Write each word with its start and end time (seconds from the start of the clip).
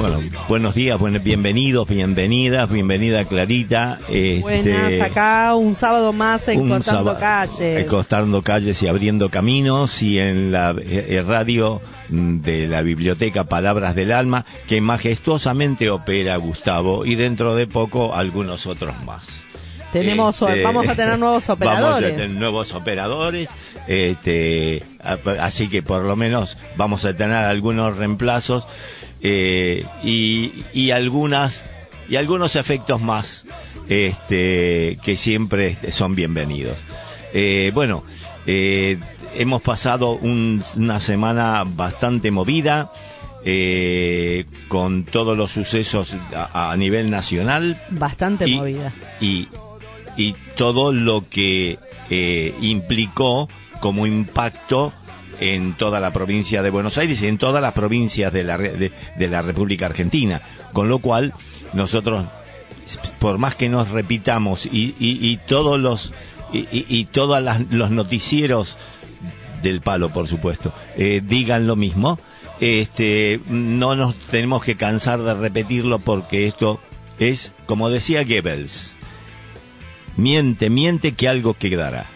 Bueno, 0.00 0.18
buenos 0.48 0.74
días, 0.74 0.98
bienvenidos, 1.22 1.86
bienvenidas, 1.86 2.70
bienvenida 2.70 3.26
Clarita. 3.26 3.98
Este, 4.08 4.40
Buenas, 4.40 4.98
acá 5.02 5.54
un 5.54 5.76
sábado 5.76 6.14
más 6.14 6.48
en 6.48 6.70
Cortando 6.70 7.18
Calles. 7.18 7.84
Cortando 7.84 8.40
Calles 8.40 8.82
y 8.82 8.88
Abriendo 8.88 9.28
Caminos 9.28 10.00
y 10.00 10.18
en 10.18 10.52
la 10.52 10.70
eh, 10.70 11.06
eh, 11.10 11.22
radio 11.22 11.82
de 12.08 12.66
la 12.66 12.80
biblioteca 12.80 13.44
Palabras 13.44 13.94
del 13.94 14.12
Alma, 14.12 14.46
que 14.66 14.80
majestuosamente 14.80 15.90
opera 15.90 16.34
Gustavo 16.38 17.04
y 17.04 17.16
dentro 17.16 17.54
de 17.54 17.66
poco 17.66 18.14
algunos 18.14 18.64
otros 18.64 18.94
más. 19.04 19.26
Tenemos, 19.92 20.40
este, 20.40 20.62
vamos 20.62 20.88
a 20.88 20.94
tener 20.94 21.18
nuevos 21.18 21.46
operadores. 21.50 21.84
Vamos 21.90 21.98
a 21.98 22.16
tener 22.22 22.30
nuevos 22.30 22.72
operadores, 22.72 23.50
este, 23.86 24.82
así 25.40 25.68
que 25.68 25.82
por 25.82 26.04
lo 26.04 26.14
menos 26.16 26.58
vamos 26.76 27.04
a 27.04 27.14
tener 27.16 27.36
algunos 27.36 27.96
reemplazos 27.96 28.66
eh, 29.22 29.84
y, 30.02 30.64
y, 30.72 30.90
algunas 30.92 31.62
y 32.08 32.16
algunos 32.16 32.56
efectos 32.56 33.00
más 33.00 33.46
este, 33.88 34.98
que 35.02 35.16
siempre 35.16 35.76
son 35.90 36.14
bienvenidos. 36.14 36.78
Eh, 37.32 37.70
bueno, 37.74 38.02
eh, 38.46 38.98
hemos 39.34 39.62
pasado 39.62 40.12
una 40.12 41.00
semana 41.00 41.64
bastante 41.66 42.30
movida. 42.30 42.90
con 44.68 45.04
todos 45.04 45.36
los 45.36 45.50
sucesos 45.50 46.14
a, 46.34 46.74
nivel 46.76 47.10
nacional. 47.10 47.80
Bastante 47.90 48.46
movida. 48.46 48.92
Y, 49.20 49.48
y 50.16 50.34
todo 50.56 50.92
lo 50.92 51.28
que 51.28 51.78
implicó 52.60 53.48
como 53.80 54.06
impacto 54.06 54.92
en 55.40 55.74
toda 55.74 55.98
la 56.00 56.12
provincia 56.12 56.62
de 56.62 56.70
Buenos 56.70 56.98
Aires 56.98 57.20
y 57.22 57.26
en 57.26 57.38
todas 57.38 57.62
las 57.62 57.72
provincias 57.72 58.32
de 58.32 58.44
la, 58.44 58.58
de, 58.58 58.92
la 59.18 59.42
República 59.42 59.86
Argentina. 59.86 60.42
Con 60.72 60.88
lo 60.88 60.98
cual, 60.98 61.32
nosotros, 61.72 62.26
por 63.18 63.38
más 63.38 63.54
que 63.54 63.68
nos 63.68 63.90
repitamos 63.90 64.66
y, 64.66 64.94
y, 64.98 65.36
todos 65.48 65.80
los 65.80 66.12
y, 66.52 66.66
y 66.70 67.06
todos 67.06 67.42
los 67.70 67.90
noticieros 67.90 68.76
del 69.62 69.80
palo, 69.80 70.10
por 70.10 70.28
supuesto, 70.28 70.72
eh, 70.96 71.22
digan 71.24 71.66
lo 71.66 71.74
mismo, 71.74 72.18
este, 72.60 73.40
no 73.48 73.96
nos 73.96 74.14
tenemos 74.30 74.62
que 74.62 74.76
cansar 74.76 75.22
de 75.22 75.34
repetirlo 75.34 75.98
porque 75.98 76.46
esto 76.46 76.80
es, 77.18 77.54
como 77.66 77.88
decía 77.88 78.24
Goebbels, 78.24 78.94
miente, 80.16 80.68
miente 80.68 81.12
que 81.12 81.28
algo 81.28 81.54
quedará. 81.54 82.06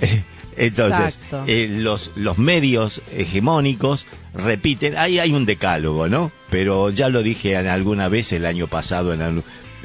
Entonces, 0.60 1.18
eh, 1.46 1.68
los, 1.70 2.10
los 2.16 2.36
medios 2.36 3.00
hegemónicos 3.16 4.06
repiten, 4.34 4.98
ahí 4.98 5.18
hay 5.18 5.32
un 5.32 5.46
decálogo, 5.46 6.06
¿no? 6.06 6.30
Pero 6.50 6.90
ya 6.90 7.08
lo 7.08 7.22
dije 7.22 7.56
alguna 7.56 8.10
vez 8.10 8.30
el 8.32 8.44
año 8.44 8.66
pasado 8.66 9.16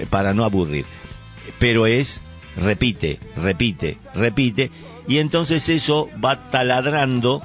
para 0.09 0.33
no 0.33 0.43
aburrir. 0.43 0.85
Pero 1.59 1.87
es, 1.87 2.19
repite, 2.57 3.19
repite, 3.37 3.99
repite, 4.13 4.69
y 5.07 5.19
entonces 5.19 5.69
eso 5.69 6.09
va 6.23 6.51
taladrando 6.51 7.41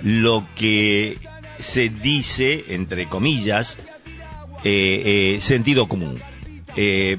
lo 0.00 0.46
que 0.54 1.18
se 1.58 1.88
dice, 1.88 2.66
entre 2.68 3.06
comillas, 3.06 3.78
eh, 4.62 5.34
eh, 5.34 5.40
sentido 5.40 5.88
común 5.88 6.22
eh, 6.76 7.16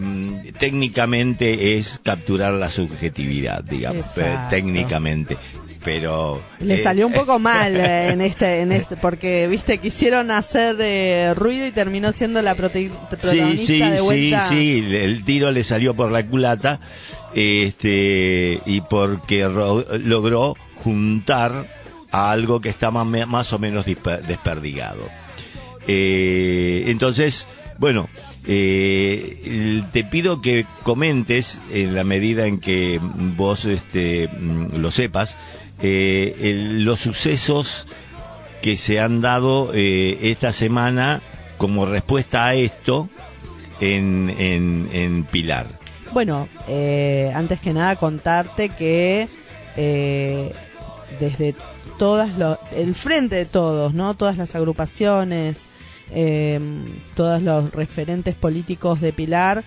técnicamente 0.58 1.78
es 1.78 2.00
capturar 2.04 2.54
la 2.54 2.70
subjetividad, 2.70 3.64
digamos, 3.64 4.18
eh, 4.18 4.38
técnicamente 4.50 5.38
pero 5.84 6.44
le 6.60 6.76
eh, 6.76 6.84
salió 6.84 7.08
un 7.08 7.14
poco 7.14 7.40
mal 7.40 7.76
eh, 7.76 8.12
en 8.12 8.20
este 8.20 8.62
en 8.62 8.74
este 8.74 8.98
porque 8.98 9.48
viste 9.48 9.78
quisieron 9.78 10.30
hacer 10.30 11.38
ruido 11.38 11.66
y 11.66 11.72
terminó 11.72 12.12
siendo 12.12 12.42
la 12.42 12.56
protagonista 12.56 13.18
sí, 13.32 13.58
sí, 13.58 13.80
de 13.80 14.02
vuelta. 14.02 14.50
sí 14.50 14.84
sí 14.84 14.96
el 14.96 15.24
tiro 15.24 15.52
le 15.52 15.64
salió 15.64 15.96
por 15.96 16.12
la 16.12 16.26
culata 16.26 16.81
este 17.34 18.60
y 18.66 18.81
porque 18.81 19.48
logró 20.04 20.56
juntar 20.76 21.66
a 22.12 22.31
algo 22.31 22.60
que 22.60 22.70
estaba 22.70 23.06
más 23.06 23.54
o 23.54 23.60
menos 23.60 23.86
desperdigado 23.86 25.08
entonces 25.88 27.48
bueno 27.78 28.10
eh, 28.45 29.83
te 29.91 30.03
pido 30.03 30.41
que 30.41 30.66
comentes, 30.83 31.59
en 31.72 31.95
la 31.95 32.03
medida 32.03 32.47
en 32.47 32.59
que 32.59 33.00
vos 33.01 33.66
este, 33.66 34.27
mm, 34.27 34.75
lo 34.77 34.91
sepas, 34.91 35.35
eh, 35.81 36.55
los 36.79 37.00
sucesos 37.00 37.88
que 38.61 38.77
se 38.77 39.00
han 39.00 39.22
dado 39.22 39.72
eh, 39.73 40.31
esta 40.31 40.51
semana 40.51 41.22
como 41.57 41.85
respuesta 41.85 42.47
a 42.47 42.55
esto 42.55 43.09
en, 43.79 44.33
en, 44.38 44.89
en 44.94 45.23
Pilar. 45.23 45.67
Bueno, 46.11 46.50
eh, 46.67 47.31
antes 47.35 47.59
que 47.59 47.73
nada 47.73 47.95
contarte 47.95 48.69
que 48.69 49.27
eh, 49.77 50.53
desde 51.19 51.56
todas 51.97 52.38
los, 52.38 52.57
el 52.75 52.95
frente 52.95 53.35
de 53.35 53.45
todos, 53.45 53.94
¿no? 53.94 54.16
Todas 54.16 54.38
las 54.38 54.56
agrupaciones, 54.56 55.69
eh, 56.12 56.59
todos 57.16 57.42
los 57.42 57.72
referentes 57.72 58.36
políticos 58.36 59.02
de 59.02 59.14
Pilar 59.14 59.64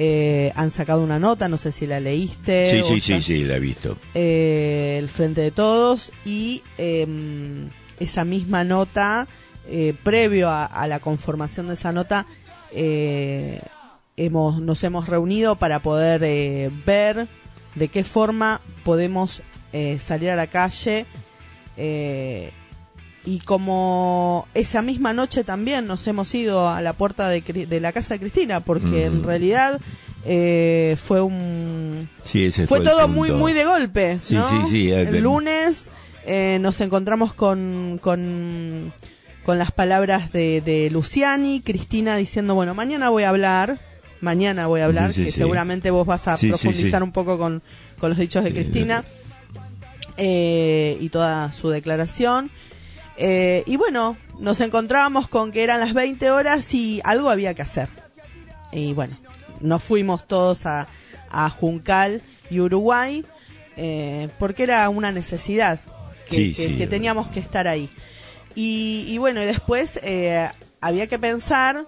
eh, 0.00 0.52
han 0.54 0.70
sacado 0.70 1.02
una 1.02 1.18
nota, 1.18 1.48
no 1.48 1.58
sé 1.58 1.72
si 1.72 1.84
la 1.84 1.98
leíste. 1.98 2.70
Sí, 2.70 2.82
sí, 2.86 3.00
sí, 3.00 3.20
sí, 3.20 3.44
la 3.44 3.56
he 3.56 3.60
visto. 3.60 3.98
Eh, 4.14 4.96
el 4.96 5.08
Frente 5.08 5.40
de 5.40 5.50
Todos 5.50 6.12
y 6.24 6.62
em, 6.78 7.68
esa 7.98 8.24
misma 8.24 8.62
nota, 8.62 9.26
eh, 9.68 9.94
previo 10.04 10.50
a, 10.50 10.86
la 10.86 11.00
conformación 11.00 11.66
de 11.66 11.74
esa 11.74 11.92
nota, 11.92 12.26
eh, 12.70 13.60
hemos, 14.16 14.60
nos 14.60 14.84
hemos 14.84 15.08
reunido 15.08 15.56
para 15.56 15.80
poder 15.80 16.70
ver 16.86 17.26
de 17.74 17.88
qué 17.88 18.04
forma 18.04 18.60
podemos 18.84 19.42
salir 19.98 20.30
a 20.30 20.36
la 20.36 20.46
calle 20.46 21.06
y 23.24 23.40
como 23.40 24.46
esa 24.54 24.82
misma 24.82 25.12
noche 25.12 25.44
también 25.44 25.86
nos 25.86 26.06
hemos 26.06 26.34
ido 26.34 26.68
a 26.68 26.80
la 26.80 26.92
puerta 26.92 27.28
de, 27.28 27.80
la 27.80 27.92
casa 27.92 28.14
de 28.14 28.20
Cristina, 28.20 28.60
porque 28.60 29.06
en 29.06 29.22
realidad 29.22 29.80
eh, 30.24 30.96
fue 31.02 31.20
un... 31.20 32.08
fue, 32.66 32.80
todo 32.80 33.08
muy 33.08 33.30
muy 33.32 33.52
de 33.52 33.64
golpe. 33.64 34.18
Sí, 34.22 34.36
sí, 34.36 34.70
sí. 34.70 34.90
El 34.90 35.20
lunes 35.20 35.90
eh, 36.26 36.58
nos 36.60 36.80
encontramos 36.80 37.34
con, 37.34 37.98
con, 38.00 38.92
con 39.44 39.58
las 39.58 39.72
palabras 39.72 40.32
de, 40.32 40.60
de, 40.60 40.90
Luciani, 40.90 41.60
Cristina 41.60 42.16
diciendo, 42.16 42.54
bueno, 42.54 42.74
mañana 42.74 43.10
voy 43.10 43.24
a 43.24 43.30
hablar, 43.30 43.80
mañana 44.20 44.66
voy 44.68 44.80
a 44.80 44.86
hablar, 44.86 45.12
que 45.12 45.32
seguramente 45.32 45.90
vos 45.90 46.06
vas 46.06 46.28
a 46.28 46.36
profundizar 46.36 47.02
un 47.02 47.12
poco 47.12 47.38
con, 47.38 47.62
con 47.98 48.10
los 48.10 48.18
dichos 48.18 48.44
de 48.44 48.52
Cristina. 48.52 49.04
Eh, 50.20 50.98
y 51.00 51.10
toda 51.10 51.52
su 51.52 51.68
declaración. 51.68 52.50
Eh, 53.20 53.64
y 53.66 53.76
bueno, 53.76 54.16
nos 54.38 54.60
encontrábamos 54.60 55.26
con 55.26 55.50
que 55.50 55.64
eran 55.64 55.80
las 55.80 55.92
20 55.92 56.30
horas 56.30 56.72
y 56.72 57.00
algo 57.02 57.30
había 57.30 57.52
que 57.52 57.62
hacer. 57.62 57.88
Y 58.70 58.92
bueno, 58.92 59.18
nos 59.60 59.82
fuimos 59.82 60.28
todos 60.28 60.66
a, 60.66 60.86
Juncal 61.60 62.22
y 62.48 62.60
Uruguay 62.60 63.22
eh, 63.76 64.30
porque 64.38 64.62
era 64.62 64.88
una 64.88 65.12
necesidad 65.12 65.80
que, 66.30 66.86
teníamos 66.88 67.28
que 67.28 67.40
estar 67.40 67.66
ahí. 67.66 67.90
Y, 68.54 69.18
bueno, 69.18 69.42
y 69.42 69.46
después 69.46 69.98
eh, 70.02 70.48
había 70.80 71.06
que 71.08 71.18
pensar 71.18 71.84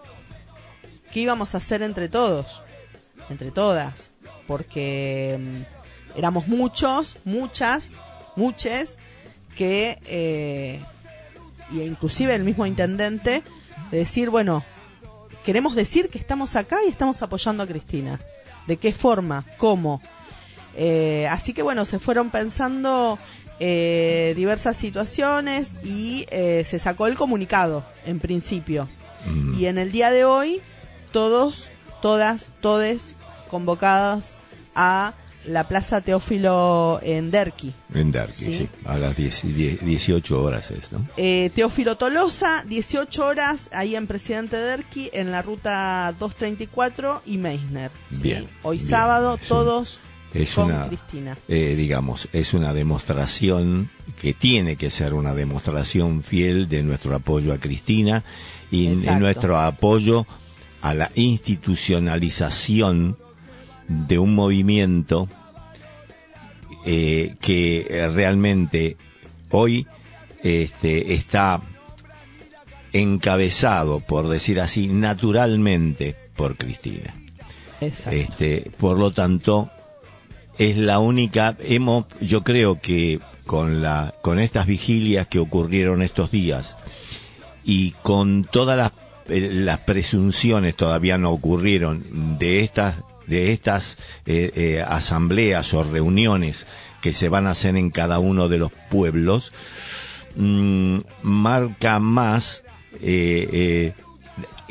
qué 1.13 1.21
íbamos 1.21 1.55
a 1.55 1.59
hacer 1.59 1.83
entre 1.83 2.09
todos, 2.09 2.61
entre 3.31 3.51
todas, 3.51 4.11
porque 4.47 5.39
mm, 5.39 6.19
éramos 6.19 6.49
muchos, 6.49 7.17
muchas, 7.25 7.93
muchas 8.37 8.99
que 9.57 10.81
y 11.73 11.83
inclusive 11.83 12.35
el 12.35 12.45
mismo 12.45 12.67
intendente, 12.67 13.43
de 13.91 13.99
decir, 13.99 14.31
bueno, 14.31 14.65
queremos 15.45 15.75
decir 15.75 16.09
que 16.09 16.19
estamos 16.19 16.57
acá 16.57 16.79
y 16.87 16.91
estamos 16.91 17.23
apoyando 17.23 17.63
a 17.63 17.67
Cristina. 17.67 18.21
¿De 18.67 18.77
qué 18.77 18.93
forma? 18.93 19.45
¿Cómo? 19.57 20.01
Eh, 20.77 21.27
así 21.31 21.53
que 21.53 21.63
bueno, 21.63 21.85
se 21.85 21.99
fueron 21.99 22.31
pensando 22.31 23.19
eh, 23.59 24.33
diversas 24.37 24.77
situaciones 24.77 25.73
y 25.85 26.27
eh, 26.31 26.65
se 26.67 26.79
sacó 26.79 27.07
el 27.07 27.17
comunicado 27.17 27.85
en 28.07 28.21
principio. 28.21 28.89
Mm. 29.27 29.59
Y 29.59 29.67
en 29.67 29.79
el 29.79 29.93
día 29.93 30.11
de 30.11 30.25
hoy, 30.25 30.63
todos, 31.13 31.69
todas, 32.01 32.53
todes 32.61 33.17
convocados 33.51 34.39
a 34.75 35.15
la 35.45 35.67
Plaza 35.67 36.01
Teófilo 36.01 37.01
en 37.03 37.31
Derqui. 37.31 37.73
En 37.95 38.13
Derqui, 38.13 38.53
sí, 38.53 38.69
a 38.85 38.99
las 38.99 39.17
18 39.17 40.43
horas 40.43 40.71
es, 40.71 40.93
¿no? 40.93 41.07
Eh, 41.17 41.51
Teófilo 41.55 41.97
Tolosa, 41.97 42.65
18 42.67 43.25
horas, 43.25 43.71
ahí 43.73 43.97
en 43.97 44.07
Presidente 44.07 44.57
Derqui, 44.57 45.11
en 45.13 45.31
la 45.31 45.43
ruta 45.43 46.15
234 46.19 47.23
y 47.27 47.39
Meisner. 47.39 47.91
Bien. 48.11 48.49
Hoy 48.63 48.81
sábado, 48.81 49.39
todos 49.49 50.01
es 50.35 50.55
con 50.55 50.89
Cristina. 50.89 51.37
Eh, 51.49 51.75
digamos, 51.77 52.29
es 52.33 52.55
una 52.55 52.73
demostración 52.73 53.91
que 54.21 54.35
tiene 54.35 54.77
que 54.77 54.91
ser 54.91 55.15
una 55.15 55.35
demostración 55.35 56.23
fiel 56.23 56.69
de 56.69 56.83
nuestro 56.83 57.15
apoyo 57.15 57.53
a 57.53 57.59
Cristina 57.59 58.25
y 58.71 58.89
nuestro 58.89 59.59
apoyo 59.59 60.27
a 60.83 60.95
la 60.95 61.11
institucionalización 61.15 63.17
de 63.91 64.19
un 64.19 64.35
movimiento 64.35 65.29
eh, 66.87 67.35
que 67.41 68.09
realmente 68.15 68.97
hoy 69.51 69.87
este, 70.43 71.15
está 71.15 71.61
encabezado, 72.93 74.01
por 74.01 74.29
decir 74.29 74.61
así, 74.61 74.89
naturalmente 74.89 76.17
por 76.37 76.57
Cristina. 76.57 77.15
Este, 77.81 78.71
por 78.79 78.99
lo 78.99 79.13
tanto, 79.13 79.71
es 80.59 80.77
la 80.77 80.99
única, 80.99 81.57
hemos, 81.61 82.05
yo 82.21 82.43
creo 82.43 82.81
que 82.81 83.21
con 83.47 83.83
la, 83.83 84.15
con 84.23 84.39
estas 84.39 84.67
vigilias 84.67 85.27
que 85.27 85.39
ocurrieron 85.39 86.03
estos 86.03 86.31
días 86.31 86.77
y 87.65 87.93
con 88.03 88.45
todas 88.45 88.77
las, 88.77 88.93
eh, 89.29 89.49
las 89.51 89.81
presunciones 89.81 90.77
todavía 90.77 91.19
no 91.19 91.31
ocurrieron 91.31 92.39
de 92.39 92.61
estas 92.61 93.03
de 93.31 93.53
estas 93.53 93.97
eh, 94.27 94.51
eh, 94.55 94.85
asambleas 94.87 95.73
o 95.73 95.85
reuniones 95.85 96.67
que 97.01 97.15
se 97.15 97.31
van 97.31 97.47
a 97.47 97.53
hacer 97.53 97.77
en 97.77 97.91
cada 97.91 98.19
uno 98.19 98.49
de 98.49 98.59
los 98.59 98.73
pueblos, 98.91 99.53
mm, 100.37 100.99
marca 101.23 101.99
más 102.01 102.63
eh, 103.01 103.95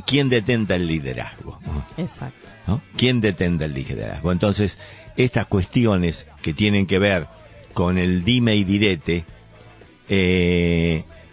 quién 0.05 0.29
detenta 0.29 0.75
el 0.75 0.85
liderazgo. 0.85 1.59
Exacto. 1.97 2.81
¿Quién 2.95 3.19
detenta 3.21 3.65
el 3.65 3.73
liderazgo? 3.73 4.31
Entonces, 4.31 4.77
estas 5.15 5.47
cuestiones 5.47 6.27
que 6.43 6.53
tienen 6.53 6.85
que 6.85 6.99
ver 6.99 7.27
con 7.73 7.97
el 7.97 8.23
dime 8.23 8.55
y 8.55 8.63
direte, 8.63 9.25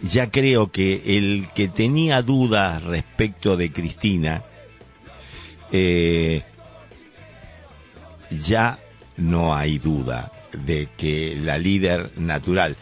ya 0.01 0.31
creo 0.31 0.71
que 0.71 1.17
el 1.17 1.47
que 1.53 1.67
tenía 1.67 2.21
dudas 2.21 2.83
respecto 2.83 3.57
de 3.57 3.71
Cristina, 3.71 4.43
eh, 5.71 6.43
ya 8.31 8.79
no 9.17 9.55
hay 9.55 9.77
duda 9.79 10.31
de 10.53 10.89
que 10.97 11.35
la 11.35 11.57
líder 11.57 12.11
natural 12.17 12.77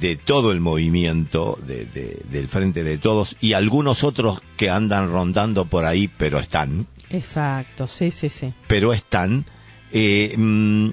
de 0.00 0.16
todo 0.16 0.52
el 0.52 0.60
movimiento 0.60 1.58
del 1.66 2.48
Frente 2.48 2.82
de 2.82 2.98
Todos 2.98 3.36
y 3.40 3.52
algunos 3.52 4.04
otros 4.04 4.40
que 4.56 4.70
andan 4.70 5.10
rondando 5.10 5.66
por 5.66 5.84
ahí, 5.84 6.08
pero 6.08 6.38
están. 6.38 6.86
Exacto, 7.10 7.86
sí, 7.86 8.10
sí, 8.10 8.28
sí. 8.28 8.52
Pero 8.66 8.92
están, 8.92 9.44
eh, 9.92 10.34
mm, 10.36 10.90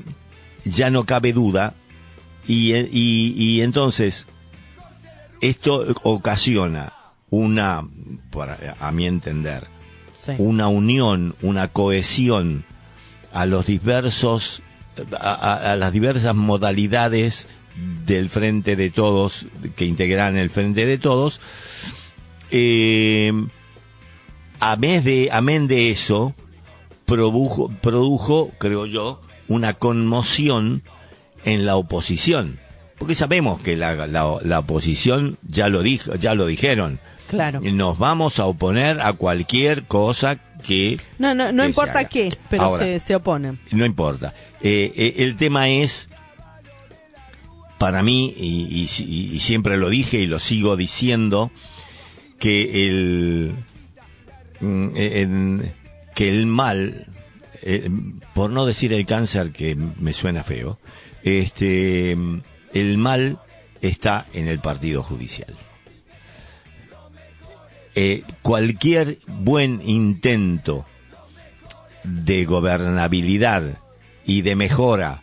ya 0.65 0.89
no 0.89 1.06
cabe 1.06 1.33
duda 1.33 1.73
y, 2.47 2.73
y, 2.75 3.61
entonces 3.61 4.27
esto 5.41 5.85
ocasiona 6.03 6.94
una, 7.29 7.88
a 8.79 8.91
mi 8.91 9.07
entender, 9.07 9.67
una 10.38 10.67
unión, 10.67 11.35
una 11.41 11.69
cohesión 11.69 12.65
a 13.33 13.45
los 13.45 13.65
diversos, 13.65 14.62
a, 15.19 15.75
las 15.77 15.91
diversas 15.91 16.35
modalidades 16.35 17.50
del 18.06 18.30
Frente 18.30 18.75
de 18.75 18.91
Todos, 18.91 19.47
que 19.75 19.85
integran 19.85 20.38
el 20.38 20.50
Frente 20.50 20.85
de 20.85 20.97
Todos. 20.97 21.41
Eh, 22.51 23.33
a 24.59 24.77
de, 24.77 25.30
amén 25.31 25.68
de 25.68 25.89
eso, 25.89 26.35
produjo, 27.06 27.69
produjo, 27.81 28.51
creo 28.59 28.85
yo, 28.85 29.21
una 29.47 29.74
conmoción 29.74 30.83
en 31.44 31.65
la 31.65 31.75
oposición. 31.75 32.59
Porque 32.97 33.15
sabemos 33.15 33.59
que 33.62 33.75
la, 33.75 34.07
la, 34.07 34.38
la 34.41 34.59
oposición 34.59 35.38
ya 35.41 35.68
lo 35.68 35.81
dijo, 35.81 36.15
ya 36.15 36.35
lo 36.35 36.45
dijeron. 36.45 37.00
Claro. 37.27 37.62
Nos 37.62 37.97
vamos 37.97 38.39
a 38.39 38.45
oponer 38.45 39.01
a 39.01 39.13
cualquier 39.13 39.85
cosa 39.85 40.38
que... 40.65 41.00
No, 41.19 41.36
no, 41.36 41.51
no 41.51 41.65
importa 41.65 42.06
qué, 42.06 42.36
pero 42.50 42.77
se, 42.80 43.00
se, 43.00 43.15
oponen. 43.15 43.60
No 43.71 43.86
importa. 43.86 44.33
Eh, 44.62 44.92
eh, 44.95 45.13
el 45.18 45.36
tema 45.36 45.69
es, 45.69 46.10
para 47.77 48.01
mí, 48.01 48.33
y, 48.36 48.88
siempre 49.39 49.77
lo 49.77 49.89
dije 49.89 50.19
y 50.19 50.25
lo 50.25 50.39
sigo 50.39 50.75
diciendo, 50.75 51.51
que 52.39 52.88
el, 52.88 53.56
mm, 54.60 54.88
eh, 54.95 55.74
que 56.15 56.30
el 56.30 56.48
mal, 56.48 57.07
por 58.33 58.50
no 58.50 58.66
decir 58.66 58.92
el 58.94 59.06
cáncer 59.06 59.51
que 59.51 59.75
me 59.75 60.13
suena 60.13 60.44
feo, 60.44 60.80
este, 61.24 62.12
el 62.74 62.98
mal 62.98 63.39
está 63.81 64.27
en 64.33 64.48
el 64.48 64.59
partido 64.59 65.04
judicial. 65.04 65.56
Eh, 67.95 68.24
cualquier 68.42 69.19
buen 69.28 69.81
intento 69.84 70.86
de 72.04 72.44
gobernabilidad 72.45 73.78
y 74.25 74.42
de 74.42 74.56
mejora 74.56 75.22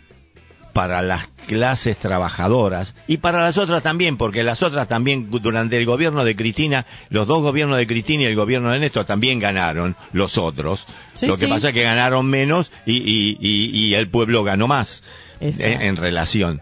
para 0.73 1.03
las 1.03 1.27
clases 1.47 1.97
trabajadoras 1.97 2.95
y 3.09 3.17
para 3.17 3.43
las 3.43 3.59
otras 3.59 3.83
también, 3.83 4.17
porque 4.17 4.45
las 4.45 4.63
otras 4.63 4.87
también 4.87 5.29
durante 5.31 5.79
el 5.79 5.85
gobierno 5.85 6.25
de 6.25 6.37
Cristina, 6.37 6.87
los 7.09 7.27
dos 7.27 7.43
gobiernos 7.43 7.77
de 7.77 7.87
Cristina 7.87 8.23
y 8.23 8.27
el 8.27 8.37
gobierno 8.37 8.71
de 8.71 8.79
Néstor 8.79 9.05
también 9.05 9.41
ganaron, 9.41 9.97
los 10.13 10.39
otros. 10.39 10.87
Lo 11.23 11.37
que 11.37 11.49
pasa 11.49 11.69
es 11.69 11.75
que 11.75 11.83
ganaron 11.83 12.27
menos 12.27 12.71
y, 12.87 12.99
y, 12.99 13.37
y, 13.41 13.95
el 13.95 14.09
pueblo 14.09 14.45
ganó 14.45 14.69
más 14.69 15.03
en 15.41 15.97
relación. 15.97 16.61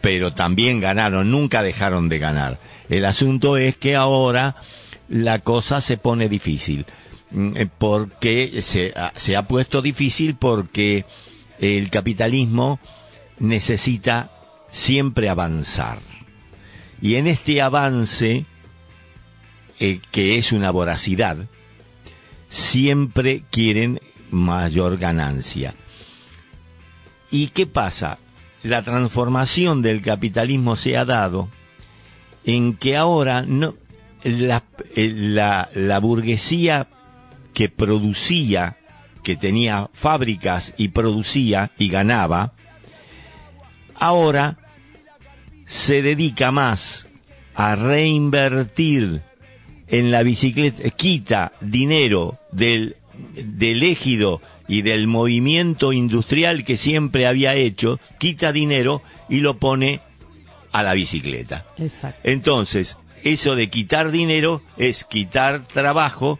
Pero 0.00 0.32
también 0.32 0.80
ganaron, 0.80 1.30
nunca 1.30 1.62
dejaron 1.62 2.08
de 2.08 2.18
ganar. 2.18 2.58
El 2.88 3.04
asunto 3.04 3.56
es 3.56 3.76
que 3.76 3.96
ahora 3.96 4.56
la 5.14 5.38
cosa 5.38 5.80
se 5.80 5.96
pone 5.96 6.28
difícil. 6.28 6.86
Mm, 7.30 7.56
eh, 7.56 7.68
porque 7.78 8.60
se, 8.62 8.92
se 9.14 9.36
ha 9.36 9.46
puesto 9.46 9.80
difícil 9.80 10.34
porque 10.34 11.04
el 11.60 11.88
capitalismo 11.88 12.80
necesita 13.38 14.32
siempre 14.72 15.28
avanzar. 15.28 16.00
Y 17.00 17.14
en 17.14 17.28
este 17.28 17.62
avance, 17.62 18.44
eh, 19.78 20.00
que 20.10 20.36
es 20.36 20.50
una 20.50 20.72
voracidad, 20.72 21.46
siempre 22.48 23.44
quieren 23.52 24.00
mayor 24.32 24.98
ganancia. 24.98 25.74
¿Y 27.30 27.48
qué 27.48 27.66
pasa? 27.66 28.18
La 28.64 28.82
transformación 28.82 29.80
del 29.80 30.02
capitalismo 30.02 30.74
se 30.74 30.96
ha 30.96 31.04
dado 31.04 31.48
en 32.44 32.74
que 32.74 32.96
ahora 32.96 33.42
no, 33.42 33.74
eh, 34.24 35.12
la, 35.14 35.70
la, 35.74 35.98
burguesía 36.00 36.88
que 37.52 37.68
producía, 37.68 38.78
que 39.22 39.36
tenía 39.36 39.90
fábricas 39.92 40.74
y 40.76 40.88
producía 40.88 41.70
y 41.78 41.88
ganaba, 41.88 42.54
ahora 43.94 44.58
se 45.66 46.02
dedica 46.02 46.50
más 46.50 47.06
a 47.54 47.76
reinvertir 47.76 49.22
en 49.88 50.10
la 50.10 50.22
bicicleta, 50.22 50.88
quita 50.90 51.52
dinero 51.60 52.38
del, 52.50 52.96
del 53.34 53.82
égido 53.82 54.40
y 54.66 54.82
del 54.82 55.06
movimiento 55.06 55.92
industrial 55.92 56.64
que 56.64 56.76
siempre 56.76 57.26
había 57.26 57.54
hecho, 57.54 58.00
quita 58.18 58.52
dinero 58.52 59.02
y 59.28 59.40
lo 59.40 59.58
pone 59.58 60.00
a 60.72 60.82
la 60.82 60.94
bicicleta. 60.94 61.66
Entonces, 62.22 62.96
eso 63.24 63.56
de 63.56 63.70
quitar 63.70 64.10
dinero 64.10 64.62
es 64.76 65.04
quitar 65.04 65.66
trabajo, 65.66 66.38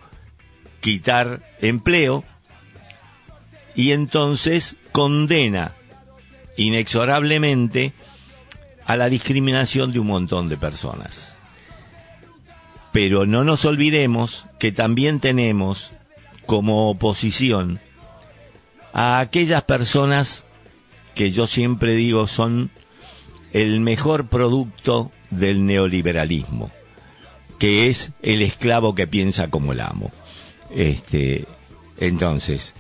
quitar 0.81 1.43
empleo, 1.61 2.25
y 3.75 3.93
entonces 3.93 4.77
condena 4.93 5.73
inexorablemente 6.57 7.95
a 8.85 8.97
la 8.97 9.09
discriminación 9.09 9.93
de 9.93 9.99
un 9.99 10.07
montón 10.07 10.49
de 10.49 10.59
personas. 10.59 11.39
Pero 12.93 13.27
no 13.27 13.43
nos 13.43 13.65
olvidemos 13.65 14.47
que 14.61 14.71
también 14.71 15.19
tenemos 15.19 15.93
como 16.47 16.91
oposición 16.91 17.81
a 18.93 19.19
aquellas 19.19 19.63
personas 19.65 20.45
que 21.15 21.31
yo 21.31 21.47
siempre 21.47 21.95
digo 21.95 22.27
son 22.27 22.71
el 23.53 23.81
mejor 23.81 24.29
producto 24.29 25.11
del 25.31 25.65
neoliberalismo, 25.67 26.71
que 27.59 27.89
es 27.89 28.13
el 28.23 28.43
esclavo 28.43 28.95
que 28.95 29.07
piensa 29.07 29.51
como 29.51 29.73
el 29.73 29.81
amo. 29.81 30.11
Este, 30.71 31.47
entonces, 31.99 32.75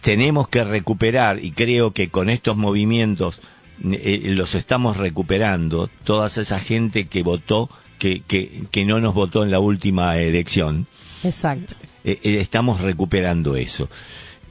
tenemos 0.00 0.48
que 0.48 0.64
recuperar, 0.64 1.44
y 1.44 1.52
creo 1.52 1.92
que 1.92 2.08
con 2.08 2.30
estos 2.30 2.56
movimientos 2.56 3.40
eh, 3.84 4.20
los 4.24 4.54
estamos 4.54 4.96
recuperando, 4.96 5.88
toda 6.04 6.28
esa 6.28 6.60
gente 6.60 7.06
que 7.06 7.22
votó, 7.22 7.70
que, 7.98 8.20
que, 8.20 8.64
que 8.70 8.84
no 8.84 9.00
nos 9.00 9.14
votó 9.14 9.44
en 9.44 9.50
la 9.50 9.60
última 9.60 10.18
elección. 10.18 10.86
Exacto. 11.22 11.74
Eh, 12.04 12.18
eh, 12.22 12.40
estamos 12.40 12.80
recuperando 12.80 13.56
eso. 13.56 13.88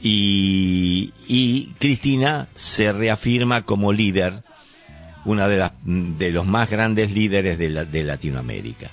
Y, 0.01 1.13
y 1.27 1.73
Cristina 1.79 2.47
se 2.55 2.91
reafirma 2.91 3.61
como 3.61 3.93
líder, 3.93 4.43
una 5.25 5.47
de, 5.47 5.57
las, 5.57 5.71
de 5.83 6.31
los 6.31 6.45
más 6.45 6.69
grandes 6.69 7.11
líderes 7.11 7.57
de, 7.57 7.69
de 7.85 8.03
Latinoamérica. 8.03 8.89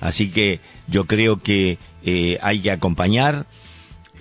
Así 0.00 0.30
que 0.30 0.60
yo 0.86 1.06
creo 1.06 1.38
que 1.38 1.78
hay 2.40 2.60
que 2.60 2.70
acompañar, 2.70 3.46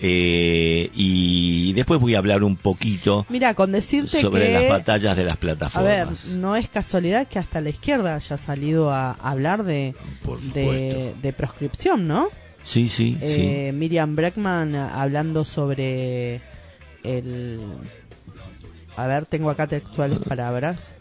eh, 0.01 0.89
y 0.93 1.73
después 1.73 1.99
voy 1.99 2.15
a 2.15 2.19
hablar 2.19 2.43
un 2.43 2.55
poquito 2.55 3.25
Mira, 3.27 3.53
con 3.53 3.73
decirte 3.73 4.21
sobre 4.21 4.53
las 4.53 4.69
batallas 4.69 5.17
de 5.17 5.25
las 5.25 5.35
plataformas. 5.35 5.91
A 5.91 6.05
ver, 6.05 6.07
no 6.37 6.55
es 6.55 6.69
casualidad 6.69 7.27
que 7.27 7.37
hasta 7.37 7.59
la 7.59 7.69
izquierda 7.69 8.15
haya 8.15 8.37
salido 8.37 8.91
a 8.91 9.11
hablar 9.11 9.65
de, 9.65 9.95
de, 10.53 11.33
proscripción, 11.33 12.07
¿no? 12.07 12.29
Sí, 12.63 12.87
sí, 12.87 13.17
eh, 13.19 13.71
sí. 13.71 13.77
Miriam 13.77 14.15
Breckman 14.15 14.73
hablando 14.75 15.43
sobre 15.43 16.41
el... 17.03 17.59
A 18.95 19.05
ver, 19.05 19.25
tengo 19.25 19.49
acá 19.49 19.67
textuales 19.67 20.19
palabras 20.19 20.93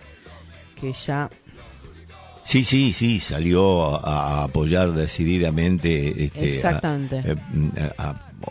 que 0.81 0.93
ya 0.93 1.29
Sí, 2.49 2.65
sí, 2.65 2.95
sí, 2.95 3.21
salió 3.21 4.03
a, 4.03 4.45
apoyar 4.45 4.93
decididamente. 4.93 6.25
Este, 6.25 6.49
Exactamente. 6.49 7.23
Eh, 7.33 7.37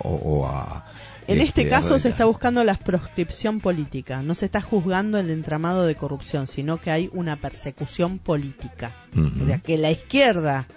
o, 0.03 0.45
a, 0.45 0.85
en 1.27 1.39
este, 1.39 1.61
este 1.61 1.69
caso 1.69 1.97
se 1.97 2.09
está 2.09 2.25
buscando 2.25 2.63
la 2.63 2.75
proscripción 2.75 3.59
política, 3.59 4.21
no 4.21 4.35
se 4.35 4.45
está 4.45 4.61
juzgando 4.61 5.17
el 5.17 5.31
entramado 5.31 5.87
de 5.87 5.95
corrupción, 5.95 6.45
sino 6.45 6.79
que 6.79 6.91
hay 6.91 7.09
una 7.11 7.37
persecución 7.37 8.19
política. 8.19 8.93
O 9.43 9.47
sea, 9.47 9.57
que 9.57 9.77
la 9.77 9.89
izquierda 9.89 10.67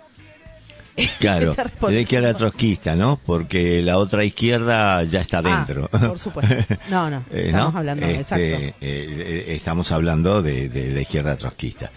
Claro, 1.18 1.54
la 1.82 2.00
izquierda 2.00 2.34
trotskista, 2.34 2.96
¿no? 2.96 3.20
Porque 3.24 3.82
la 3.82 3.98
otra 3.98 4.24
izquierda 4.24 5.02
ya 5.04 5.20
está 5.20 5.38
ah, 5.38 5.42
dentro. 5.42 5.88
por 5.88 6.18
supuesto. 6.18 6.54
No, 6.90 7.08
no, 7.08 7.24
eh, 7.32 7.46
estamos 7.46 7.74
hablando, 7.74 8.06
este, 8.06 8.20
exacto. 8.20 8.76
Eh, 8.80 9.44
estamos 9.48 9.92
hablando 9.92 10.42
de, 10.42 10.68
de 10.68 10.92
la 10.92 11.00
izquierda 11.00 11.36
trotskista 11.36 11.90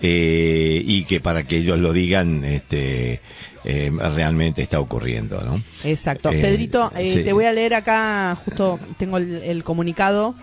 eh, 0.00 0.82
y 0.84 1.04
que 1.04 1.20
para 1.20 1.44
que 1.44 1.58
ellos 1.58 1.78
lo 1.78 1.92
digan, 1.92 2.44
este, 2.44 3.20
eh, 3.64 3.92
realmente 4.14 4.62
está 4.62 4.78
ocurriendo, 4.78 5.40
¿no? 5.40 5.62
Exacto. 5.82 6.30
Eh, 6.30 6.40
Pedrito, 6.40 6.92
te 6.94 7.32
voy 7.32 7.46
a 7.46 7.52
leer 7.52 7.74
acá, 7.74 8.36
justo 8.44 8.78
tengo 8.96 9.18
el, 9.18 9.64
comunicado 9.64 10.34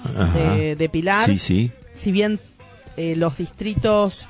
de, 0.78 0.90
Pilar. 0.92 1.30
Sí, 1.30 1.40
sí. 1.40 1.72
Si 1.96 2.12
bien 2.12 2.40
los 2.98 3.38
distritos, 3.38 4.28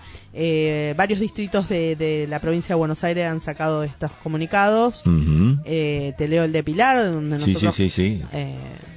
varios 0.95 1.19
distritos 1.19 1.69
de, 1.69 2.25
la 2.29 2.39
provincia 2.39 2.75
de 2.75 2.79
Buenos 2.79 3.03
Aires 3.03 3.27
han 3.27 3.41
sacado 3.41 3.83
estos 3.83 4.11
comunicados, 4.23 5.03
te 5.03 6.27
leo 6.27 6.43
el 6.43 6.51
de 6.51 6.63
Pilar, 6.63 7.11
donde 7.11 7.37
nosotros... 7.39 7.75
Sí, 7.75 7.89
sí, 7.89 8.21
sí, 8.21 8.25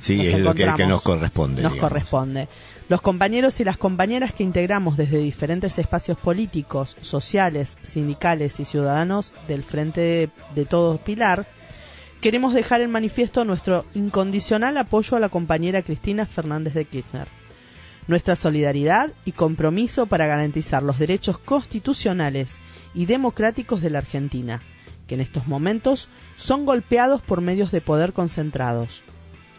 sí. 0.00 0.26
es 0.26 0.38
lo 0.38 0.54
que, 0.54 0.68
que, 0.76 0.86
nos 0.86 1.02
corresponde. 1.02 1.62
Nos 1.62 1.76
corresponde. 1.76 2.48
Los 2.88 3.02
compañeros 3.02 3.60
y 3.60 3.64
las 3.64 3.76
compañeras 3.76 4.32
que 4.32 4.42
integramos 4.42 4.96
desde 4.96 5.18
diferentes 5.18 5.78
espacios 5.78 6.16
políticos, 6.16 6.96
sociales, 7.02 7.76
sindicales 7.82 8.60
y 8.60 8.64
ciudadanos 8.64 9.34
del 9.46 9.62
Frente 9.62 10.30
de, 10.54 10.64
Todos 10.64 10.98
Pilar, 11.00 11.46
queremos 12.22 12.54
dejar 12.54 12.80
en 12.80 12.90
manifiesto 12.90 13.44
nuestro 13.44 13.84
incondicional 13.94 14.78
apoyo 14.78 15.18
a 15.18 15.20
la 15.20 15.28
compañera 15.28 15.82
Cristina 15.82 16.24
Fernández 16.24 16.72
de 16.72 16.86
Kirchner, 16.86 17.28
nuestra 18.08 18.34
solidaridad 18.34 19.12
y 19.24 19.32
compromiso 19.32 20.06
para 20.06 20.26
garantizar 20.26 20.82
los 20.82 20.98
derechos 20.98 21.38
constitucionales 21.38 22.56
y 22.94 23.06
democráticos 23.06 23.80
de 23.82 23.90
la 23.90 23.98
Argentina, 23.98 24.62
que 25.06 25.14
en 25.14 25.20
estos 25.20 25.46
momentos 25.46 26.08
son 26.36 26.66
golpeados 26.66 27.22
por 27.22 27.42
medios 27.42 27.70
de 27.70 27.80
poder 27.80 28.12
concentrados. 28.12 29.02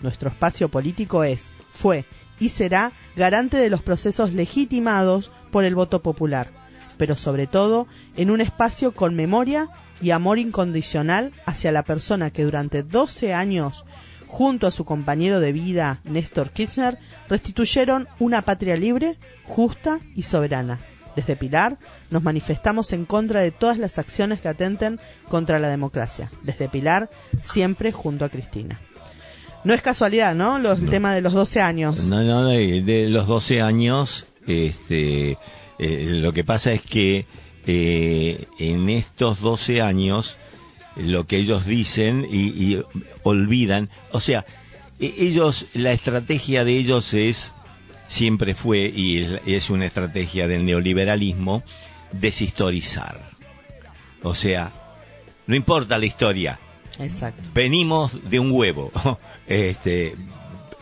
Nuestro 0.02 0.30
espacio 0.30 0.68
político 0.70 1.24
es, 1.24 1.54
fue 1.72 2.06
y 2.40 2.50
será 2.50 2.92
garante 3.16 3.58
de 3.58 3.70
los 3.70 3.82
procesos 3.82 4.34
legitimados 4.34 5.32
por 5.52 5.64
el 5.64 5.76
voto 5.76 6.02
popular, 6.02 6.50
pero 6.98 7.16
sobre 7.16 7.48
todo 7.48 7.88
en 8.18 8.32
un 8.32 8.42
espacio 8.42 8.94
con 8.94 9.16
memoria 9.16 9.70
y 10.02 10.12
amor 10.12 10.40
incondicional 10.40 11.34
hacia 11.46 11.72
la 11.72 11.84
persona 11.84 12.32
que 12.32 12.44
durante 12.44 12.84
12 12.84 13.34
años, 13.34 13.86
junto 14.30 14.68
a 14.68 14.72
su 14.72 14.86
compañero 14.86 15.40
de 15.40 15.52
vida, 15.52 16.00
Néstor 16.04 16.52
Kirchner, 16.52 17.00
restituyeron 17.28 18.08
una 18.20 18.44
patria 18.44 18.78
libre, 18.78 19.18
justa 19.44 20.00
y 20.16 20.24
soberana. 20.24 20.80
Desde 21.16 21.36
Pilar 21.36 21.80
nos 22.12 22.24
manifestamos 22.24 22.94
en 22.94 23.06
contra 23.06 23.42
de 23.42 23.52
todas 23.52 23.80
las 23.80 23.98
acciones 23.98 24.40
que 24.40 24.48
atenten 24.48 25.00
contra 25.28 25.60
la 25.60 25.68
democracia. 25.68 26.30
Desde 26.44 26.70
Pilar, 26.70 27.10
siempre 27.42 27.92
junto 27.92 28.24
a 28.24 28.30
Cristina. 28.30 28.80
No 29.64 29.74
es 29.74 29.82
casualidad, 29.82 30.36
¿no? 30.36 30.60
Los, 30.60 30.80
El 30.80 30.90
tema 30.90 31.14
de 31.14 31.22
los 31.22 31.34
12 31.34 31.60
años. 31.60 32.06
No, 32.06 32.24
no, 32.24 32.48
de 32.48 33.08
los 33.10 33.28
12 33.28 33.62
años, 33.62 34.28
este, 34.48 35.38
eh, 35.80 36.06
lo 36.08 36.32
que 36.32 36.44
pasa 36.44 36.72
es 36.72 36.84
que 36.84 37.26
eh, 37.66 38.46
en 38.60 38.90
estos 38.90 39.42
12 39.42 39.82
años, 39.82 40.38
lo 40.96 41.26
que 41.26 41.38
ellos 41.38 41.66
dicen 41.66 42.28
y, 42.30 42.78
olvidan, 43.24 43.90
o 44.12 44.20
sea, 44.20 44.46
e, 45.00 45.14
ellos, 45.18 45.68
la 45.74 45.92
estrategia 45.92 46.64
de 46.64 46.78
ellos 46.78 47.14
es, 47.14 47.54
siempre 48.08 48.56
fue, 48.56 48.92
y 48.94 49.40
es 49.46 49.70
una 49.70 49.86
estrategia 49.86 50.48
del 50.48 50.66
neoliberalismo, 50.66 51.64
deshistorizar. 52.12 53.20
O 54.24 54.36
sea, 54.36 54.74
no 55.48 55.56
importa 55.56 55.98
la 55.98 56.06
historia, 56.06 56.60
Exacto. 57.00 57.44
Venimos 57.54 58.30
de 58.30 58.40
un 58.40 58.52
huevo. 58.52 58.92
Este, 59.48 60.16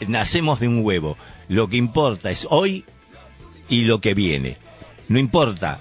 nacemos 0.07 0.59
de 0.59 0.67
un 0.67 0.83
huevo. 0.83 1.17
Lo 1.47 1.69
que 1.69 1.77
importa 1.77 2.31
es 2.31 2.45
hoy 2.49 2.83
y 3.69 3.85
lo 3.85 4.01
que 4.01 4.13
viene. 4.13 4.57
No 5.07 5.19
importa 5.19 5.79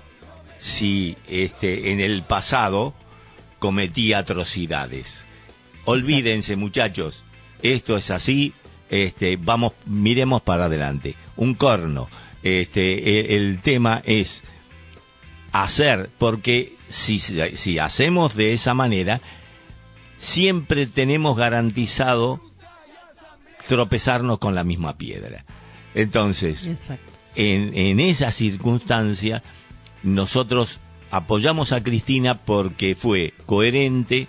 si 0.59 1.17
este, 1.27 1.91
en 1.91 1.99
el 1.99 2.23
pasado 2.23 2.95
cometí 3.59 4.13
atrocidades. 4.13 5.25
Olvídense, 5.85 6.57
muchachos, 6.57 7.23
esto 7.63 7.97
es 7.97 8.11
así, 8.11 8.53
este, 8.91 9.37
vamos, 9.37 9.73
miremos 9.87 10.43
para 10.43 10.67
adelante. 10.67 11.15
Un 11.37 11.55
corno. 11.55 12.09
Este, 12.43 13.21
el, 13.21 13.43
el 13.43 13.61
tema 13.61 14.03
es 14.05 14.43
hacer, 15.53 16.11
porque 16.19 16.77
si, 16.89 17.19
si 17.19 17.79
hacemos 17.79 18.35
de 18.35 18.53
esa 18.53 18.75
manera, 18.75 19.21
siempre 20.19 20.87
tenemos 20.87 21.37
garantizado 21.37 22.41
tropezarnos 23.69 24.39
con 24.39 24.55
la 24.55 24.65
misma 24.65 24.97
piedra. 24.97 25.45
Entonces, 25.95 26.71
en, 27.35 27.77
en 27.77 28.01
esa 28.01 28.31
circunstancia, 28.31 29.43
nosotros 30.03 30.81
apoyamos 31.11 31.73
a 31.73 31.83
Cristina 31.83 32.35
porque 32.35 32.95
fue 32.95 33.35
coherente 33.47 34.29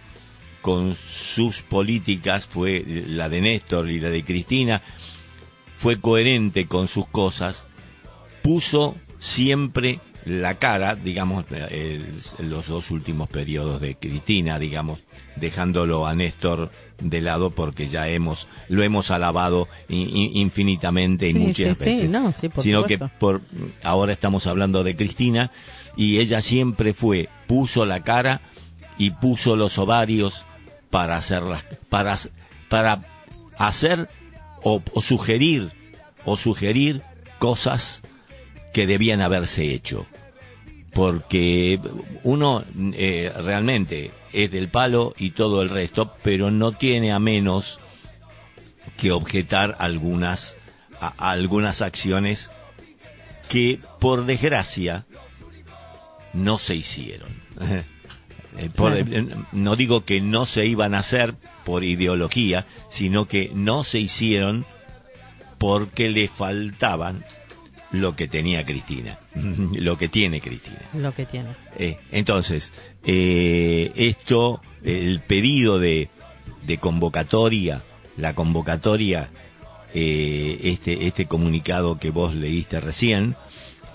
con 0.62 0.96
sus 0.96 1.62
políticas, 1.62 2.46
fue 2.46 2.84
la 2.86 3.29
de 3.29 3.41
Néstor 3.41 3.89
y 3.89 4.00
la 4.00 4.10
de 4.10 4.24
Cristina, 4.24 4.81
fue 5.75 6.00
coherente 6.01 6.67
con 6.67 6.88
sus 6.88 7.07
cosas, 7.07 7.67
puso 8.41 8.96
siempre 9.19 10.00
la 10.25 10.55
cara, 10.55 10.96
digamos, 10.96 11.46
los 12.39 12.67
dos 12.67 12.91
últimos 12.91 13.29
periodos 13.29 13.79
de 13.79 13.96
Cristina, 13.96 14.60
digamos, 14.60 15.00
dejándolo 15.38 16.05
a 16.05 16.15
Néstor 16.15 16.72
de 17.01 17.22
lado 17.22 17.51
porque 17.51 17.88
ya 17.88 18.10
hemos 18.10 18.48
lo 18.67 18.84
hemos 18.84 19.12
alabado 19.12 19.69
infinitamente 19.88 21.29
y 21.29 21.34
muchas 21.34 21.77
veces, 21.77 22.10
sino 22.60 22.84
que 22.84 22.98
por 22.98 23.41
ahora 23.84 24.13
estamos 24.13 24.48
hablando 24.48 24.84
de 24.84 24.96
Cristina 24.96 25.51
y 25.98 26.20
ella 26.20 26.42
siempre 26.42 26.94
fue 26.94 27.27
puso 27.48 27.86
la 27.86 28.04
cara 28.04 28.42
y 28.98 29.12
puso 29.12 29.56
los 29.56 29.77
ovarios 29.77 30.46
para 30.89 31.18
hacer 31.18 31.44
para 31.89 32.18
para 32.70 33.01
hacer 33.58 34.10
o 34.63 34.82
sugerir 35.01 35.72
o 36.25 36.38
sugerir 36.38 37.01
cosas 37.39 38.01
que 38.74 38.86
debían 38.86 39.22
haberse 39.22 39.74
hecho. 39.74 40.06
Porque 40.94 41.80
uno 42.24 42.63
eh, 42.94 43.32
realmente 43.44 44.12
es 44.34 44.51
del 44.51 44.70
palo 44.70 45.13
y 45.18 45.32
todo 45.32 45.62
el 45.62 45.70
resto, 45.70 46.13
pero 46.22 46.51
no 46.51 46.74
tiene 46.74 47.12
a 47.12 47.20
menos 47.20 47.80
que 48.98 49.12
objetar 49.12 49.75
algunas, 49.80 50.58
algunas 51.18 51.82
acciones 51.82 52.51
que 53.48 53.80
por 54.00 54.25
desgracia 54.25 55.06
no 56.38 56.58
se 56.58 56.75
hicieron. 56.75 57.29
Eh, 57.60 57.84
eh, 58.75 59.36
no 59.51 59.75
digo 59.75 60.06
que 60.06 60.22
no 60.22 60.46
se 60.46 60.65
iban 60.65 60.96
a 60.96 61.00
hacer 61.00 61.36
por 61.65 61.84
ideología, 61.84 62.65
sino 62.89 63.27
que 63.27 63.51
no 63.53 63.84
se 63.84 64.00
hicieron 64.00 64.65
porque 65.58 66.10
le 66.10 66.27
faltaban 66.27 67.24
lo 67.91 68.15
que 68.15 68.27
tenía 68.27 68.65
Cristina, 68.65 69.20
lo 69.34 69.98
que 69.98 70.08
tiene 70.08 70.41
Cristina. 70.41 70.82
Lo 70.94 71.13
que 71.13 71.25
tiene. 71.25 71.50
Eh, 71.77 71.98
entonces, 72.12 72.74
eh, 73.03 73.91
esto, 73.96 74.62
el 74.84 75.22
pedido 75.22 75.79
de, 75.79 76.10
de 76.65 76.77
convocatoria, 76.77 77.84
la 78.17 78.34
convocatoria, 78.34 79.29
eh, 79.94 80.60
este, 80.63 81.08
este 81.08 81.25
comunicado 81.25 81.98
que 81.98 82.10
vos 82.10 82.36
leíste 82.36 82.79
recién, 82.82 83.36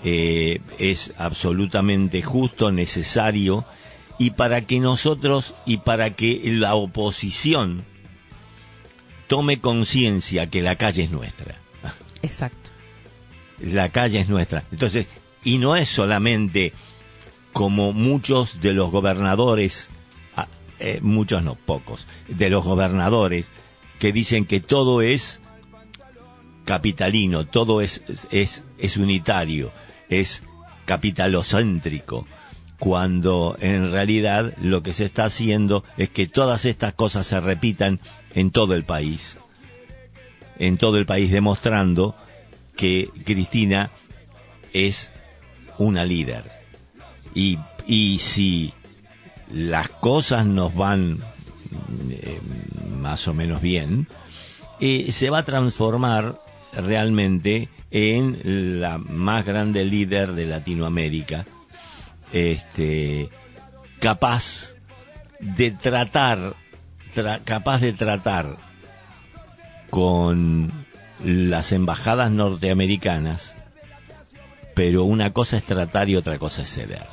es 0.03 1.13
absolutamente 1.17 2.21
justo, 2.21 2.71
necesario, 2.71 3.65
y 4.19 4.31
para 4.31 4.61
que 4.61 4.79
nosotros 4.79 5.55
y 5.65 5.77
para 5.77 6.11
que 6.11 6.41
la 6.45 6.75
oposición 6.75 7.83
tome 9.27 9.59
conciencia 9.59 10.49
que 10.49 10.61
la 10.61 10.75
calle 10.75 11.03
es 11.03 11.11
nuestra. 11.11 11.55
Exacto. 12.21 12.71
La 13.59 13.89
calle 13.89 14.19
es 14.19 14.29
nuestra. 14.29 14.63
Entonces, 14.71 15.07
y 15.43 15.57
no 15.57 15.75
es 15.75 15.89
solamente 15.89 16.73
como 17.53 17.93
muchos 17.93 18.61
de 18.61 18.73
los 18.73 18.91
gobernadores, 18.91 19.89
ah, 20.35 20.47
eh, 20.79 20.99
muchos 21.01 21.43
no, 21.43 21.55
pocos, 21.55 22.07
de 22.27 22.49
los 22.49 22.63
gobernadores 22.63 23.49
que 23.99 24.11
dicen 24.11 24.45
que 24.45 24.59
todo 24.59 25.01
es 25.01 25.39
capitalino, 26.65 27.45
todo 27.45 27.81
es, 27.81 28.03
es, 28.31 28.63
es 28.77 28.97
unitario, 28.97 29.71
es 30.19 30.43
capitalocéntrico, 30.85 32.27
cuando 32.79 33.55
en 33.61 33.91
realidad 33.91 34.53
lo 34.61 34.83
que 34.83 34.93
se 34.93 35.05
está 35.05 35.25
haciendo 35.25 35.83
es 35.97 36.09
que 36.09 36.27
todas 36.27 36.65
estas 36.65 36.93
cosas 36.93 37.27
se 37.27 37.39
repitan 37.39 37.99
en 38.35 38.51
todo 38.51 38.73
el 38.73 38.83
país, 38.83 39.37
en 40.59 40.77
todo 40.77 40.97
el 40.97 41.05
país 41.05 41.31
demostrando 41.31 42.15
que 42.75 43.09
Cristina 43.23 43.91
es 44.73 45.11
una 45.77 46.03
líder. 46.03 46.51
Y, 47.33 47.57
y 47.87 48.19
si 48.19 48.73
las 49.51 49.89
cosas 49.89 50.45
nos 50.45 50.75
van 50.75 51.23
eh, 52.09 52.39
más 52.99 53.27
o 53.27 53.33
menos 53.33 53.61
bien, 53.61 54.07
eh, 54.79 55.11
se 55.11 55.29
va 55.29 55.39
a 55.39 55.45
transformar 55.45 56.41
realmente 56.73 57.69
en 57.93 58.81
la 58.81 58.97
más 58.97 59.45
grande 59.45 59.85
líder 59.85 60.33
de 60.33 60.47
Latinoamérica, 60.47 61.45
este, 62.31 63.29
capaz 63.99 64.73
de 65.39 65.69
tratar, 65.69 66.55
capaz 67.45 67.79
de 67.81 67.93
tratar 67.93 68.57
con 69.91 70.85
las 71.23 71.71
embajadas 71.71 72.31
norteamericanas, 72.31 73.55
pero 74.73 75.03
una 75.03 75.31
cosa 75.31 75.57
es 75.57 75.63
tratar 75.63 76.09
y 76.09 76.15
otra 76.15 76.39
cosa 76.39 76.63
es 76.63 76.73
ceder. 76.73 77.05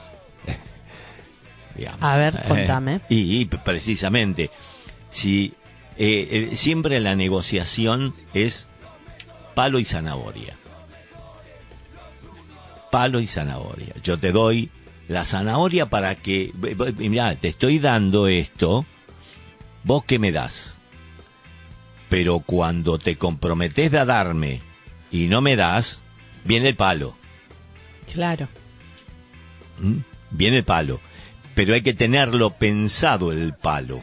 A 2.00 2.16
ver, 2.16 2.42
contame. 2.48 3.02
y, 3.10 3.44
precisamente, 3.44 4.50
si 5.10 5.52
eh, 5.98 6.48
eh, 6.52 6.56
siempre 6.56 7.00
la 7.00 7.14
negociación 7.16 8.14
es 8.32 8.66
palo 9.54 9.78
y 9.78 9.84
zanahoria. 9.84 10.54
Palo 12.90 13.20
y 13.20 13.26
zanahoria. 13.26 13.94
Yo 14.02 14.18
te 14.18 14.32
doy 14.32 14.70
la 15.08 15.24
zanahoria 15.24 15.86
para 15.86 16.14
que, 16.16 16.52
mira, 16.98 17.34
te 17.36 17.48
estoy 17.48 17.78
dando 17.78 18.28
esto, 18.28 18.86
vos 19.84 20.04
qué 20.04 20.18
me 20.18 20.32
das. 20.32 20.76
Pero 22.08 22.40
cuando 22.40 22.98
te 22.98 23.16
comprometes 23.16 23.92
a 23.94 24.04
darme 24.04 24.60
y 25.10 25.26
no 25.26 25.40
me 25.40 25.56
das, 25.56 26.02
viene 26.44 26.68
el 26.68 26.76
palo. 26.76 27.16
Claro. 28.12 28.48
¿Mm? 29.78 29.98
Viene 30.30 30.58
el 30.58 30.64
palo. 30.64 31.00
Pero 31.54 31.74
hay 31.74 31.82
que 31.82 31.94
tenerlo 31.94 32.50
pensado 32.50 33.32
el 33.32 33.54
palo. 33.54 34.02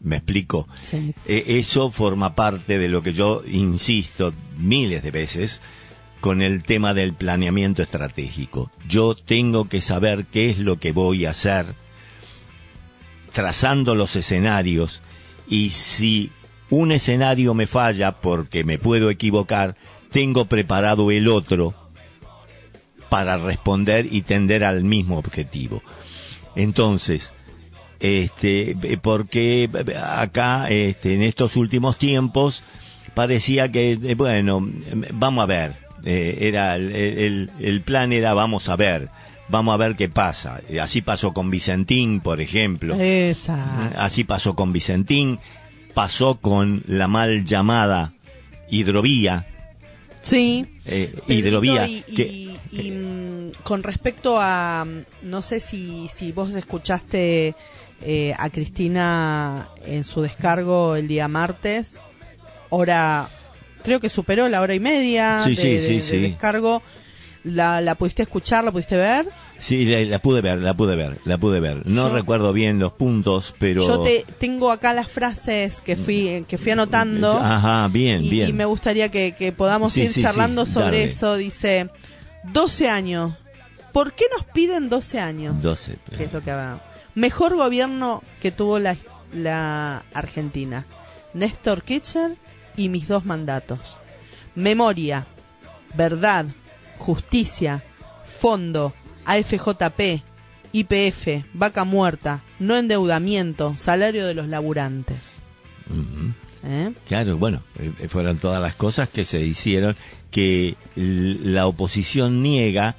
¿Me 0.00 0.16
explico? 0.16 0.68
Sí. 0.82 1.14
E, 1.26 1.58
eso 1.58 1.90
forma 1.90 2.34
parte 2.34 2.78
de 2.78 2.88
lo 2.88 3.02
que 3.02 3.12
yo 3.12 3.42
insisto 3.46 4.34
miles 4.56 5.02
de 5.02 5.10
veces 5.10 5.62
con 6.24 6.40
el 6.40 6.64
tema 6.64 6.94
del 6.94 7.12
planeamiento 7.12 7.82
estratégico. 7.82 8.70
Yo 8.88 9.14
tengo 9.14 9.68
que 9.68 9.82
saber 9.82 10.24
qué 10.24 10.48
es 10.48 10.58
lo 10.58 10.78
que 10.78 10.90
voy 10.90 11.26
a 11.26 11.32
hacer, 11.32 11.66
trazando 13.34 13.94
los 13.94 14.16
escenarios, 14.16 15.02
y 15.50 15.68
si 15.68 16.32
un 16.70 16.92
escenario 16.92 17.52
me 17.52 17.66
falla 17.66 18.12
porque 18.12 18.64
me 18.64 18.78
puedo 18.78 19.10
equivocar, 19.10 19.76
tengo 20.10 20.46
preparado 20.46 21.10
el 21.10 21.28
otro 21.28 21.74
para 23.10 23.36
responder 23.36 24.08
y 24.10 24.22
tender 24.22 24.64
al 24.64 24.82
mismo 24.82 25.18
objetivo. 25.18 25.82
Entonces, 26.56 27.34
este, 28.00 28.74
porque 29.02 29.68
acá, 30.02 30.70
este, 30.70 31.12
en 31.12 31.22
estos 31.22 31.56
últimos 31.56 31.98
tiempos, 31.98 32.64
parecía 33.12 33.70
que, 33.70 34.14
bueno, 34.16 34.66
vamos 35.12 35.42
a 35.42 35.46
ver, 35.46 35.83
eh, 36.04 36.38
era 36.40 36.76
el, 36.76 37.50
el, 37.58 37.80
plan 37.82 38.12
era 38.12 38.34
vamos 38.34 38.68
a 38.68 38.76
ver, 38.76 39.08
vamos 39.48 39.74
a 39.74 39.76
ver 39.76 39.96
qué 39.96 40.08
pasa. 40.08 40.60
Así 40.80 41.02
pasó 41.02 41.32
con 41.32 41.50
Vicentín, 41.50 42.20
por 42.20 42.40
ejemplo. 42.40 42.96
Así 43.96 44.24
pasó 44.24 44.54
con 44.54 44.72
Vicentín 44.72 45.38
pasó 45.94 46.40
con 46.40 46.82
la 46.86 47.08
mal 47.08 47.44
llamada 47.44 48.12
hidrovía. 48.68 49.46
Sí. 50.20 50.66
Eh, 50.84 51.14
hidrovía. 51.28 51.86
y, 51.86 52.58
mm, 52.72 53.62
con 53.62 53.82
respecto 53.82 54.38
a, 54.40 54.84
mm, 54.84 55.28
no 55.28 55.42
sé 55.42 55.60
si, 55.60 56.08
si 56.12 56.32
vos 56.32 56.50
escuchaste 56.50 57.54
eh, 58.02 58.34
a 58.36 58.50
Cristina 58.50 59.68
en 59.86 60.04
su 60.04 60.20
descargo 60.22 60.96
el 60.96 61.08
día 61.08 61.28
martes, 61.28 61.98
hora, 62.70 63.30
creo 63.84 64.00
que 64.00 64.08
superó 64.08 64.48
la 64.48 64.60
hora 64.60 64.74
y 64.74 64.80
media 64.80 65.44
de, 65.44 65.54
de 65.54 66.20
descargo. 66.20 66.82
¿La, 67.44 67.82
¿La 67.82 67.94
pudiste 67.94 68.22
escuchar? 68.22 68.64
¿La 68.64 68.72
pudiste 68.72 68.96
ver? 68.96 69.28
Sí, 69.58 69.84
la, 69.84 70.18
pude 70.18 70.40
ver, 70.40 70.58
la 70.60 70.74
pude 70.74 70.96
ver, 70.96 71.18
la 71.26 71.36
pude 71.36 71.60
ver. 71.60 71.86
No 71.86 72.08
recuerdo 72.08 72.54
bien 72.54 72.78
los 72.78 72.94
puntos, 72.94 73.54
pero... 73.58 73.86
Yo 73.86 74.00
te, 74.00 74.24
tengo 74.38 74.70
acá 74.72 74.94
las 74.94 75.10
frases 75.10 75.82
que 75.82 75.96
fui, 75.96 76.46
que 76.48 76.56
fui 76.56 76.72
anotando. 76.72 77.38
Ajá, 77.38 77.86
bien, 77.88 78.28
bien. 78.30 78.48
Y 78.48 78.52
me 78.54 78.64
gustaría 78.64 79.10
que, 79.10 79.54
podamos 79.56 79.94
ir 79.98 80.10
charlando 80.12 80.64
sobre 80.64 81.04
eso. 81.04 81.36
Dice, 81.36 81.90
12 82.44 82.88
años. 82.88 83.34
¿Por 83.92 84.14
qué 84.14 84.24
nos 84.34 84.46
piden 84.46 84.88
12 84.88 85.20
años? 85.20 85.62
12. 85.62 85.98
¿Qué 86.16 86.24
es 86.24 86.32
lo 86.32 86.42
que 86.42 86.52
Mejor 87.14 87.56
gobierno 87.56 88.22
que 88.40 88.52
tuvo 88.52 88.78
la, 88.78 88.96
la 89.34 90.02
Argentina. 90.14 90.86
Néstor 91.34 91.82
Kirchner 91.82 92.36
y 92.76 92.88
mis 92.88 93.08
dos 93.08 93.24
mandatos. 93.24 93.78
Memoria, 94.54 95.26
verdad, 95.94 96.46
justicia, 96.98 97.82
fondo, 98.24 98.92
AFJP, 99.24 100.22
IPF, 100.72 101.44
vaca 101.52 101.84
muerta, 101.84 102.42
no 102.58 102.76
endeudamiento, 102.76 103.76
salario 103.76 104.26
de 104.26 104.34
los 104.34 104.48
laburantes. 104.48 105.38
¿Eh? 106.64 106.92
Claro, 107.06 107.36
bueno, 107.36 107.62
eh, 107.78 108.08
fueron 108.08 108.38
todas 108.38 108.60
las 108.60 108.74
cosas 108.74 109.08
que 109.08 109.24
se 109.24 109.40
hicieron 109.40 109.96
que 110.30 110.76
la 110.96 111.66
oposición 111.66 112.42
niega, 112.42 112.96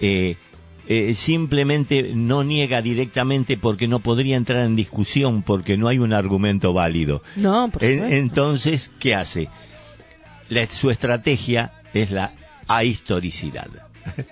eh, 0.00 0.36
simplemente 1.14 2.12
no 2.14 2.44
niega 2.44 2.82
directamente 2.82 3.56
porque 3.56 3.88
no 3.88 4.00
podría 4.00 4.36
entrar 4.36 4.66
en 4.66 4.76
discusión, 4.76 5.42
porque 5.42 5.76
no 5.76 5.88
hay 5.88 5.98
un 5.98 6.12
argumento 6.12 6.72
válido. 6.72 7.22
No, 7.36 7.70
por 7.70 7.82
Entonces, 7.82 8.92
¿qué 8.98 9.14
hace? 9.14 9.48
su 10.70 10.90
estrategia 10.90 11.72
es 11.94 12.10
la 12.10 12.32
ahistoricidad. 12.68 13.68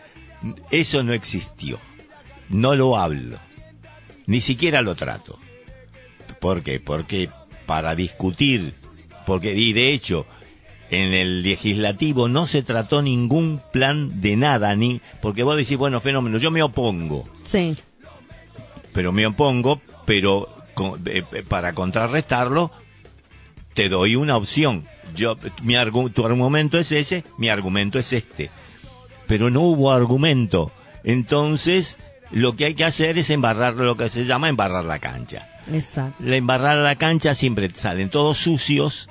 Eso 0.71 1.03
no 1.03 1.12
existió. 1.12 1.79
No 2.49 2.75
lo 2.75 2.97
hablo. 2.97 3.38
Ni 4.27 4.41
siquiera 4.41 4.83
lo 4.83 4.95
trato. 4.95 5.38
¿Por 6.41 6.62
qué? 6.62 6.81
Porque 6.81 7.29
para 7.67 7.95
discutir, 7.95 8.75
porque, 9.27 9.55
y 9.55 9.73
de 9.73 9.93
hecho, 9.93 10.27
en 10.92 11.12
el 11.12 11.42
legislativo 11.42 12.28
no 12.28 12.46
se 12.46 12.62
trató 12.62 13.02
ningún 13.02 13.61
plan 13.72 14.20
de 14.20 14.37
nada, 14.37 14.76
ni, 14.76 15.00
porque 15.20 15.42
vos 15.42 15.57
decís, 15.57 15.76
bueno, 15.76 16.00
fenómeno, 16.00 16.38
yo 16.38 16.50
me 16.50 16.62
opongo. 16.62 17.28
Sí. 17.44 17.76
Pero 18.92 19.11
me 19.11 19.26
opongo, 19.26 19.81
pero 20.05 20.48
eh, 21.07 21.24
eh, 21.33 21.42
para 21.48 21.72
contrarrestarlo, 21.74 22.70
te 23.74 23.88
doy 23.88 24.16
una 24.16 24.37
opción. 24.37 24.87
Yo, 25.16 25.37
mi 25.62 25.74
tu 26.14 26.24
argumento 26.24 26.78
es 26.78 26.92
ese, 26.92 27.24
mi 27.38 27.48
argumento 27.48 27.98
es 27.98 28.12
este 28.12 28.50
pero 29.33 29.48
no 29.48 29.62
hubo 29.62 29.92
argumento. 29.92 30.72
Entonces, 31.05 31.98
lo 32.31 32.55
que 32.55 32.66
hay 32.66 32.74
que 32.74 32.85
hacer 32.85 33.16
es 33.16 33.31
embarrar 33.31 33.74
lo 33.76 33.96
que 33.96 34.11
se 34.11 34.26
llama 34.26 34.50
embarrar 34.50 34.85
la 34.85 34.98
cancha. 34.98 35.48
Exacto. 35.72 36.22
La 36.22 36.37
embarrar 36.37 36.76
la 36.76 36.96
cancha 36.96 37.35
siempre 37.35 37.70
salen 37.74 38.11
todos 38.11 38.37
sucios, 38.37 39.09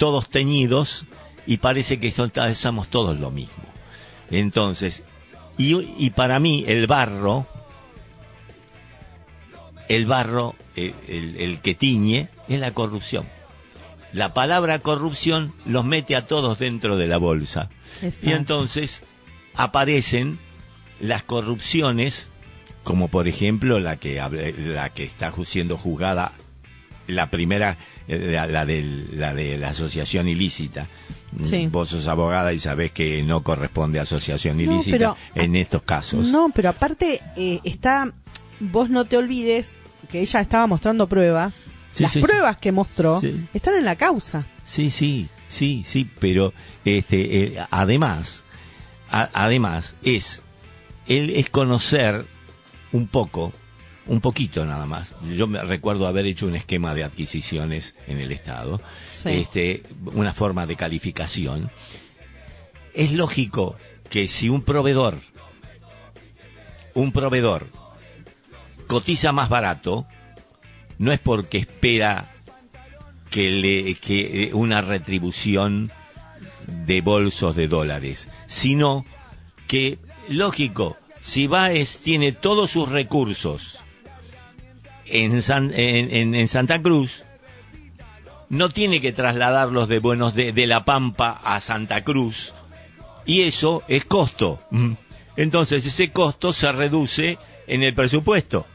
todos 0.00 0.30
teñidos, 0.30 1.04
y 1.46 1.58
parece 1.58 2.00
que 2.00 2.10
somos 2.10 2.88
todos 2.88 3.20
lo 3.20 3.30
mismo. 3.30 3.62
Entonces, 4.30 5.02
y, 5.58 5.76
y 5.98 6.08
para 6.08 6.40
mí 6.40 6.64
el 6.66 6.86
barro, 6.86 7.46
el 9.90 10.06
barro, 10.06 10.54
eh, 10.74 10.94
el, 11.06 11.60
que 11.60 11.74
tiñe, 11.74 12.30
es 12.48 12.58
la 12.58 12.70
corrupción. 12.70 13.26
La 14.14 14.32
palabra 14.32 14.78
corrupción 14.78 15.52
los 15.66 15.84
mete 15.84 16.16
a 16.16 16.26
todos 16.26 16.58
dentro 16.58 16.96
de 16.96 17.06
la 17.06 17.18
bolsa. 17.18 17.68
Y 18.22 18.32
entonces 18.32 19.02
aparecen 19.54 20.38
las 20.98 21.24
corrupciones, 21.24 22.30
como 22.84 23.08
por 23.08 23.28
ejemplo 23.28 23.80
la 23.80 23.96
que, 23.96 24.14
la 24.56 24.88
que 24.88 25.04
está 25.04 25.30
siendo 25.44 25.76
juzgada, 25.76 26.32
la 27.06 27.28
primera, 27.28 27.76
eh, 28.12 28.18
la, 28.32 28.66
de, 28.66 29.06
la 29.12 29.32
de 29.34 29.56
la 29.56 29.68
asociación 29.68 30.28
ilícita. 30.28 30.88
Vos 31.70 31.90
sos 31.90 32.08
abogada 32.08 32.52
y 32.52 32.58
sabés 32.58 32.90
que 32.90 33.22
no 33.22 33.44
corresponde 33.44 34.00
a 34.00 34.02
asociación 34.02 34.60
ilícita 34.60 35.14
en 35.36 35.54
estos 35.54 35.82
casos. 35.82 36.26
No, 36.26 36.50
pero 36.52 36.70
aparte 36.70 37.20
eh, 37.36 37.60
está, 37.62 38.12
vos 38.58 38.90
no 38.90 39.04
te 39.04 39.16
olvides 39.16 39.76
que 40.10 40.20
ella 40.20 40.40
estaba 40.40 40.66
mostrando 40.66 41.06
pruebas. 41.06 41.54
Las 41.98 42.16
pruebas 42.16 42.56
que 42.58 42.72
mostró 42.72 43.20
están 43.54 43.76
en 43.76 43.84
la 43.84 43.94
causa. 43.94 44.46
Sí, 44.64 44.90
sí, 44.90 45.28
sí, 45.48 45.82
sí, 45.86 46.10
pero 46.18 46.52
este, 46.84 47.44
eh, 47.44 47.66
además, 47.70 48.42
además 49.08 49.94
es, 50.02 50.42
él 51.06 51.30
es 51.30 51.48
conocer 51.48 52.26
un 52.90 53.06
poco, 53.06 53.52
un 54.10 54.20
poquito 54.20 54.66
nada 54.66 54.86
más. 54.86 55.14
Yo 55.36 55.46
me 55.46 55.62
recuerdo 55.62 56.08
haber 56.08 56.26
hecho 56.26 56.48
un 56.48 56.56
esquema 56.56 56.96
de 56.96 57.04
adquisiciones 57.04 57.94
en 58.08 58.18
el 58.18 58.32
Estado, 58.32 58.80
este, 59.24 59.84
una 60.04 60.34
forma 60.34 60.66
de 60.66 60.74
calificación. 60.74 61.70
Es 62.92 63.12
lógico 63.12 63.76
que 64.08 64.26
si 64.26 64.48
un 64.48 64.62
proveedor, 64.62 65.16
un 66.94 67.12
proveedor 67.12 67.68
cotiza 68.88 69.30
más 69.30 69.48
barato, 69.48 70.08
no 70.98 71.12
es 71.12 71.20
porque 71.20 71.58
espera 71.58 72.32
que, 73.30 73.48
le, 73.48 73.94
que 73.94 74.42
eh, 74.42 74.54
una 74.54 74.82
retribución 74.82 75.92
de 76.66 77.00
bolsos 77.00 77.54
de 77.54 77.68
dólares, 77.68 78.28
sino 78.48 79.06
que, 79.68 80.00
lógico, 80.28 80.96
si 81.20 81.46
Baez 81.46 81.98
tiene 82.02 82.32
todos 82.32 82.72
sus 82.72 82.88
recursos 82.88 83.78
en, 85.10 86.34
en, 86.34 86.48
Santa 86.48 86.80
Cruz, 86.80 87.24
no 88.48 88.68
tiene 88.68 89.00
que 89.00 89.12
trasladarlos 89.12 89.88
de 89.88 89.98
Buenos 89.98 90.34
de, 90.34 90.52
de, 90.52 90.66
La 90.66 90.84
Pampa 90.84 91.40
a 91.42 91.60
Santa 91.60 92.04
Cruz 92.04 92.52
y 93.24 93.42
eso 93.42 93.82
es 93.88 94.04
costo. 94.04 94.60
Entonces 95.36 95.86
ese 95.86 96.10
costo 96.10 96.52
se 96.52 96.72
reduce 96.72 97.38
en 97.66 97.82
el 97.82 97.94
presupuesto. 97.94 98.66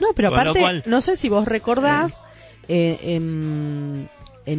No, 0.00 0.08
pero 0.14 0.28
aparte, 0.28 0.82
no 0.86 1.00
sé 1.00 1.16
si 1.16 1.28
vos 1.28 1.46
recordás, 1.46 2.20
eh, 2.68 2.98
en, 3.02 4.08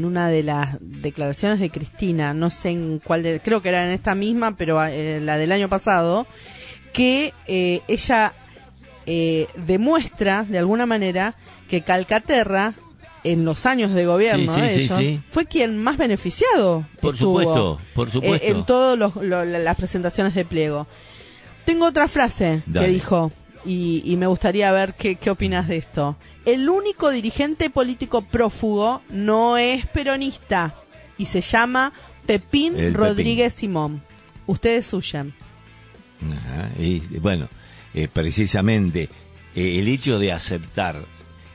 una 0.05 0.29
de 0.29 0.43
las 0.43 0.77
declaraciones 0.82 1.60
de 1.60 1.69
Cristina, 1.69 2.34
no 2.34 2.49
sé 2.49 2.69
en 2.69 2.99
cuál, 2.99 3.23
de, 3.23 3.39
creo 3.39 3.62
que 3.62 3.69
era 3.69 3.86
en 3.86 3.91
esta 3.91 4.13
misma, 4.13 4.55
pero 4.55 4.84
eh, 4.86 5.19
la 5.21 5.38
del 5.38 5.51
año 5.51 5.69
pasado, 5.69 6.27
que 6.93 7.34
eh, 7.47 7.82
ella 7.88 8.34
demuestra, 9.56 10.43
de 10.43 10.60
alguna 10.60 10.86
manera, 10.86 11.36
que 11.69 11.82
Calcaterra 11.82 12.74
en 13.24 13.43
los 13.43 13.65
años 13.65 13.93
de 13.93 14.06
gobierno 14.06 14.54
fue 15.30 15.45
quien 15.45 15.78
más 15.78 15.98
beneficiado 15.98 16.86
por 17.02 17.17
supuesto 17.17 17.78
por 17.93 18.10
supuesto 18.10 18.48
en 18.48 18.65
todas 18.65 18.98
las 18.98 19.76
presentaciones 19.76 20.34
de 20.36 20.45
pliego 20.45 20.88
tengo 21.65 21.86
otra 21.86 22.08
frase 22.08 22.63
que 22.72 22.88
dijo 22.88 23.34
y, 23.65 24.15
me 24.17 24.28
gustaría 24.28 24.72
ver 24.72 24.95
qué, 24.95 25.17
qué 25.17 25.30
opinas 25.30 25.67
de 25.67 25.78
esto. 25.78 26.15
El 26.45 26.69
único 26.69 27.12
dirigente 27.12 27.69
político 27.69 28.22
prófugo 28.22 29.02
no 29.10 29.58
es 29.58 29.86
peronista 29.88 30.74
y 31.17 31.26
se 31.28 31.41
llama 31.41 31.93
Pepín 32.26 32.93
Rodríguez 32.93 33.54
Simón. 33.54 34.02
Ustedes 34.48 34.91
huyen. 34.93 35.34
y, 36.80 37.00
bueno, 37.19 37.50
eh, 37.93 38.08
precisamente 38.12 39.10
eh, 39.56 39.80
el 39.80 39.88
hecho 39.88 40.19
de 40.19 40.32
aceptar, 40.32 41.06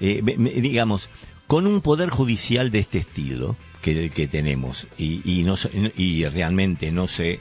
eh, 0.01 0.23
digamos, 0.61 1.09
con 1.47 1.67
un 1.67 1.81
poder 1.81 2.11
judicial 2.11 2.71
de 2.71 2.81
este 2.81 2.99
estilo 2.99 3.57
que, 3.83 4.11
que 4.11 4.27
tenemos 4.27 4.89
y, 4.99 5.21
y, 5.25 5.45
no, 5.45 5.57
y 5.97 6.25
realmente 6.27 6.91
no 6.91 7.07
sé, 7.07 7.41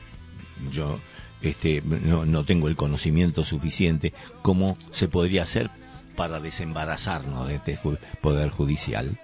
yo 0.71 0.99
este, 1.41 1.81
no, 1.81 2.25
no 2.25 2.43
tengo 2.45 2.67
el 2.67 2.75
conocimiento 2.75 3.43
suficiente, 3.43 4.13
cómo 4.41 4.77
se 4.91 5.07
podría 5.07 5.43
hacer 5.43 5.71
para 6.15 6.39
desembarazarnos 6.39 7.47
de 7.47 7.55
este 7.55 7.79
poder 8.21 8.49
judicial. 8.49 9.17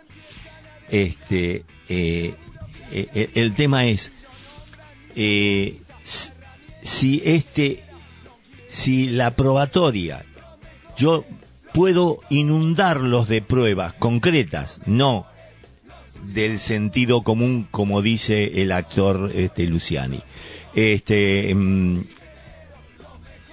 Este, 0.90 1.66
el 1.88 3.54
tema 3.54 3.86
es 3.86 4.12
si 6.82 7.22
este, 7.24 7.84
si 8.70 9.08
la 9.08 9.36
probatoria, 9.36 10.26
yo 10.98 11.26
puedo 11.74 12.22
inundarlos 12.30 13.28
de 13.28 13.42
pruebas 13.42 13.94
concretas, 13.94 14.80
no 14.86 15.26
del 16.24 16.60
sentido 16.60 17.24
común 17.24 17.68
como 17.70 18.02
dice 18.02 18.62
el 18.62 18.74
actor 18.74 19.32
este 19.34 19.66
Luciani 19.68 20.22
este, 20.74 21.54
mm, 21.54 22.02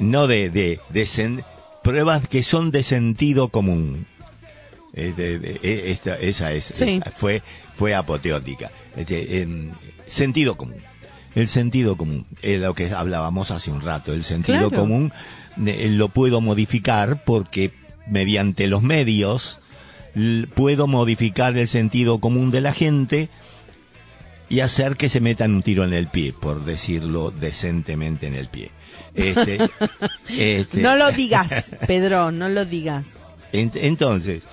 no 0.00 0.26
de, 0.26 0.50
de, 0.50 0.80
pruebas 1.82 2.28
que 2.28 2.42
son 2.42 2.70
de 2.70 2.82
sentido 2.82 3.48
común. 3.48 4.06
E, 4.92 5.90
esta, 5.90 6.16
esa 6.16 6.52
es, 6.52 6.72
fue, 7.16 7.42
fue 7.74 7.94
apoteótica. 7.94 8.70
Este, 8.96 9.46
sentido 10.06 10.56
común. 10.56 10.82
El 11.36 11.48
sentido 11.48 11.98
común, 11.98 12.26
es 12.40 12.58
lo 12.58 12.72
que 12.74 12.90
hablábamos 12.90 13.50
hace 13.50 13.70
un 13.70 13.82
rato. 13.82 14.14
El 14.14 14.24
sentido 14.24 14.70
común 14.70 15.12
lo 15.56 16.08
puedo 16.08 16.40
modificar 16.40 17.24
porque 17.24 17.72
mediante 18.08 18.66
los 18.66 18.82
medios 18.82 19.58
puedo 20.54 20.86
modificar 20.86 21.58
el 21.58 21.68
sentido 21.68 22.20
común 22.20 22.50
de 22.50 22.62
la 22.62 22.72
gente 22.72 23.28
y 24.48 24.60
hacer 24.60 24.96
que 24.96 25.10
se 25.10 25.20
metan 25.20 25.54
un 25.54 25.62
tiro 25.62 25.84
en 25.84 25.92
el 25.92 26.06
pie, 26.06 26.32
por 26.32 26.64
decirlo 26.64 27.30
decentemente 27.30 28.26
en 28.28 28.34
el 28.34 28.48
pie. 28.48 28.70
Este, 29.14 29.58
este 30.30 30.80
no 30.80 30.96
lo 30.96 31.12
digas, 31.12 31.70
Pedro, 31.86 32.32
no 32.32 32.48
lo 32.48 32.64
digas. 32.64 33.08
entonces, 33.52 34.44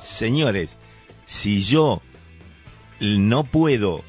señores, 0.00 0.76
si 1.24 1.64
yo 1.64 2.02
no 3.00 3.42
puedo 3.42 4.04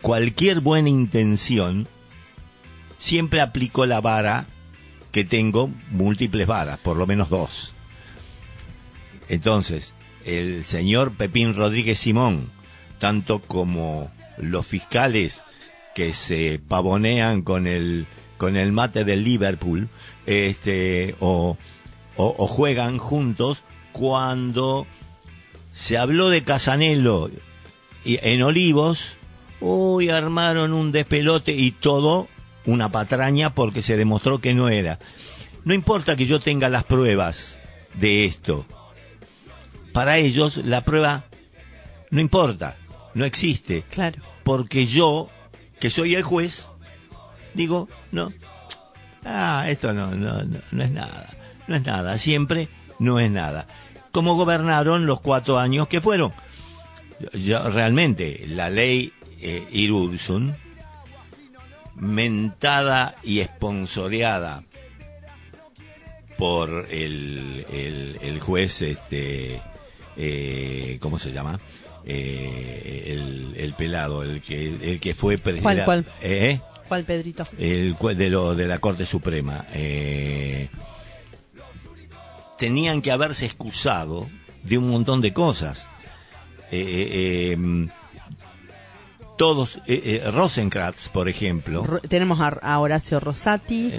cualquier 0.00 0.60
buena 0.60 0.88
intención, 0.88 1.88
siempre 2.98 3.40
aplico 3.40 3.86
la 3.86 4.00
vara 4.00 4.46
que 5.12 5.24
tengo 5.24 5.70
múltiples 5.90 6.46
varas, 6.46 6.78
por 6.78 6.96
lo 6.96 7.06
menos 7.06 7.28
dos. 7.28 7.72
Entonces, 9.28 9.94
el 10.24 10.64
señor 10.64 11.12
Pepín 11.12 11.54
Rodríguez 11.54 11.98
Simón, 11.98 12.50
tanto 12.98 13.40
como 13.40 14.10
los 14.36 14.66
fiscales 14.66 15.44
que 15.94 16.12
se 16.12 16.60
pavonean 16.66 17.42
con 17.42 17.66
el 17.66 18.06
con 18.36 18.56
el 18.56 18.70
mate 18.70 19.04
del 19.04 19.24
Liverpool 19.24 19.88
este 20.24 21.16
o, 21.18 21.56
o, 22.16 22.46
juegan 22.46 22.98
juntos 22.98 23.64
cuando 23.92 24.86
se 25.72 25.98
habló 25.98 26.30
de 26.30 26.44
Casanelo 26.44 27.30
en 28.04 28.42
Olivos 28.42 29.17
uy 29.60 30.10
armaron 30.10 30.72
un 30.72 30.92
despelote 30.92 31.52
y 31.52 31.70
todo 31.72 32.28
una 32.66 32.90
patraña 32.90 33.54
porque 33.54 33.82
se 33.82 33.96
demostró 33.96 34.40
que 34.40 34.54
no 34.54 34.68
era 34.68 34.98
no 35.64 35.74
importa 35.74 36.16
que 36.16 36.26
yo 36.26 36.40
tenga 36.40 36.68
las 36.68 36.84
pruebas 36.84 37.58
de 37.94 38.24
esto 38.24 38.66
para 39.92 40.18
ellos 40.18 40.58
la 40.58 40.82
prueba 40.84 41.24
no 42.10 42.20
importa 42.20 42.76
no 43.18 43.24
existe. 43.24 43.84
Claro. 43.90 44.22
Porque 44.44 44.86
yo, 44.86 45.28
que 45.80 45.90
soy 45.90 46.14
el 46.14 46.22
juez, 46.22 46.70
digo, 47.52 47.88
no, 48.12 48.32
ah, 49.24 49.64
esto 49.68 49.92
no, 49.92 50.14
no, 50.14 50.44
no, 50.44 50.84
es 50.84 50.90
nada, 50.90 51.28
no 51.66 51.76
es 51.76 51.84
nada, 51.84 52.16
siempre 52.18 52.68
no 53.00 53.18
es 53.18 53.30
nada. 53.30 53.66
Como 54.12 54.36
gobernaron 54.36 55.06
los 55.06 55.20
cuatro 55.20 55.58
años 55.58 55.88
que 55.88 56.00
fueron. 56.00 56.32
Yo, 57.34 57.68
realmente, 57.68 58.44
la 58.46 58.70
ley 58.70 59.12
eh, 59.40 59.88
mentada 61.96 63.16
y 63.22 63.40
esponsoreada 63.40 64.62
por 66.36 66.86
el, 66.90 67.66
el, 67.72 68.18
el 68.22 68.40
juez, 68.40 68.82
este, 68.82 69.60
eh, 70.16 70.98
¿cómo 71.00 71.18
se 71.18 71.32
llama? 71.32 71.60
eh, 72.08 73.54
el, 73.56 73.74
pelado, 73.74 74.22
el 74.22 74.40
que, 74.40 74.92
el 74.92 74.98
que 74.98 75.14
fue 75.14 75.36
presidente. 75.36 75.84
¿Cuál, 75.84 76.04
cuál? 76.04 76.06
¿Eh? 76.22 76.60
¿Cuál, 76.88 77.04
Pedrito? 77.04 77.44
El 77.58 77.96
de, 78.16 78.30
lo, 78.30 78.54
de 78.54 78.66
la 78.66 78.78
Corte 78.78 79.04
Suprema. 79.04 79.66
Tenían 82.56 83.02
que 83.02 83.12
haberse 83.12 83.44
excusado 83.44 84.28
de 84.62 84.78
un 84.78 84.88
montón 84.88 85.20
de 85.20 85.32
cosas. 85.34 85.86
Eh, 86.70 87.50
em, 87.52 87.88
todos, 89.38 89.80
eh, 89.86 90.22
Rosencrantz, 90.30 91.08
por 91.08 91.28
ejemplo. 91.28 92.00
tenemos 92.08 92.38
a, 92.40 92.78
Horacio 92.78 93.20
Rosati, 93.20 93.92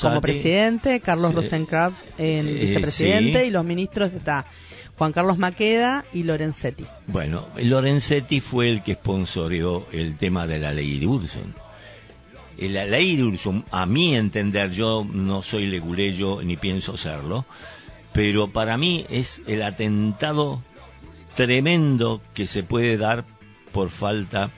como 0.00 0.20
presidente, 0.20 0.98
Carlos 1.00 1.34
Rosencrantz 1.34 1.98
en 2.16 2.46
vicepresidente 2.46 3.46
y 3.46 3.50
los 3.50 3.64
ministros 3.64 4.12
está 4.12 4.46
Juan 4.96 5.12
Carlos 5.12 5.38
Maqueda 5.38 6.04
y 6.12 6.24
Lorenzetti. 6.24 6.84
Bueno, 7.06 7.46
Lorenzetti 7.56 8.40
fue 8.40 8.68
el 8.68 8.82
que 8.82 8.94
sponsoreó 8.94 9.86
el 9.92 10.16
tema 10.16 10.48
de 10.48 10.58
la 10.58 10.72
ley 10.72 10.98
de 10.98 11.06
Urson. 11.06 11.54
Eh, 12.56 12.68
la 12.68 12.84
ley 12.84 13.14
de 13.14 13.22
Urson, 13.22 13.64
a 13.70 13.86
mi 13.86 14.16
entender, 14.16 14.70
yo 14.70 15.06
no 15.08 15.42
soy 15.42 15.66
leguleyo 15.66 16.42
ni 16.42 16.56
pienso 16.56 16.96
serlo, 16.96 17.44
pero 18.12 18.48
para 18.48 18.76
mí 18.76 19.06
es 19.08 19.42
el 19.46 19.62
atentado 19.62 20.62
tremendo 21.36 22.20
que 22.34 22.48
se 22.48 22.64
puede 22.64 22.96
dar 22.96 23.24
por 23.70 23.90
falta 23.90 24.50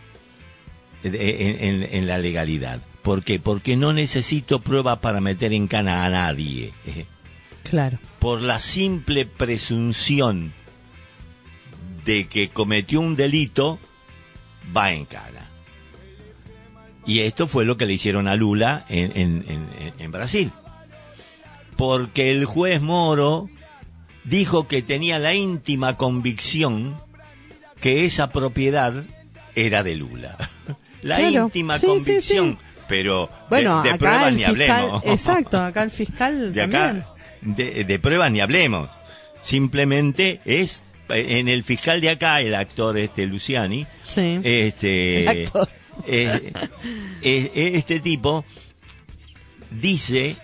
en, 1.03 2.07
la 2.07 2.19
legalidad. 2.19 2.81
¿Por 3.03 3.25
qué? 3.25 3.39
Porque 3.39 3.77
no 3.77 3.93
necesito 3.93 4.61
prueba 4.61 5.01
para 5.01 5.21
meter 5.21 5.53
en 5.53 5.67
cana 5.67 6.05
a 6.05 6.11
nadie. 6.11 6.73
Claro. 7.63 7.99
Por 8.19 8.41
la 8.41 8.61
simple 8.61 9.27
presunción 9.27 10.53
de 12.05 12.27
que 12.27 12.49
cometió 12.49 13.01
un 13.01 13.17
delito, 13.17 13.79
va 14.77 14.93
en 14.93 15.05
cara. 15.05 15.47
Y 17.07 17.21
esto 17.21 17.47
fue 17.47 17.65
lo 17.65 17.77
que 17.77 17.87
le 17.87 17.95
hicieron 17.95 18.29
a 18.29 18.37
Lula 18.37 18.85
en, 18.89 19.45
en, 19.99 20.13
Brasil. 20.13 20.53
Porque 21.77 22.31
el 22.31 22.45
juez 22.45 22.83
Moro 22.83 23.49
dijo 24.25 24.69
que 24.69 24.83
tenía 24.83 25.19
la 25.19 25.35
íntima 25.35 25.97
convicción 25.97 26.95
que 27.81 28.05
esa 28.05 28.31
propiedad 28.31 29.05
era 29.55 29.83
de 29.83 29.97
Lula. 29.97 30.37
la 31.03 31.21
íntima 31.21 31.79
convicción. 31.79 32.59
Pero 32.89 33.31
bueno, 33.49 33.83
de, 33.83 33.97
pruebas 33.97 34.33
ni 34.33 34.45
hablemos. 34.45 35.03
Exacto, 35.07 35.61
acá 35.61 35.85
el 35.85 35.93
fiscal. 35.93 36.53
De 36.53 36.63
acá, 36.63 37.07
de, 37.41 37.99
pruebas 38.01 38.33
ni 38.33 38.41
hablemos. 38.41 38.91
Simplemente 39.43 40.41
es 40.45 40.83
en 41.09 41.49
el 41.49 41.65
fiscal 41.65 42.01
de 42.01 42.11
acá, 42.11 42.41
el 42.41 42.55
actor 42.55 42.99
este 42.99 43.27
Luciani, 43.27 43.87
este, 44.17 45.43
eh, 45.43 45.49
eh, 46.07 46.53
eh, 47.23 47.73
este 47.75 48.01
tipo 48.01 48.45
dice, 49.71 50.37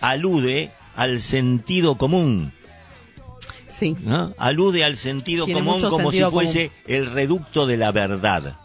alude 0.00 0.70
al 0.94 1.22
sentido 1.22 1.96
común. 1.96 2.52
Sí. 3.68 3.96
Alude 4.36 4.84
al 4.84 4.96
sentido 4.96 5.46
común 5.46 5.80
como 5.80 6.12
si 6.12 6.22
fuese 6.22 6.70
el 6.86 7.10
reducto 7.10 7.66
de 7.66 7.78
la 7.78 7.90
verdad. 7.90 8.58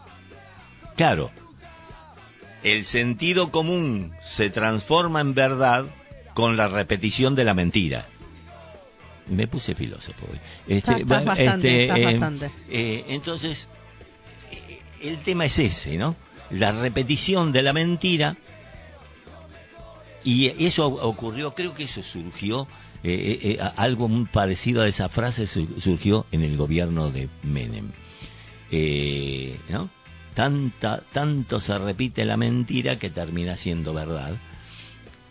Claro, 0.98 1.30
el 2.64 2.84
sentido 2.84 3.52
común 3.52 4.10
se 4.20 4.50
transforma 4.50 5.20
en 5.20 5.32
verdad 5.32 5.86
con 6.34 6.56
la 6.56 6.66
repetición 6.66 7.36
de 7.36 7.44
la 7.44 7.54
mentira. 7.54 8.08
Me 9.28 9.46
puse 9.46 9.76
filósofo 9.76 10.26
hoy. 10.28 10.40
Este, 10.66 11.04
bastante, 11.04 11.86
este, 11.86 12.14
eh, 12.16 12.20
eh, 12.68 13.04
entonces, 13.10 13.68
eh, 14.50 14.80
el 15.00 15.18
tema 15.18 15.44
es 15.44 15.60
ese, 15.60 15.96
¿no? 15.98 16.16
La 16.50 16.72
repetición 16.72 17.52
de 17.52 17.62
la 17.62 17.72
mentira. 17.72 18.36
Y 20.24 20.48
eso 20.66 20.88
ocurrió, 20.88 21.54
creo 21.54 21.74
que 21.74 21.84
eso 21.84 22.02
surgió, 22.02 22.66
algo 23.76 24.08
muy 24.08 24.24
parecido 24.24 24.82
a 24.82 24.88
esa 24.88 25.08
frase 25.08 25.46
surgió 25.46 26.26
en 26.32 26.42
el 26.42 26.56
gobierno 26.56 27.12
de 27.12 27.28
Menem. 27.44 27.92
¿No? 29.68 29.88
Tanta, 30.38 31.02
tanto 31.10 31.58
se 31.58 31.76
repite 31.78 32.24
la 32.24 32.36
mentira 32.36 32.96
que 32.96 33.10
termina 33.10 33.56
siendo 33.56 33.92
verdad 33.92 34.36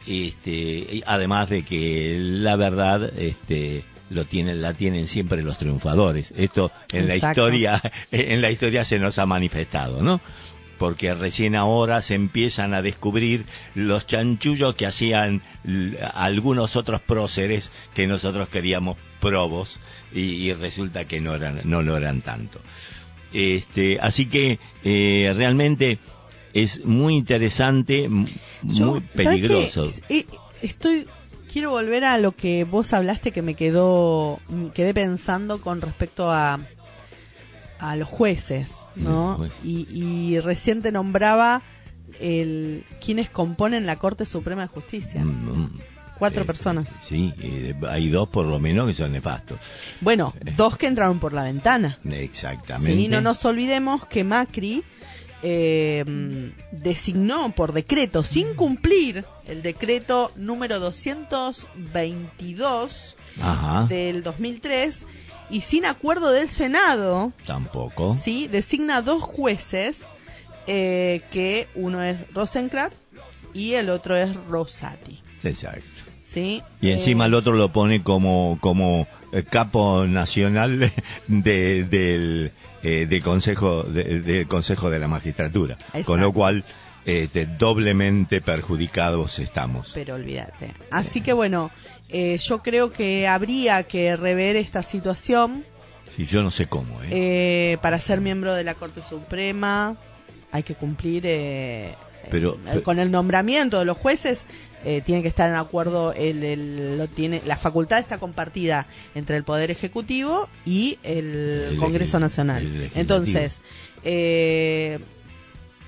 este, 0.08 1.04
además 1.06 1.50
de 1.50 1.64
que 1.64 2.18
la 2.20 2.56
verdad 2.56 3.12
este, 3.18 3.84
lo 4.10 4.26
tienen, 4.26 4.62
la 4.62 4.74
tienen 4.74 5.08
siempre 5.08 5.44
los 5.44 5.58
triunfadores. 5.58 6.34
Esto 6.36 6.72
en 6.92 7.08
la 7.08 7.16
historia, 7.16 7.82
en 8.12 8.42
la 8.42 8.50
historia 8.50 8.86
se 8.86 9.00
nos 9.00 9.20
ha 9.20 9.26
manifestado, 9.26 10.02
¿no? 10.02 10.22
Porque 10.78 11.14
recién 11.14 11.56
ahora 11.56 12.02
se 12.02 12.16
empiezan 12.16 12.74
a 12.74 12.82
descubrir 12.82 13.46
los 13.76 14.08
chanchullos 14.08 14.76
que 14.76 14.86
hacían 14.86 15.42
algunos 16.14 16.76
otros 16.76 17.02
próceres 17.02 17.72
que 17.94 18.08
nosotros 18.08 18.48
queríamos 18.48 18.98
probos 19.20 19.80
y, 20.14 20.54
resulta 20.54 21.06
que 21.06 21.20
no 21.20 21.36
eran, 21.36 21.62
no 21.66 21.82
lo 21.82 21.98
eran 21.98 22.22
tanto. 22.22 22.62
Este, 23.34 24.00
así 24.00 24.28
que 24.28 24.60
eh, 24.84 25.34
realmente 25.36 26.00
es 26.54 26.84
muy 26.86 27.16
interesante, 27.16 28.10
muy 28.10 29.02
peligroso. 29.14 29.90
Estoy 30.62 31.08
quiero 31.52 31.72
volver 31.72 32.04
a 32.04 32.18
lo 32.18 32.34
que 32.34 32.64
vos 32.64 32.94
hablaste 32.94 33.32
que 33.32 33.42
me 33.42 33.54
quedó 33.54 34.40
quedé 34.74 34.94
pensando 34.94 35.62
con 35.62 35.82
respecto 35.82 36.32
a 36.32 36.60
a 37.80 37.96
los 37.96 38.08
jueces, 38.08 38.74
¿no? 38.96 39.48
Y, 39.64 39.88
y 39.92 40.40
recién 40.40 40.82
te 40.82 40.92
nombraba 40.92 41.62
el 42.20 42.84
quienes 43.04 43.30
componen 43.30 43.86
la 43.86 43.98
Corte 43.98 44.26
Suprema 44.26 44.64
de 44.64 44.68
Justicia. 44.68 45.24
Mm, 45.24 45.50
mm. 45.50 45.80
Cuatro 46.20 46.44
eh, 46.44 46.46
personas. 46.46 46.88
Sí, 47.04 47.34
hay 47.88 48.10
dos 48.10 48.30
por 48.30 48.46
lo 48.46 48.60
menos 48.60 48.88
que 48.88 48.94
son 48.94 49.12
nefastos. 49.12 49.60
Bueno, 50.02 50.36
eh. 50.46 50.54
dos 50.56 50.78
que 50.78 50.86
entraron 50.88 51.20
por 51.20 51.34
la 51.34 51.44
ventana. 51.44 51.98
Exactamente. 52.10 52.96
Sí, 52.96 53.08
no 53.08 53.22
nos 53.22 53.44
olvidemos 53.46 54.06
que 54.06 54.24
Macri 54.24 54.84
eh, 55.44 56.04
designó 56.72 57.52
por 57.52 57.74
decreto, 57.74 58.24
sin 58.24 58.56
cumplir 58.56 59.26
el 59.46 59.62
decreto 59.62 60.32
número 60.36 60.80
222 60.80 63.18
del 63.88 64.24
2003 64.24 65.06
y 65.50 65.62
sin 65.62 65.86
acuerdo 65.86 66.32
del 66.32 66.50
Senado. 66.50 67.32
Tampoco. 67.46 68.18
Sí, 68.20 68.48
designa 68.48 69.02
dos 69.02 69.22
jueces 69.22 70.06
eh, 70.66 71.22
que 71.32 71.68
uno 71.76 72.04
es 72.04 72.32
Rosencrantz 72.34 72.96
y 73.54 73.74
el 73.74 73.90
otro 73.90 74.16
es 74.16 74.36
Rosati. 74.48 75.22
Exacto. 75.44 76.07
¿Sí? 76.38 76.62
Y 76.82 76.92
encima 76.92 77.26
el 77.26 77.34
otro 77.34 77.54
lo 77.54 77.74
pone 77.74 78.04
como, 78.04 78.60
como 78.62 79.08
capo 79.50 80.06
nacional 80.06 80.92
de, 81.28 81.84
del 81.84 82.52
eh, 82.84 83.22
consejo 83.24 83.84
de, 83.84 84.46
consejo 84.48 84.90
de 84.90 85.00
la 85.00 85.08
magistratura 85.08 85.78
con 86.06 86.22
lo 86.22 86.32
cual 86.32 86.64
este, 87.06 87.46
doblemente 87.46 88.40
perjudicados 88.42 89.40
estamos 89.40 89.92
pero 89.94 90.16
olvídate 90.16 90.74
así 90.92 91.22
que 91.22 91.34
bueno 91.34 91.72
eh, 92.10 92.38
yo 92.38 92.60
creo 92.62 92.92
que 92.92 93.28
habría 93.28 93.84
que 93.84 94.16
rever 94.16 94.56
esta 94.56 94.84
situación 94.84 95.66
sí 96.16 96.26
yo 96.26 96.44
no 96.44 96.52
sé 96.52 96.68
cómo 96.68 97.02
¿eh? 97.04 97.08
eh 97.12 97.78
para 97.82 98.00
ser 98.00 98.22
miembro 98.22 98.54
de 98.54 98.64
la 98.64 98.76
corte 98.76 99.02
suprema 99.02 99.98
hay 100.52 100.64
que 100.64 100.76
cumplir 100.76 101.24
pero, 102.30 102.58
con 102.84 103.00
el 103.00 103.10
nombramiento 103.10 103.80
de 103.80 103.86
los 103.86 103.98
jueces 103.98 104.46
eh, 104.86 105.02
tiene 105.06 105.22
que 105.22 105.28
estar 105.28 105.50
en 105.50 105.56
acuerdo, 105.56 106.14
el, 106.14 106.98
lo 106.98 107.08
tiene, 107.08 107.42
la 107.46 107.58
facultad 107.58 108.00
está 108.00 108.20
compartida 108.20 108.88
entre 109.16 109.36
el 109.36 109.44
Poder 109.44 109.72
Ejecutivo 109.72 110.48
y 110.66 111.00
el, 111.04 111.78
Congreso 111.80 112.20
Nacional. 112.20 112.92
Entonces, 112.96 113.60
eh, 114.04 115.00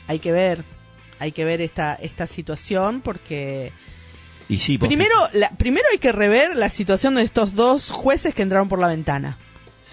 hay 0.07 0.19
que 0.19 0.31
ver, 0.31 0.63
hay 1.19 1.31
que 1.31 1.45
ver 1.45 1.61
esta, 1.61 1.95
esta 1.95 2.27
situación 2.27 3.01
porque... 3.01 3.71
Y 4.49 4.57
sí, 4.57 4.79
primero, 4.79 5.13
primero 5.59 5.85
hay 5.91 5.99
que 5.99 6.11
rever 6.11 6.55
la 6.55 6.69
situación 6.69 7.15
de 7.15 7.21
estos 7.21 7.53
dos 7.53 7.91
jueces 7.91 8.33
que 8.33 8.41
entraron 8.41 8.67
por 8.67 8.79
la 8.79 8.87
ventana. 8.87 9.37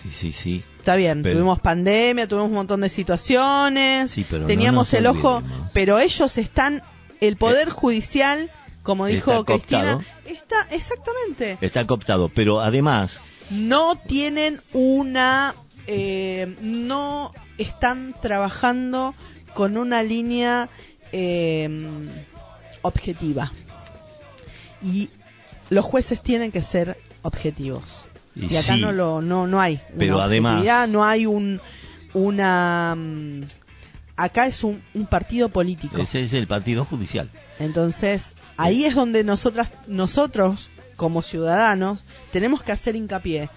Sí, 0.02 0.10
sí, 0.10 0.32
sí. 0.32 0.64
Está 0.78 0.96
bien, 0.96 1.22
tuvimos 1.22 1.60
pandemia, 1.60 2.26
tuvimos 2.26 2.48
un 2.48 2.54
montón 2.54 2.80
de 2.80 2.88
situaciones, 2.88 4.14
teníamos 4.46 4.94
el 4.94 5.06
ojo, 5.06 5.42
pero 5.72 5.98
ellos 5.98 6.38
están, 6.38 6.82
el 7.20 7.36
Poder 7.36 7.68
eh, 7.68 7.70
Judicial 7.72 8.50
como 8.86 9.06
dijo 9.06 9.44
Cristina, 9.44 9.98
está 10.24 10.68
exactamente. 10.70 11.58
Está 11.60 11.84
cooptado, 11.88 12.28
pero 12.28 12.60
además 12.60 13.20
no 13.50 13.96
tienen 13.96 14.60
una 14.72 15.56
eh, 15.88 16.54
no 16.60 17.32
están 17.58 18.14
trabajando 18.22 19.12
con 19.54 19.76
una 19.76 20.04
línea 20.04 20.68
eh, 21.10 21.68
objetiva. 22.82 23.52
Y 24.80 25.10
los 25.68 25.84
jueces 25.84 26.22
tienen 26.22 26.52
que 26.52 26.62
ser 26.62 26.96
objetivos. 27.22 28.04
Y, 28.36 28.54
acá 28.54 28.76
no 28.76 28.92
lo 28.92 29.20
no 29.20 29.48
no 29.48 29.60
hay. 29.60 29.80
Pero 29.98 30.20
además 30.20 30.64
no 30.88 31.04
hay 31.04 31.26
un 31.26 31.60
una... 32.14 32.94
Mm, 32.96 33.42
acá 34.16 34.46
es 34.46 34.62
un, 34.64 34.80
partido 35.10 35.48
político. 35.48 36.00
Ese 36.00 36.22
es 36.22 36.32
el 36.32 36.46
partido 36.46 36.84
judicial. 36.84 37.30
Entonces, 37.58 38.34
ahí 38.56 38.84
es 38.84 38.94
donde 38.94 39.24
nosotras, 39.24 39.72
nosotros, 39.86 40.70
como 40.96 41.22
ciudadanos, 41.22 42.04
tenemos 42.32 42.62
que 42.62 42.72
hacer 42.72 42.96
hincapié 42.96 43.50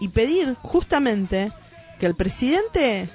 y 0.00 0.08
pedir 0.08 0.54
justamente 0.62 1.52
que 1.98 2.06
el 2.06 2.14
presidente 2.14 3.08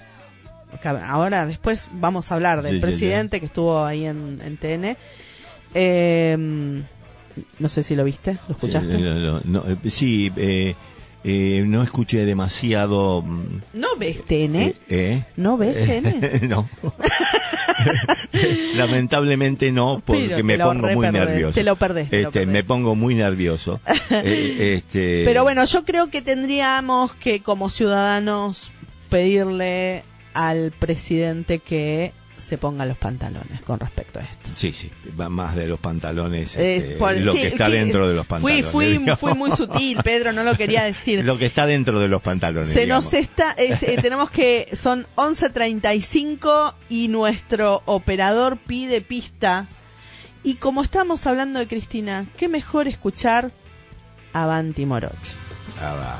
ahora 1.05 1.45
después 1.45 1.87
vamos 1.93 2.31
a 2.31 2.35
hablar 2.35 2.61
del 2.61 2.79
presidente 2.79 3.39
que 3.39 3.47
estuvo 3.47 3.83
ahí 3.83 4.05
en, 4.05 4.39
en 4.43 4.57
TN. 4.57 4.97
Em, 5.73 6.83
no 7.59 7.69
sé 7.69 7.83
si 7.83 7.95
lo 7.95 8.03
viste, 8.03 8.37
¿lo 8.47 8.55
escuchaste? 8.55 9.89
Sí, 9.89 10.31
eh, 10.35 10.75
eh, 11.23 11.63
no 11.65 11.83
escuché 11.83 12.25
demasiado. 12.25 13.21
Mm, 13.21 13.61
¿No 13.73 13.95
ves 13.97 14.25
TN? 14.25 14.73
Eh, 14.89 15.23
¿No 15.35 15.57
ves 15.57 15.75
TN? 16.03 16.47
no. 16.47 16.69
Lamentablemente 18.75 19.71
no, 19.71 20.01
porque 20.05 20.43
me 20.43 20.57
pongo 20.57 20.87
muy 20.89 21.11
nervioso. 21.11 21.55
Te 21.55 21.63
lo 21.63 21.75
perdés. 21.75 22.11
Este, 22.11 22.45
me 22.45 22.63
pongo 22.63 22.95
muy 22.95 23.15
nervioso. 23.15 23.79
este... 24.09 25.23
Pero 25.25 25.43
bueno, 25.43 25.65
yo 25.65 25.85
creo 25.85 26.09
que 26.09 26.21
tendríamos 26.21 27.13
que, 27.15 27.41
como 27.41 27.69
ciudadanos, 27.69 28.71
pedirle 29.09 30.03
al 30.33 30.71
presidente 30.71 31.59
que 31.59 32.13
se 32.39 32.57
ponga 32.57 32.85
los 32.85 32.97
pantalones 32.97 33.61
con 33.61 33.79
respecto 33.79 34.19
a 34.19 34.23
esto. 34.23 34.49
Sí, 34.55 34.71
sí, 34.71 34.89
va 35.19 35.29
más 35.29 35.55
de 35.55 35.67
los 35.67 35.79
pantalones, 35.79 36.55
eh, 36.55 36.93
este, 36.93 37.19
lo 37.19 37.33
que 37.33 37.47
está 37.47 37.69
dentro 37.69 38.07
de 38.07 38.15
los 38.15 38.25
pantalones. 38.25 38.65
Fui, 38.65 38.97
fui, 38.97 39.15
fui 39.15 39.33
muy 39.33 39.51
sutil, 39.51 39.99
Pedro, 40.03 40.33
no 40.33 40.43
lo 40.43 40.55
quería 40.55 40.83
decir. 40.83 41.23
lo 41.25 41.37
que 41.37 41.45
está 41.45 41.65
dentro 41.65 41.99
de 41.99 42.07
los 42.07 42.21
pantalones. 42.21 42.73
Se 42.73 42.87
nos 42.87 43.13
está, 43.13 43.55
eh, 43.57 43.97
tenemos 44.01 44.31
que, 44.31 44.69
son 44.73 45.05
11.35 45.15 46.73
y 46.89 47.07
nuestro 47.09 47.81
operador 47.85 48.57
pide 48.57 49.01
pista. 49.01 49.67
Y 50.43 50.55
como 50.55 50.83
estamos 50.83 51.27
hablando 51.27 51.59
de 51.59 51.67
Cristina, 51.67 52.25
qué 52.37 52.47
mejor 52.47 52.87
escuchar 52.87 53.51
Avanti 54.33 54.85
Moroch. 54.85 55.13
Ah, 55.81 56.19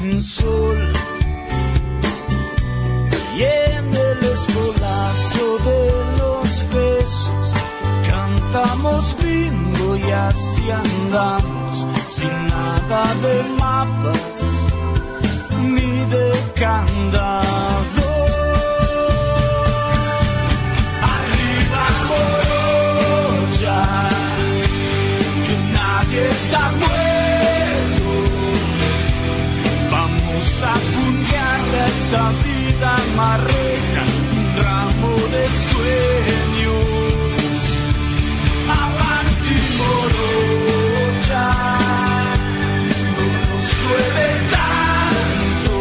sin 0.00 0.22
sol. 0.22 0.92
Y 3.36 3.42
en 3.42 3.86
el 3.94 4.18
escolazo 4.32 5.58
de 5.68 5.82
los 6.18 6.48
besos 6.74 7.52
cantamos 8.08 9.16
bingo 9.22 9.96
y 9.96 10.10
así 10.10 10.70
andamos 10.70 11.86
sin 12.08 12.34
nada 12.48 13.02
de 13.24 13.42
mapas 13.58 14.42
ni 15.62 15.92
de 16.14 16.32
candado. 16.54 18.08
Arriba 21.16 21.86
ya 23.60 24.08
que 25.46 25.54
nadie 25.72 26.28
está 26.30 26.72
muerto. 26.72 26.97
Esta 32.08 32.30
vida 32.42 32.96
marreta, 33.16 34.02
un 34.32 34.46
ramo 34.64 35.12
de 35.34 35.44
sueños. 35.68 36.80
Avanti 38.82 39.58
morocha, 39.80 41.46
no 43.14 43.26
nos 43.48 43.66
llueve 43.78 44.28
tanto, 44.56 45.76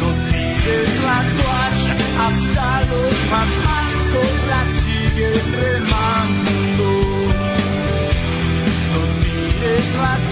no 0.00 0.08
tires 0.30 0.92
la 1.08 1.18
toalla, 1.38 1.94
hasta 2.26 2.66
los 2.90 3.14
más 3.32 3.52
mancos 3.68 4.36
la 4.50 4.62
siguen 4.66 5.44
remando. 5.62 6.88
No 8.92 9.00
tires 9.22 9.88
la 9.94 10.14
toalla, 10.16 10.31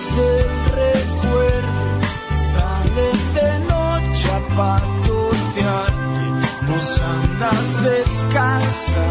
del 0.00 0.48
recuerdo 0.72 1.84
salen 2.30 3.18
de 3.34 3.50
noche 3.68 4.28
a 4.30 4.40
patotearte. 4.56 6.26
Vos 6.66 7.02
andas 7.02 7.82
descalza 7.84 9.04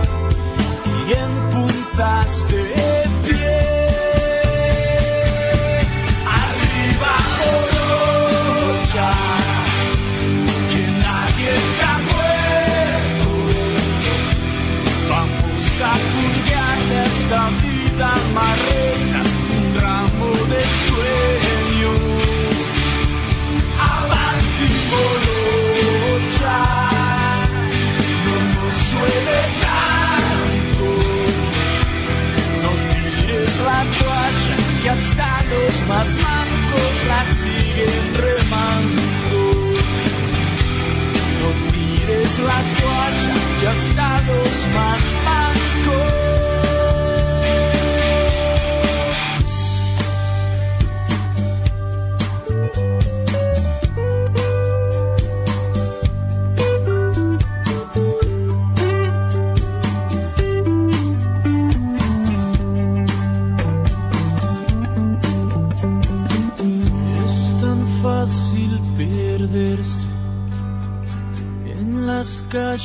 y 1.07 1.13
en 1.13 1.31
puntas 1.51 2.47
de 2.49 2.63
pie. 3.23 3.59
Arriba. 6.41 7.15
Vamos 15.07 15.81
a 15.81 15.93
purgar 16.11 16.79
esta 17.05 17.41
vida 17.61 18.11
marreta 18.33 18.68
más 35.89 36.15
mancos 36.15 36.95
la 37.07 37.25
siguen 37.25 38.03
remando. 38.25 39.39
No 41.39 41.49
tires 41.71 42.39
la 42.49 42.59
toalla, 42.79 43.35
que 43.59 43.67
hasta 43.67 44.21
los 44.29 44.55
más 44.77 45.03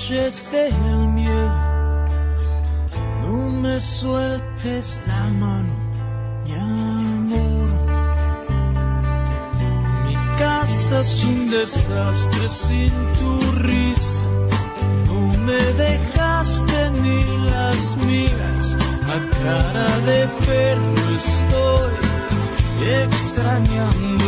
calles 0.05 0.45
del 0.51 1.07
miedo. 1.09 1.53
No 3.23 3.49
me 3.63 3.81
sueltes 3.81 5.01
la 5.07 5.25
mano, 5.25 5.73
mi 6.45 6.55
amor. 6.55 7.69
Mi 10.05 10.15
casa 10.39 11.01
es 11.01 11.25
un 11.25 11.51
desastre 11.51 12.49
sin 12.49 12.93
tu 13.19 13.41
risa. 13.63 14.25
No 15.07 15.39
me 15.39 15.63
dejaste 15.85 16.91
ni 17.03 17.25
las 17.51 17.97
migas, 18.07 18.77
a 19.07 19.19
cara 19.43 19.99
de 20.07 20.29
perro 20.47 21.17
estoy 21.17 21.93
extrañándote. 23.03 24.24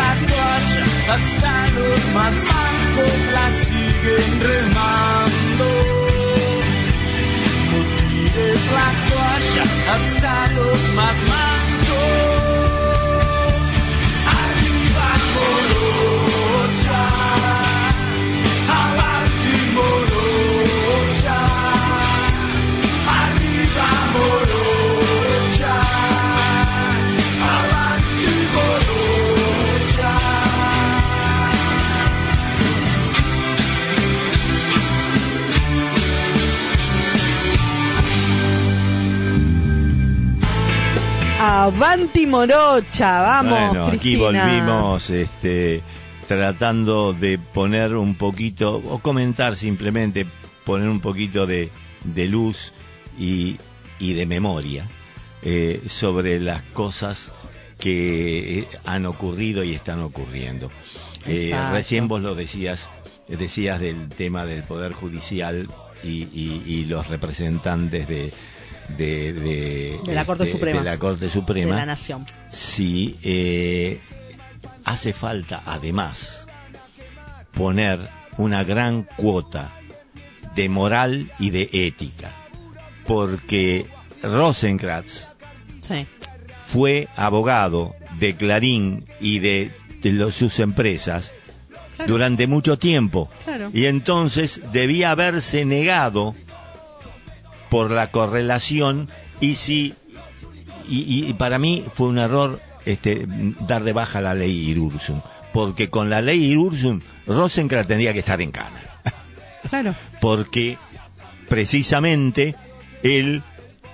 La 0.00 0.12
toalla, 0.30 0.84
hasta 1.14 1.52
los 1.78 2.00
más 2.14 2.34
mancos 2.52 3.20
la 3.32 3.46
siguen 3.50 4.32
remando 4.50 5.96
es 8.38 8.70
la 8.70 8.88
toalla 9.08 9.64
hasta 9.94 10.52
los 10.52 10.94
más 10.94 11.16
mandos. 11.22 12.35
Avanti 41.48 42.26
Morocha, 42.26 43.22
vamos. 43.22 43.68
Bueno, 43.68 43.86
aquí 43.86 44.16
volvimos 44.16 45.10
este, 45.10 45.80
tratando 46.26 47.12
de 47.12 47.38
poner 47.38 47.94
un 47.94 48.16
poquito, 48.16 48.74
o 48.74 48.98
comentar 48.98 49.54
simplemente, 49.54 50.26
poner 50.64 50.88
un 50.88 50.98
poquito 50.98 51.46
de, 51.46 51.70
luz 52.28 52.72
y, 53.16 53.58
de 54.00 54.26
memoria 54.26 54.88
eh, 55.42 55.84
sobre 55.86 56.40
las 56.40 56.62
cosas 56.62 57.30
que 57.78 58.58
eh, 58.58 58.68
han 58.84 59.06
ocurrido 59.06 59.62
y 59.62 59.72
están 59.72 60.02
ocurriendo. 60.02 60.72
Eh, 61.26 61.56
recién 61.70 62.08
vos 62.08 62.22
lo 62.22 62.34
decías, 62.34 62.90
decías 63.28 63.78
del 63.78 64.08
tema 64.08 64.46
del 64.46 64.64
Poder 64.64 64.94
Judicial 64.94 65.68
y 66.02 66.84
los 66.86 67.06
representantes 67.06 68.08
de, 68.08 68.32
de, 68.96 69.98
la 70.06 70.24
Corte 70.24 70.46
Suprema. 70.46 70.78
De 70.80 70.84
la 70.84 70.98
Corte 70.98 71.28
Suprema. 71.28 71.74
De 71.74 71.80
la 71.80 71.86
Nación. 71.86 72.26
Sí, 72.50 73.16
eh, 73.22 74.00
hace 74.84 75.12
falta 75.12 75.62
además 75.66 76.46
poner 77.52 78.08
una 78.36 78.64
gran 78.64 79.02
cuota 79.16 79.72
de 80.54 80.68
moral 80.68 81.32
y 81.38 81.50
de 81.50 81.68
ética. 81.72 82.32
Porque 83.06 83.86
Rosenkrantz 84.22 85.28
fue 86.66 87.08
abogado 87.16 87.94
de 88.18 88.34
Clarín 88.34 89.06
y 89.20 89.38
de, 89.38 89.70
sus 90.30 90.58
empresas 90.60 91.32
durante 92.06 92.46
mucho 92.46 92.78
tiempo. 92.78 93.28
Y 93.72 93.86
entonces 93.86 94.60
debía 94.72 95.10
haberse 95.10 95.64
negado 95.64 96.34
por 97.68 97.90
la 97.90 98.10
correlación 98.10 99.08
y 99.40 99.54
si 99.54 99.94
y, 100.88 101.32
para 101.34 101.58
mí 101.58 101.84
fue 101.92 102.08
un 102.08 102.18
error 102.18 102.60
este 102.84 103.26
dar 103.60 103.82
de 103.82 103.92
baja 103.92 104.20
la 104.20 104.34
ley 104.34 104.70
Irursum 104.70 105.20
porque 105.52 105.90
con 105.90 106.10
la 106.10 106.20
ley 106.20 106.52
Irursum 106.52 107.00
Rosenkrantz 107.26 107.88
tendría 107.88 108.12
que 108.12 108.20
estar 108.20 108.40
en 108.40 108.50
cana. 108.50 108.82
Claro. 109.68 109.94
Porque 110.20 110.78
precisamente 111.48 112.54
él 113.02 113.42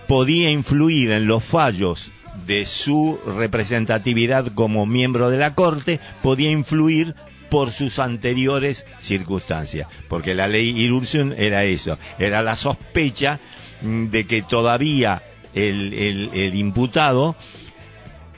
podía 0.06 0.50
influir 0.50 1.10
en 1.12 1.26
los 1.26 1.42
fallos 1.42 2.10
de 2.46 2.66
su 2.66 3.18
representatividad 3.38 4.52
como 4.54 4.86
miembro 4.86 5.30
de 5.30 5.38
la 5.38 5.54
corte 5.54 6.00
podía 6.22 6.50
influir 6.50 7.14
por 7.48 7.70
sus 7.70 7.98
anteriores 7.98 8.86
circunstancias, 8.98 9.86
porque 10.08 10.34
la 10.34 10.48
ley 10.48 10.70
Irursum 10.70 11.32
era 11.36 11.64
eso, 11.64 11.98
era 12.18 12.42
la 12.42 12.56
sospecha 12.56 13.38
de 13.82 14.26
que 14.26 14.42
todavía 14.42 15.22
el, 15.54 15.92
el, 16.32 16.54
imputado 16.54 17.36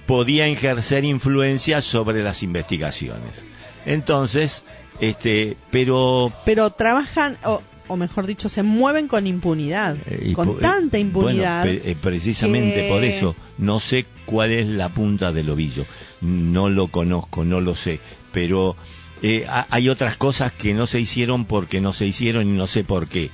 podía 0.07 0.47
ejercer 0.47 1.05
influencia 1.05 1.83
sobre 1.83 2.23
las 2.23 2.43
investigaciones. 2.43 3.45
Entonces, 3.87 4.65
este, 5.01 5.57
pero... 5.71 6.33
Pero 6.45 6.71
trabajan, 6.71 7.39
o, 7.45 7.97
mejor 7.97 8.27
dicho, 8.27 8.49
se 8.49 8.63
mueven 8.63 9.09
con 9.09 9.27
impunidad, 9.27 9.97
eh, 10.07 10.33
con 10.35 10.51
eh, 10.51 10.57
tanta 10.61 10.99
impunidad. 10.99 11.67
Eh, 11.67 11.97
precisamente 12.01 12.89
por 12.89 13.05
eso, 13.05 13.37
no 13.59 13.81
sé 13.81 14.07
cuál 14.25 14.53
es 14.53 14.67
la 14.67 14.89
punta 14.89 15.33
del 15.33 15.51
ovillo, 15.51 15.85
no 16.21 16.69
lo 16.69 16.89
conozco, 16.89 17.45
no 17.45 17.61
lo 17.61 17.75
sé, 17.75 18.01
pero 18.33 18.77
hay 19.71 19.89
otras 19.89 20.19
cosas 20.19 20.53
que 20.53 20.75
no 20.75 20.87
se 20.87 21.01
hicieron 21.01 21.47
porque 21.47 21.81
no 21.81 21.95
se 21.95 22.05
hicieron 22.05 22.47
y 22.47 22.53
no 22.53 22.67
sé 22.67 22.85
por 22.85 23.09
qué. 23.09 23.31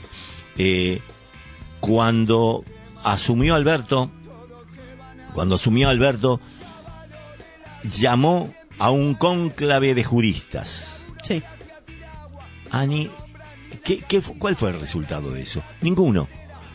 Cuando 1.81 2.65
asumió 3.03 3.55
Alberto, 3.55 4.11
cuando 5.35 5.57
asumió 5.57 5.89
Alberto, 5.89 6.41
llamó 7.99 8.53
a 8.79 8.91
un 8.91 9.15
cónclave 9.15 9.95
de 9.95 10.05
juristas. 10.05 11.01
Sí. 11.23 11.43
Ani, 12.71 13.11
¿qué, 13.85 14.03
cuál 14.39 14.57
fue 14.57 14.71
el 14.71 14.81
resultado 14.81 15.33
de 15.33 15.43
eso? 15.43 15.63
Ninguno. 15.81 16.29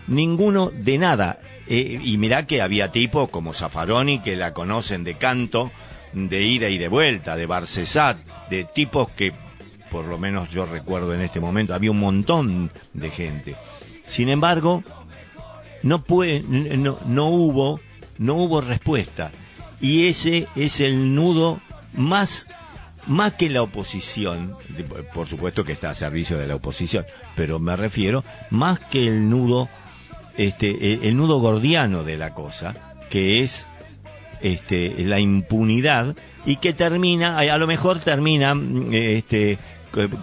Ninguno 0.07 0.71
de 0.71 0.97
nada. 0.97 1.39
Eh, 1.67 1.99
y 2.03 2.17
mirá 2.17 2.45
que 2.45 2.61
había 2.61 2.91
tipos 2.91 3.29
como 3.29 3.53
Zaffaroni 3.53 4.19
que 4.19 4.35
la 4.35 4.53
conocen 4.53 5.03
de 5.03 5.15
canto, 5.17 5.71
de 6.13 6.43
ida 6.43 6.69
y 6.69 6.77
de 6.77 6.87
vuelta, 6.87 7.35
de 7.35 7.45
Barcesat, 7.45 8.19
de 8.49 8.65
tipos 8.65 9.09
que, 9.09 9.33
por 9.89 10.05
lo 10.05 10.17
menos 10.17 10.51
yo 10.51 10.65
recuerdo 10.65 11.13
en 11.13 11.21
este 11.21 11.39
momento, 11.39 11.73
había 11.73 11.91
un 11.91 11.99
montón 11.99 12.71
de 12.93 13.09
gente. 13.09 13.55
Sin 14.07 14.29
embargo, 14.29 14.83
no, 15.83 16.03
puede, 16.03 16.41
no, 16.41 16.97
no, 17.05 17.27
hubo, 17.27 17.79
no 18.17 18.35
hubo 18.35 18.61
respuesta. 18.61 19.31
Y 19.81 20.07
ese 20.07 20.47
es 20.55 20.79
el 20.79 21.15
nudo 21.15 21.61
más, 21.93 22.47
más 23.07 23.33
que 23.33 23.49
la 23.49 23.61
oposición, 23.61 24.55
por 25.13 25.27
supuesto 25.27 25.63
que 25.63 25.73
está 25.73 25.89
a 25.89 25.95
servicio 25.95 26.37
de 26.37 26.47
la 26.47 26.55
oposición, 26.55 27.05
pero 27.35 27.59
me 27.59 27.75
refiero 27.75 28.23
más 28.49 28.79
que 28.79 29.07
el 29.07 29.29
nudo, 29.29 29.69
este, 30.37 31.07
el, 31.07 31.15
nudo 31.15 31.39
gordiano 31.39 32.03
de 32.03 32.17
la 32.17 32.33
cosa, 32.33 32.73
que 33.09 33.41
es 33.41 33.67
este, 34.41 34.95
la 34.99 35.19
impunidad 35.19 36.15
y 36.45 36.57
que 36.57 36.73
termina, 36.73 37.37
a 37.37 37.57
lo 37.57 37.67
mejor 37.67 37.99
termina, 37.99 38.55
este, 38.91 39.57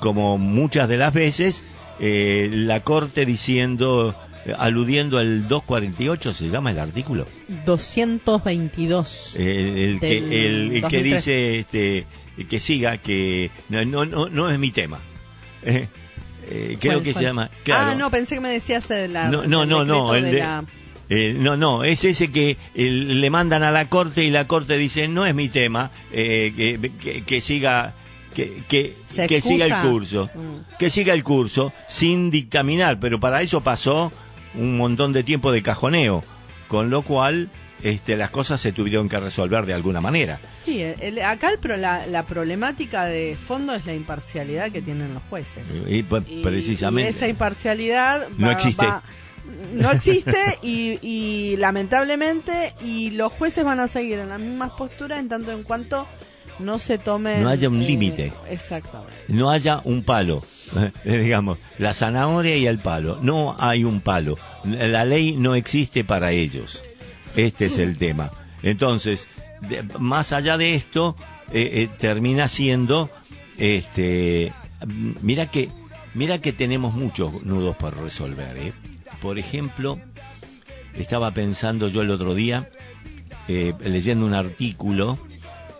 como 0.01 0.39
muchas 0.39 0.89
de 0.89 0.97
las 0.97 1.12
veces, 1.12 1.64
eh, 2.05 2.50
la 2.50 2.80
Corte 2.80 3.24
diciendo, 3.24 4.12
aludiendo 4.59 5.18
al 5.18 5.46
248, 5.46 6.34
¿se 6.34 6.48
llama 6.50 6.72
el 6.72 6.80
artículo? 6.80 7.28
222. 7.64 9.36
el, 9.36 10.00
que, 10.00 10.18
el, 10.18 10.84
que 10.88 11.00
dice 11.00 11.61
este, 11.61 12.07
que 12.50 12.59
siga, 12.59 12.96
que 12.98 13.53
no, 13.68 13.84
no, 13.84 14.28
no, 14.28 14.50
es 14.50 14.59
mi 14.59 14.72
tema. 14.72 14.98
Eh, 15.62 15.86
eh, 16.50 16.76
creo 16.80 17.05
que 17.05 17.14
se 17.14 17.22
llama. 17.22 17.50
ah, 17.72 17.94
no, 17.96 18.11
pensé 18.11 18.34
que 18.34 18.40
me 18.40 18.50
decías 18.50 18.88
de 18.88 19.07
la. 19.07 19.28
No, 19.28 19.44
no, 19.44 19.64
no, 19.64 19.84
no. 19.84 20.12
no, 20.18 21.57
no, 21.57 21.84
es 21.84 22.05
ese 22.05 22.32
que 22.32 22.57
le 22.74 23.30
mandan 23.30 23.62
a 23.62 23.70
la 23.70 23.88
corte 23.88 24.24
y 24.24 24.30
la 24.30 24.48
corte 24.48 24.76
dice, 24.76 25.07
no 25.07 25.24
es 25.24 25.36
mi 25.36 25.50
tema, 25.50 25.92
que, 26.11 26.90
que, 27.24 27.40
siga 27.40 27.94
que, 28.33 28.64
que, 28.68 28.95
que 29.26 29.41
siga 29.41 29.66
el 29.66 29.89
curso, 29.89 30.30
mm. 30.35 30.76
que 30.78 30.91
siga 30.91 31.14
el 31.14 31.22
curso 31.22 31.72
sin 31.89 32.30
dictaminar, 32.30 32.99
pero 33.01 33.20
para 33.20 33.43
eso 33.43 33.62
pasó 33.62 34.12
un 34.55 34.76
montón 34.76 35.12
de 35.12 35.22
tiempo 35.22 35.53
de 35.53 35.62
cajoneo, 35.62 36.24
con 36.68 36.91
lo 36.91 37.03
cual 37.03 37.51
este, 37.83 38.16
las 38.16 38.30
cosas 38.30 38.61
se 38.61 38.72
tuvieron 38.72 39.09
que 39.09 39.18
resolver 39.18 39.66
de 39.66 39.74
alguna 39.74 40.01
manera. 40.01 40.41
Sí, 40.64 40.85
acá 41.24 41.51
el 41.51 41.80
la, 41.80 42.24
problemática 42.26 43.07
de 43.07 43.37
fondo 43.37 43.74
es 43.74 43.87
la 43.87 43.95
imparcialidad 43.95 44.70
que 44.70 44.83
tienen 44.83 45.14
los 45.14 45.22
jueces. 45.24 45.64
Y, 45.89 46.03
precisamente. 46.05 47.11
esa 47.11 47.26
imparcialidad 47.28 48.28
no 48.39 48.51
existe. 48.51 48.87
no 49.74 49.91
existe 49.91 50.59
y, 50.62 50.99
y, 51.03 51.57
lamentablemente 51.57 52.74
y 52.80 53.11
los 53.11 53.33
jueces 53.33 53.64
van 53.64 53.80
a 53.80 53.89
seguir 53.89 54.20
en 54.20 54.28
las 54.28 54.39
mismas 54.39 54.70
posturas 54.72 55.18
en 55.18 55.28
tanto 55.28 55.51
en 55.51 55.64
cuanto 55.64 56.07
no 56.59 56.78
se 56.78 56.98
tome 56.98 57.40
no 57.40 57.48
haya 57.48 57.68
un 57.68 57.82
eh, 57.82 57.86
límite. 57.86 58.32
exactamente. 58.48 59.12
No 59.28 59.50
haya 59.50 59.80
un 59.84 60.03
palo 60.05 60.44
eh, 61.05 61.18
digamos. 61.18 61.59
La 61.78 61.94
zanahoria 61.94 62.57
y 62.57 62.66
el 62.66 62.78
palo. 62.78 63.18
No 63.22 63.57
hay 63.59 63.84
un 63.84 64.00
palo. 64.00 64.38
La 64.64 65.05
ley 65.05 65.36
no 65.36 65.55
existe 65.55 66.05
para 66.05 66.32
ellos. 66.32 66.82
Este 67.36 67.66
es 67.66 67.78
el 67.78 67.96
tema. 67.98 68.30
Entonces, 68.62 69.28
más 69.98 70.32
allá 70.32 70.57
de 70.57 70.74
esto, 70.74 71.16
eh, 71.53 71.88
termina 71.98 72.48
siendo, 72.48 73.11
este, 73.59 74.53
mira 74.86 75.46
que, 75.50 75.70
mira 76.14 76.38
que 76.38 76.53
tenemos 76.53 76.94
muchos 76.94 77.42
nudos 77.42 77.76
por 77.76 77.96
resolver. 77.96 78.74
Por 79.20 79.38
ejemplo, 79.38 79.98
estaba 80.94 81.32
pensando 81.32 81.88
yo 81.88 82.03
el 82.03 82.11
otro 82.11 82.34
día, 82.34 82.68
leyendo 83.48 84.26
un 84.26 84.34
artículo 84.34 85.18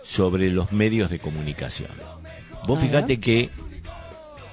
sobre 0.03 0.49
los 0.49 0.71
medios 0.71 1.09
de 1.09 1.19
comunicación. 1.19 1.91
Vos 2.67 2.79
fíjate 2.79 3.19
que 3.19 3.49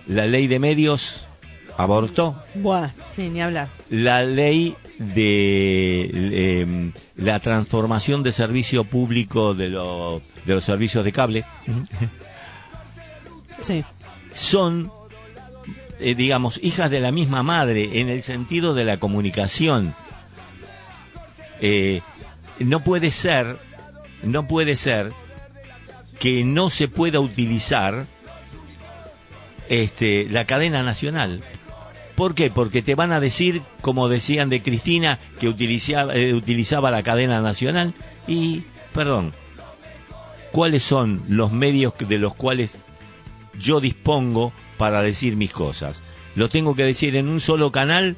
la 0.06 0.26
ley 0.26 0.46
de 0.46 0.58
medios 0.58 1.26
abortó. 1.76 2.42
Buah, 2.54 2.90
sí, 3.14 3.28
ni 3.28 3.40
hablar. 3.40 3.68
La 3.88 4.22
ley 4.22 4.76
de 4.98 6.60
em, 6.60 6.92
la 7.16 7.40
transformación 7.40 8.22
de 8.22 8.32
servicio 8.32 8.84
público 8.84 9.54
de, 9.54 9.70
de 9.70 10.54
los 10.54 10.64
servicios 10.64 11.04
de 11.04 11.12
cable 11.12 11.44
sí. 13.60 13.84
son, 14.32 14.92
eh, 16.00 16.14
digamos, 16.14 16.60
hijas 16.62 16.90
de 16.90 17.00
la 17.00 17.12
misma 17.12 17.42
madre 17.42 18.00
en 18.00 18.08
el 18.08 18.22
sentido 18.22 18.74
de 18.74 18.84
la 18.84 18.98
comunicación. 18.98 19.94
Eh, 21.60 22.02
no 22.58 22.80
puede 22.80 23.10
ser, 23.10 23.56
no 24.22 24.46
puede 24.46 24.76
ser 24.76 25.12
que 26.20 26.44
no 26.44 26.70
se 26.70 26.86
pueda 26.86 27.18
utilizar 27.18 28.06
este, 29.68 30.28
la 30.28 30.44
cadena 30.44 30.84
nacional. 30.84 31.42
¿Por 32.14 32.34
qué? 32.34 32.50
Porque 32.50 32.82
te 32.82 32.94
van 32.94 33.10
a 33.10 33.20
decir, 33.20 33.62
como 33.80 34.08
decían 34.10 34.50
de 34.50 34.62
Cristina, 34.62 35.18
que 35.40 35.48
utilizaba, 35.48 36.14
eh, 36.14 36.34
utilizaba 36.34 36.90
la 36.90 37.02
cadena 37.02 37.40
nacional. 37.40 37.94
Y, 38.28 38.64
perdón, 38.92 39.32
¿cuáles 40.52 40.82
son 40.82 41.22
los 41.26 41.50
medios 41.52 41.94
de 41.98 42.18
los 42.18 42.34
cuales 42.34 42.76
yo 43.58 43.80
dispongo 43.80 44.52
para 44.76 45.00
decir 45.00 45.36
mis 45.36 45.52
cosas? 45.52 46.02
Lo 46.34 46.50
tengo 46.50 46.76
que 46.76 46.84
decir 46.84 47.16
en 47.16 47.28
un 47.28 47.40
solo 47.40 47.72
canal 47.72 48.16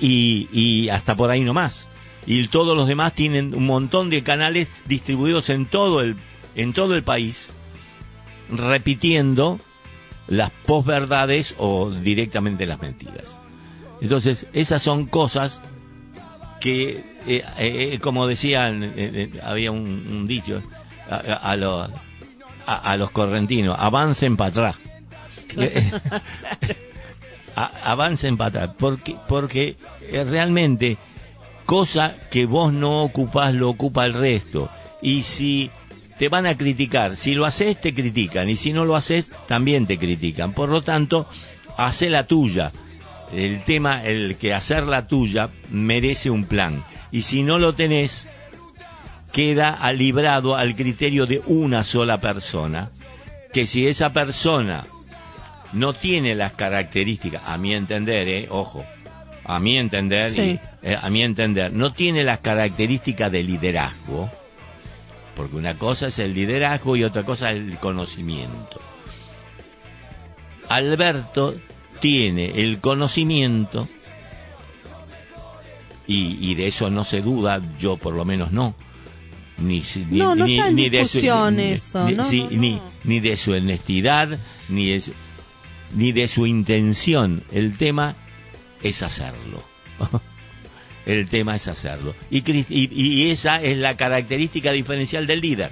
y, 0.00 0.48
y 0.52 0.90
hasta 0.90 1.16
por 1.16 1.30
ahí 1.30 1.40
nomás. 1.40 1.88
Y 2.24 2.46
todos 2.46 2.76
los 2.76 2.86
demás 2.86 3.14
tienen 3.14 3.52
un 3.52 3.66
montón 3.66 4.10
de 4.10 4.22
canales 4.22 4.68
distribuidos 4.86 5.50
en 5.50 5.66
todo 5.66 6.00
el, 6.00 6.16
en 6.56 6.72
todo 6.72 6.94
el 6.94 7.04
país, 7.04 7.54
repitiendo 8.50 9.60
las 10.26 10.50
posverdades 10.50 11.54
o 11.58 11.90
directamente 11.90 12.66
las 12.66 12.80
mentiras. 12.80 13.36
Entonces, 14.00 14.46
esas 14.52 14.82
son 14.82 15.06
cosas 15.06 15.60
que, 16.60 16.92
eh, 17.26 17.44
eh, 17.58 17.92
eh, 17.92 17.98
como 18.00 18.26
decían, 18.26 18.94
había 19.42 19.70
un, 19.70 20.26
dicho, 20.26 20.62
a, 21.08 21.54
los, 21.56 21.90
a, 22.66 22.96
los 22.96 23.10
correntinos, 23.10 23.76
avancen 23.78 24.36
para 24.36 24.50
atrás. 24.50 24.76
avancen 27.54 28.36
para 28.36 28.64
atrás, 28.64 28.76
porque, 28.78 29.16
porque 29.28 29.76
realmente 30.10 30.98
cosa 31.64 32.16
que 32.30 32.46
vos 32.46 32.72
no 32.72 33.02
ocupás 33.02 33.54
lo 33.54 33.70
ocupa 33.70 34.06
el 34.06 34.14
resto. 34.14 34.68
Y 35.02 35.22
si 35.22 35.70
te 36.18 36.28
van 36.28 36.46
a 36.46 36.56
criticar. 36.56 37.16
Si 37.16 37.34
lo 37.34 37.44
haces, 37.44 37.80
te 37.80 37.94
critican. 37.94 38.48
Y 38.48 38.56
si 38.56 38.72
no 38.72 38.84
lo 38.84 38.96
haces, 38.96 39.30
también 39.46 39.86
te 39.86 39.98
critican. 39.98 40.52
Por 40.52 40.68
lo 40.68 40.82
tanto, 40.82 41.28
hace 41.76 42.10
la 42.10 42.26
tuya. 42.26 42.72
El 43.32 43.62
tema, 43.64 44.04
el 44.04 44.36
que 44.36 44.54
hacer 44.54 44.84
la 44.84 45.08
tuya 45.08 45.50
merece 45.70 46.30
un 46.30 46.44
plan. 46.44 46.84
Y 47.10 47.22
si 47.22 47.42
no 47.42 47.58
lo 47.58 47.74
tenés, 47.74 48.28
queda 49.32 49.92
librado 49.92 50.56
al 50.56 50.74
criterio 50.74 51.26
de 51.26 51.42
una 51.46 51.84
sola 51.84 52.18
persona. 52.18 52.90
Que 53.52 53.66
si 53.66 53.86
esa 53.86 54.12
persona 54.12 54.84
no 55.72 55.92
tiene 55.92 56.34
las 56.34 56.52
características, 56.52 57.42
a 57.46 57.58
mi 57.58 57.74
entender, 57.74 58.28
eh, 58.28 58.46
ojo, 58.50 58.84
a 59.44 59.58
mi 59.58 59.78
entender, 59.78 60.32
eh, 60.82 60.96
a 61.00 61.10
mi 61.10 61.22
entender, 61.22 61.72
no 61.72 61.92
tiene 61.92 62.24
las 62.24 62.40
características 62.40 63.30
de 63.30 63.42
liderazgo, 63.42 64.30
porque 65.36 65.56
una 65.56 65.78
cosa 65.78 66.08
es 66.08 66.18
el 66.18 66.34
liderazgo 66.34 66.96
y 66.96 67.04
otra 67.04 67.22
cosa 67.22 67.52
es 67.52 67.58
el 67.58 67.78
conocimiento. 67.78 68.80
Alberto 70.68 71.54
tiene 72.00 72.62
el 72.62 72.80
conocimiento 72.80 73.86
y, 76.08 76.54
de 76.54 76.68
eso 76.68 76.88
no 76.88 77.04
se 77.04 77.20
duda, 77.20 77.60
yo 77.78 77.96
por 77.96 78.14
lo 78.14 78.24
menos 78.24 78.52
no. 78.52 78.74
Ni, 79.58 79.82
ni, 80.10 80.18
de 80.90 81.06
su, 81.08 81.18
ni, 81.18 82.80
ni, 83.04 83.20
de 83.20 83.36
su 83.36 83.52
honestidad, 83.52 84.38
ni 84.68 84.90
de 84.90 85.02
ni 85.94 86.12
de 86.12 86.28
su 86.28 86.46
intención. 86.46 87.42
El 87.50 87.76
tema 87.76 88.14
es 88.82 89.02
hacerlo. 89.02 89.62
el 91.06 91.28
tema 91.28 91.56
es 91.56 91.68
hacerlo. 91.68 92.14
Y, 92.30 92.42
y, 92.68 93.30
esa 93.30 93.62
es 93.62 93.78
la 93.78 93.96
característica 93.96 94.72
diferencial 94.72 95.26
del 95.26 95.40
líder. 95.40 95.70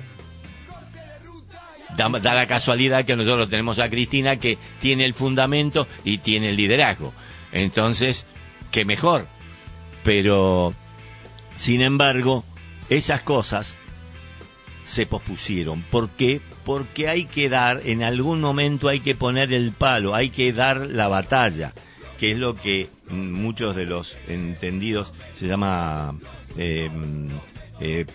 Da, 1.96 2.08
la 2.08 2.46
casualidad 2.46 3.04
que 3.04 3.16
nosotros 3.16 3.50
tenemos 3.50 3.78
a 3.78 3.90
Cristina 3.90 4.36
que 4.36 4.58
tiene 4.80 5.04
el 5.04 5.14
fundamento 5.14 5.86
y 6.04 6.18
tiene 6.18 6.50
el 6.50 6.56
liderazgo. 6.56 7.12
Entonces, 7.52 8.26
qué 8.70 8.84
mejor. 8.84 9.26
Pero, 10.02 10.74
sin 11.56 11.82
embargo, 11.82 12.44
esas 12.88 13.22
cosas 13.22 13.76
se 14.84 15.06
pospusieron. 15.06 15.82
¿Por 15.82 16.10
qué? 16.10 16.40
Porque 16.64 17.08
hay 17.08 17.26
que 17.26 17.48
dar, 17.48 17.82
en 17.84 18.02
algún 18.02 18.40
momento 18.40 18.88
hay 18.88 19.00
que 19.00 19.14
poner 19.14 19.52
el 19.52 19.72
palo, 19.72 20.14
hay 20.14 20.30
que 20.30 20.52
dar 20.52 20.88
la 20.88 21.08
batalla, 21.08 21.72
que 22.24 22.30
es 22.30 22.38
lo 22.38 22.56
que 22.56 22.88
muchos 23.10 23.76
de 23.76 23.84
los 23.84 24.16
entendidos 24.28 25.12
se 25.34 25.46
llama 25.46 26.18
eh, 26.56 26.88
eh, 27.80 28.06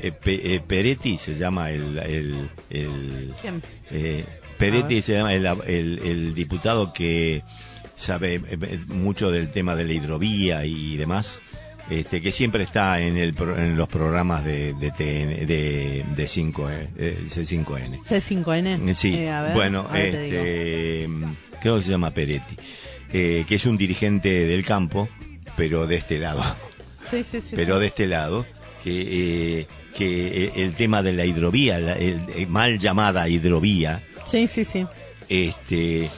eh, 0.00 0.60
Peretti 0.64 1.18
se 1.18 1.36
llama 1.36 1.72
el, 1.72 1.98
el, 2.70 3.34
Peretti 4.58 5.02
se 5.02 5.14
llama 5.14 5.34
el, 5.34 6.34
diputado 6.36 6.92
que 6.92 7.42
sabe 7.96 8.40
mucho 8.86 9.32
del 9.32 9.50
tema 9.50 9.74
de 9.74 9.86
la 9.86 9.92
hidrovía 9.92 10.64
y 10.64 10.96
demás 10.96 11.42
este, 11.90 12.22
que 12.22 12.30
siempre 12.30 12.62
está 12.62 13.00
en, 13.00 13.16
el, 13.16 13.34
en 13.56 13.76
los 13.76 13.88
programas 13.88 14.44
de, 14.44 14.72
de, 14.74 14.92
de, 15.46 16.04
de 16.14 16.26
5, 16.28 16.68
C5N. 16.96 17.98
C5N. 18.02 18.94
Sí, 18.94 19.26
bueno, 19.52 19.88
este, 19.96 21.08
creo 21.60 21.78
que 21.78 21.82
se 21.82 21.90
llama 21.90 22.10
Peretti. 22.12 22.56
Eh, 23.12 23.44
que 23.48 23.54
es 23.54 23.64
un 23.64 23.78
dirigente 23.78 24.46
del 24.46 24.64
campo, 24.64 25.08
pero 25.56 25.86
de 25.86 25.96
este 25.96 26.18
lado. 26.18 26.42
Sí, 27.10 27.24
sí, 27.24 27.40
sí, 27.40 27.52
pero 27.56 27.78
de 27.78 27.86
este 27.86 28.06
lado, 28.06 28.44
que, 28.84 29.60
eh, 29.60 29.66
que 29.94 30.44
eh, 30.44 30.52
el 30.56 30.74
tema 30.74 31.02
de 31.02 31.14
la 31.14 31.24
hidrovía, 31.24 31.78
la, 31.78 31.94
el, 31.94 32.46
mal 32.48 32.78
llamada 32.78 33.26
hidrovía, 33.28 34.04
sí, 34.26 34.46
sí, 34.46 34.66
sí. 34.66 34.86
Este, 35.30 36.10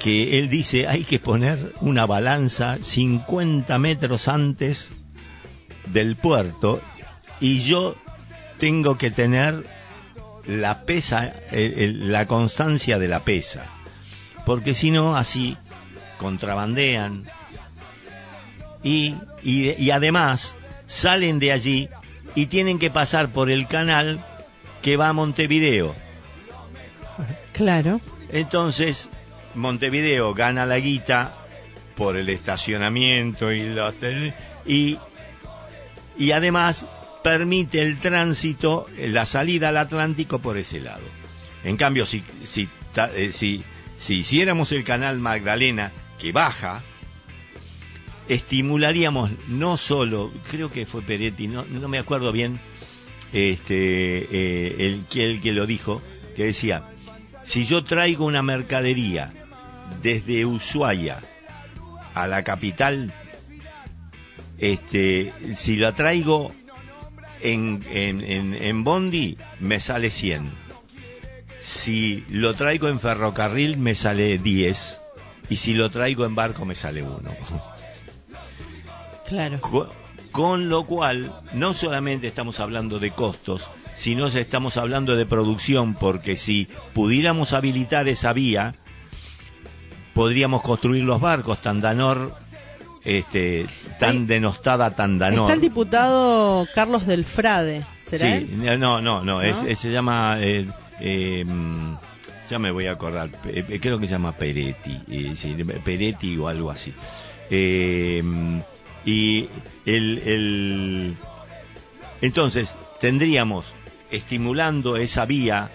que 0.00 0.38
él 0.38 0.50
dice 0.50 0.88
hay 0.88 1.04
que 1.04 1.20
poner 1.20 1.74
una 1.80 2.06
balanza 2.06 2.78
50 2.82 3.78
metros 3.78 4.26
antes 4.26 4.90
del 5.86 6.16
puerto 6.16 6.80
y 7.38 7.60
yo 7.60 7.94
tengo 8.58 8.98
que 8.98 9.12
tener 9.12 9.64
la 10.44 10.84
pesa, 10.86 11.34
la 11.52 12.26
constancia 12.26 12.98
de 12.98 13.08
la 13.08 13.24
pesa, 13.24 13.66
porque 14.44 14.74
si 14.74 14.90
no 14.90 15.16
así 15.16 15.56
contrabandean 16.24 17.24
y, 18.82 19.14
y, 19.42 19.90
además 19.90 20.56
salen 20.86 21.38
de 21.38 21.52
allí 21.52 21.90
y 22.34 22.46
tienen 22.46 22.78
que 22.78 22.88
pasar 22.88 23.28
por 23.28 23.50
el 23.50 23.66
canal 23.66 24.24
que 24.80 24.96
va 24.96 25.10
a 25.10 25.12
Montevideo. 25.12 25.94
Claro. 27.52 28.00
Entonces, 28.30 29.10
Montevideo 29.54 30.32
gana 30.32 30.64
la 30.64 30.78
guita 30.78 31.34
por 31.94 32.16
el 32.16 32.30
estacionamiento 32.30 33.52
y 33.52 33.68
los 33.68 33.94
y 34.64 34.96
y 36.16 36.32
además 36.32 36.86
permite 37.22 37.82
el 37.82 37.98
tránsito, 37.98 38.86
la 38.96 39.26
salida 39.26 39.68
al 39.68 39.76
Atlántico 39.76 40.38
por 40.38 40.56
ese 40.56 40.80
lado. 40.80 41.04
En 41.64 41.76
cambio, 41.76 42.06
si, 42.06 42.24
si, 42.44 42.66
eh, 43.14 43.30
si, 43.30 43.62
si 43.98 44.20
hiciéramos 44.20 44.72
el 44.72 44.84
canal 44.84 45.18
Magdalena 45.18 45.92
baja, 46.32 46.82
estimularíamos 48.28 49.30
no 49.48 49.76
solo, 49.76 50.32
creo 50.50 50.70
que 50.70 50.86
fue 50.86 51.02
Peretti, 51.02 51.46
no, 51.46 51.64
no 51.64 51.88
me 51.88 51.98
acuerdo 51.98 52.32
bien, 52.32 52.60
este, 53.32 54.28
eh, 54.30 54.76
el, 54.78 55.04
que, 55.40 55.52
lo 55.52 55.66
dijo, 55.66 56.00
que 56.36 56.44
decía, 56.44 56.84
si 57.42 57.66
yo 57.66 57.84
traigo 57.84 58.24
una 58.24 58.42
mercadería 58.42 59.32
desde 60.02 60.46
Ushuaia 60.46 61.20
a 62.14 62.26
la 62.26 62.44
capital, 62.44 63.12
este, 64.58 65.32
si 65.56 65.76
la 65.76 65.94
traigo 65.94 66.52
en, 67.40 67.84
en, 67.90 68.54
en, 68.54 68.84
Bondi, 68.84 69.36
me 69.60 69.80
sale 69.80 70.10
100. 70.10 70.50
Si 71.60 72.24
lo 72.28 72.54
traigo 72.54 72.88
en 72.88 73.00
ferrocarril, 73.00 73.76
me 73.76 73.94
sale 73.94 74.38
10. 74.38 75.00
Y 75.48 75.56
si 75.56 75.74
lo 75.74 75.90
traigo 75.90 76.24
en 76.24 76.34
barco, 76.34 76.64
me 76.64 76.74
sale 76.74 77.02
1. 77.02 77.20
Claro. 79.26 79.60
Con, 80.30 80.68
lo 80.68 80.84
cual, 80.84 81.32
no 81.52 81.74
solamente 81.74 82.26
estamos 82.26 82.60
hablando 82.60 82.98
de 82.98 83.10
costos, 83.10 83.68
sino 83.94 84.26
estamos 84.26 84.76
hablando 84.76 85.16
de 85.16 85.26
producción, 85.26 85.94
porque 85.94 86.36
si 86.36 86.68
pudiéramos 86.92 87.52
habilitar 87.52 88.08
esa 88.08 88.32
vía, 88.32 88.74
podríamos 90.12 90.62
construir 90.62 91.04
los 91.04 91.20
barcos. 91.20 91.62
Tandanor 91.62 92.34
este, 93.04 93.66
tan 94.00 94.26
denostada 94.26 94.90
Tandanor. 94.90 95.40
Está 95.40 95.52
el 95.52 95.60
diputado 95.60 96.66
Carlos 96.74 97.06
del 97.06 97.24
Frade, 97.24 97.84
¿será 98.00 98.38
sí, 98.38 98.48
No, 98.50 99.00
no, 99.00 99.22
no, 99.22 99.40
se 99.40 99.90
llama... 99.90 100.38
Eh, 100.40 100.66
em, 101.00 101.96
ya 102.48 102.58
me 102.58 102.70
voy 102.70 102.86
a 102.86 102.92
acordar, 102.92 103.30
eh, 103.46 103.78
creo 103.80 103.98
que 103.98 104.06
se 104.06 104.12
llama 104.12 104.32
Peretti, 104.32 105.00
eh, 105.10 105.80
Peretti 105.84 106.36
o 106.36 106.48
algo 106.48 106.70
así. 106.70 106.92
Em, 107.50 108.60
y 109.04 109.48
el, 109.84 110.18
el, 110.18 111.16
entonces 112.20 112.74
tendríamos 113.00 113.74
estimulando 114.10 114.96
esa 114.96 115.26
vía 115.26 115.70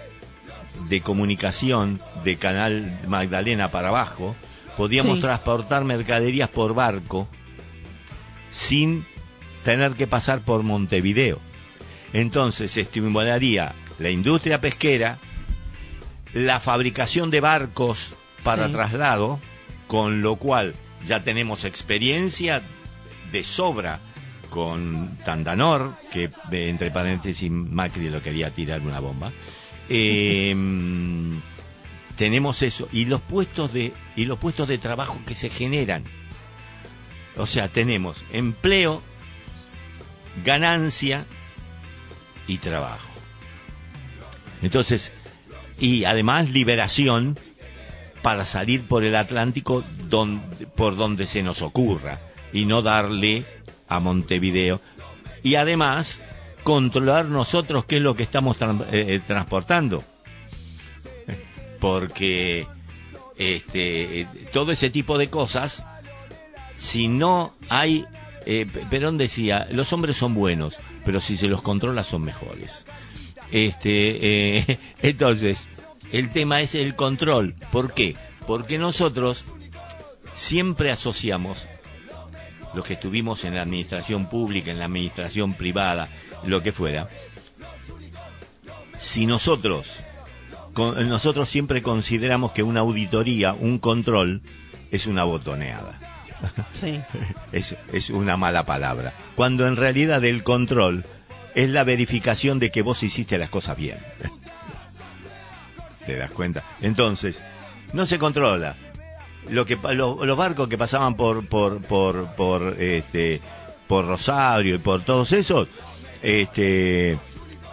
de 0.87 1.01
comunicación 1.01 1.99
de 2.23 2.37
Canal 2.37 2.99
Magdalena 3.07 3.69
para 3.69 3.89
abajo, 3.89 4.35
podíamos 4.77 5.19
transportar 5.19 5.83
mercaderías 5.83 6.49
por 6.49 6.73
barco 6.73 7.27
sin 8.51 9.05
tener 9.63 9.93
que 9.93 10.07
pasar 10.07 10.41
por 10.41 10.63
Montevideo. 10.63 11.39
Entonces 12.13 12.71
se 12.71 12.81
estimularía 12.81 13.75
la 13.99 14.09
industria 14.09 14.61
pesquera, 14.61 15.19
la 16.33 16.59
fabricación 16.59 17.31
de 17.31 17.39
barcos 17.39 18.13
para 18.43 18.69
traslado, 18.69 19.39
con 19.87 20.21
lo 20.21 20.35
cual 20.35 20.75
ya 21.05 21.23
tenemos 21.23 21.65
experiencia 21.65 22.61
de 23.31 23.43
sobra 23.43 23.99
con 24.49 25.17
Tandanor, 25.23 25.93
que 26.11 26.31
entre 26.51 26.91
paréntesis 26.91 27.49
Macri 27.51 28.09
lo 28.09 28.21
quería 28.21 28.49
tirar 28.51 28.81
una 28.81 28.99
bomba. 28.99 29.31
Eh, 29.89 30.55
tenemos 32.19 32.61
eso 32.63 32.89
y 32.91 33.05
los 33.05 33.21
puestos 33.21 33.71
de 33.71 33.93
y 34.17 34.25
los 34.25 34.37
puestos 34.37 34.67
de 34.67 34.77
trabajo 34.77 35.21
que 35.25 35.35
se 35.35 35.49
generan. 35.49 36.03
O 37.37 37.45
sea 37.45 37.69
tenemos 37.69 38.17
empleo 38.33 39.01
ganancia 40.43 41.25
y 42.45 42.57
trabajo. 42.57 43.07
Entonces 44.61 45.13
y 45.79 46.03
además 46.03 46.49
liberación 46.49 47.37
para 48.21 48.45
salir 48.45 48.87
por 48.87 49.03
el 49.03 49.15
Atlántico 49.15 49.83
por 50.75 50.97
donde 50.97 51.25
se 51.25 51.43
nos 51.43 51.61
ocurra 51.61 52.19
y 52.51 52.65
no 52.65 52.81
darle 52.81 53.45
a 53.87 53.99
Montevideo 53.99 54.81
y 55.43 55.55
además 55.55 56.21
controlar 56.63 57.25
nosotros 57.25 57.85
qué 57.85 57.97
es 57.97 58.01
lo 58.01 58.15
que 58.15 58.23
estamos 58.23 58.57
eh, 58.61 58.65
eh, 58.91 59.21
transportando 59.25 60.03
porque 61.79 62.67
este, 63.37 64.27
todo 64.51 64.71
ese 64.71 64.89
tipo 64.89 65.17
de 65.17 65.29
cosas, 65.29 65.83
si 66.77 67.07
no 67.07 67.53
hay, 67.69 68.05
eh, 68.45 68.67
Perón 68.89 69.17
decía, 69.17 69.67
los 69.71 69.91
hombres 69.93 70.17
son 70.17 70.33
buenos, 70.33 70.75
pero 71.05 71.21
si 71.21 71.37
se 71.37 71.47
los 71.47 71.61
controla 71.61 72.03
son 72.03 72.23
mejores. 72.23 72.85
Este, 73.51 74.57
eh, 74.57 74.79
entonces, 75.01 75.67
el 76.11 76.31
tema 76.31 76.61
es 76.61 76.75
el 76.75 76.95
control. 76.95 77.55
¿Por 77.71 77.93
qué? 77.93 78.15
Porque 78.47 78.77
nosotros 78.77 79.43
siempre 80.33 80.91
asociamos 80.91 81.67
los 82.73 82.85
que 82.85 82.93
estuvimos 82.93 83.43
en 83.43 83.55
la 83.55 83.63
administración 83.63 84.29
pública, 84.29 84.71
en 84.71 84.79
la 84.79 84.85
administración 84.85 85.55
privada, 85.55 86.09
lo 86.45 86.61
que 86.61 86.71
fuera, 86.71 87.09
si 88.97 89.25
nosotros 89.25 89.87
nosotros 90.75 91.49
siempre 91.49 91.81
consideramos 91.81 92.51
que 92.51 92.63
una 92.63 92.81
auditoría, 92.81 93.53
un 93.53 93.79
control, 93.79 94.41
es 94.91 95.07
una 95.07 95.23
botoneada. 95.23 95.99
Sí. 96.73 97.01
es, 97.51 97.75
es 97.91 98.09
una 98.09 98.37
mala 98.37 98.65
palabra. 98.65 99.13
Cuando 99.35 99.67
en 99.67 99.75
realidad 99.75 100.23
el 100.23 100.43
control 100.43 101.05
es 101.63 101.69
la 101.69 101.83
verificación 101.83 102.57
de 102.59 102.71
que 102.71 102.81
vos 102.81 103.03
hiciste 103.03 103.37
las 103.37 103.49
cosas 103.49 103.75
bien. 103.75 103.97
¿Te 106.05 106.15
das 106.15 106.31
cuenta? 106.31 106.63
Entonces, 106.81 107.41
no 107.91 108.05
se 108.05 108.17
controla. 108.17 108.75
Lo 109.49 109.65
que 109.65 109.77
los 109.93 110.37
barcos 110.37 110.69
que 110.69 110.77
pasaban 110.77 111.15
por 111.15 111.47
por 111.47 111.81
por 111.81 112.27
por 112.35 112.75
este 112.79 113.41
por 113.87 114.05
Rosario 114.05 114.75
y 114.75 114.77
por 114.77 115.03
todos 115.03 115.31
esos, 115.33 115.67
este 116.21 117.17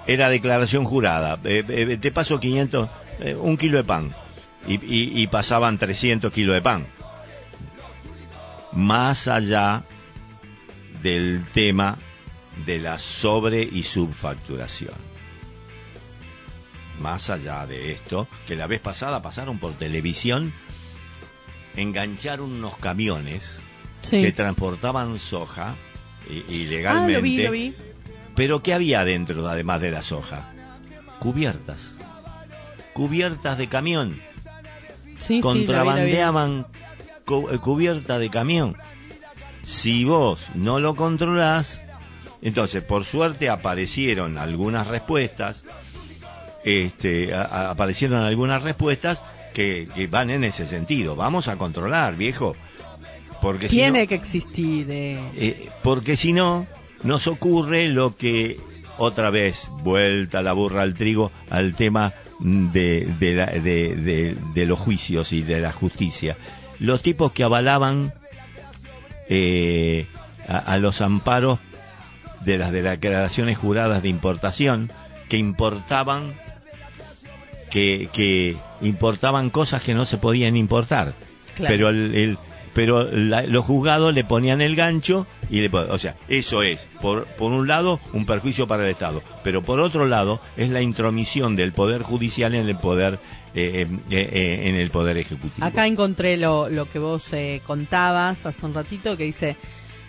era 0.06 0.30
declaración 0.30 0.84
jurada. 0.84 1.38
Eh, 1.44 1.64
eh, 1.68 1.98
te 2.00 2.10
paso 2.10 2.40
500, 2.40 2.88
eh, 3.20 3.34
un 3.34 3.56
kilo 3.56 3.78
de 3.78 3.84
pan. 3.84 4.14
Y, 4.66 4.80
y, 4.82 5.26
pasaban 5.28 5.78
300 5.78 6.32
kilos 6.32 6.54
de 6.54 6.60
pan. 6.60 6.86
Más 8.72 9.28
allá 9.28 9.84
del 11.02 11.44
tema 11.54 11.98
de 12.64 12.78
la 12.78 12.98
sobre 12.98 13.62
y 13.62 13.82
subfacturación. 13.82 14.94
Más 17.00 17.28
allá 17.28 17.66
de 17.66 17.92
esto, 17.92 18.26
que 18.46 18.56
la 18.56 18.66
vez 18.66 18.80
pasada 18.80 19.20
pasaron 19.20 19.58
por 19.58 19.74
televisión, 19.74 20.52
engancharon 21.76 22.50
unos 22.52 22.76
camiones 22.78 23.60
que 24.08 24.32
transportaban 24.32 25.18
soja 25.18 25.76
ilegalmente. 26.48 27.46
Ah, 27.46 27.82
pero 28.34 28.62
¿qué 28.62 28.74
había 28.74 29.04
dentro 29.04 29.46
además 29.48 29.80
de 29.80 29.90
la 29.90 30.02
soja? 30.02 30.52
Cubiertas. 31.18 31.96
Cubiertas 32.92 33.58
de 33.58 33.68
camión. 33.68 34.20
Sí, 35.18 35.40
Contrabandeaban 35.40 36.66
eh, 37.26 37.58
cubierta 37.58 38.18
de 38.18 38.30
camión. 38.30 38.76
Si 39.62 40.04
vos 40.04 40.46
no 40.54 40.78
lo 40.78 40.94
controlás, 40.94 41.82
entonces 42.42 42.82
por 42.82 43.04
suerte 43.04 43.48
aparecieron 43.48 44.38
algunas 44.38 44.86
respuestas, 44.86 45.64
este, 46.64 47.34
aparecieron 47.34 48.22
algunas 48.22 48.62
respuestas 48.62 49.22
que, 49.52 50.08
van 50.10 50.30
en 50.30 50.44
ese 50.44 50.66
sentido. 50.66 51.16
Vamos 51.16 51.48
a 51.48 51.56
controlar, 51.56 52.16
viejo. 52.16 52.56
Porque 53.40 53.68
Tiene 53.68 54.06
que 54.06 54.14
existir. 54.14 54.86
Eh. 54.90 55.20
Eh, 55.36 55.68
porque 55.82 56.16
si 56.16 56.32
no, 56.32 56.66
nos 57.02 57.26
ocurre 57.26 57.88
lo 57.88 58.16
que 58.16 58.58
otra 58.98 59.30
vez 59.30 59.68
vuelta 59.82 60.42
la 60.42 60.52
burra 60.52 60.82
al 60.82 60.94
trigo 60.94 61.30
al 61.50 61.74
tema 61.74 62.12
de, 62.40 64.34
de, 64.54 64.66
los 64.66 64.78
juicios 64.78 65.32
y 65.32 65.42
de 65.42 65.60
la 65.60 65.72
justicia. 65.72 66.36
Los 66.78 67.02
tipos 67.02 67.32
que 67.32 67.44
avalaban 67.44 68.12
eh, 69.28 70.06
a, 70.48 70.76
los 70.78 71.00
amparos 71.00 71.58
de 72.46 72.56
las 72.56 72.72
declaraciones 72.72 73.58
juradas 73.58 74.02
de 74.02 74.08
importación 74.08 74.90
que 75.28 75.36
importaban 75.36 76.34
que, 77.70 78.08
que 78.12 78.56
importaban 78.80 79.50
cosas 79.50 79.82
que 79.82 79.94
no 79.94 80.06
se 80.06 80.16
podían 80.16 80.56
importar. 80.56 81.14
Pero 81.58 81.88
el, 81.88 82.38
pero 82.72 83.04
los 83.04 83.64
juzgados 83.64 84.14
le 84.14 84.22
ponían 84.22 84.60
el 84.60 84.76
gancho 84.76 85.26
y 85.50 85.60
le 85.60 85.70
o 85.74 85.98
sea, 85.98 86.16
eso 86.28 86.62
es 86.62 86.88
por 87.00 87.24
por 87.24 87.52
un 87.52 87.66
lado 87.66 87.98
un 88.12 88.26
perjuicio 88.26 88.66
para 88.66 88.84
el 88.84 88.90
Estado, 88.90 89.22
pero 89.42 89.62
por 89.62 89.80
otro 89.80 90.06
lado 90.06 90.40
es 90.58 90.68
la 90.68 90.82
intromisión 90.82 91.56
del 91.56 91.72
poder 91.72 92.02
judicial 92.02 92.54
en 92.54 92.68
el 92.68 92.76
poder 92.76 93.18
eh, 93.54 93.86
eh, 94.10 94.60
en 94.64 94.74
el 94.74 94.90
poder 94.90 95.16
ejecutivo. 95.16 95.66
Acá 95.66 95.86
encontré 95.86 96.36
lo, 96.36 96.68
lo 96.68 96.90
que 96.90 96.98
vos 96.98 97.24
contabas 97.66 98.44
hace 98.44 98.66
un 98.66 98.74
ratito 98.74 99.16
que 99.16 99.24
dice 99.24 99.56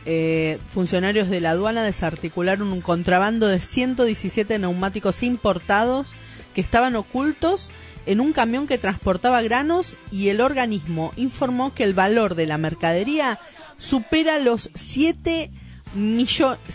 eh, 0.09 0.57
funcionarios 0.73 1.29
de 1.29 1.41
la 1.41 1.51
aduana 1.51 1.83
desarticularon 1.83 2.71
un 2.71 2.79
contrabando 2.79 3.49
de 3.49 3.59
117 3.59 4.57
neumáticos 4.57 5.21
importados 5.21 6.07
que 6.55 6.61
estaban 6.61 6.95
ocultos 6.95 7.69
en 8.05 8.21
un 8.21 8.31
camión 8.31 8.67
que 8.67 8.77
transportaba 8.77 9.41
granos 9.41 9.97
y 10.09 10.29
el 10.29 10.39
organismo 10.39 11.11
informó 11.17 11.73
que 11.73 11.83
el 11.83 11.93
valor 11.93 12.35
de 12.35 12.47
la 12.47 12.57
mercadería 12.57 13.37
supera 13.77 14.39
los 14.39 14.69
7 14.75 15.51
millones 15.93 16.71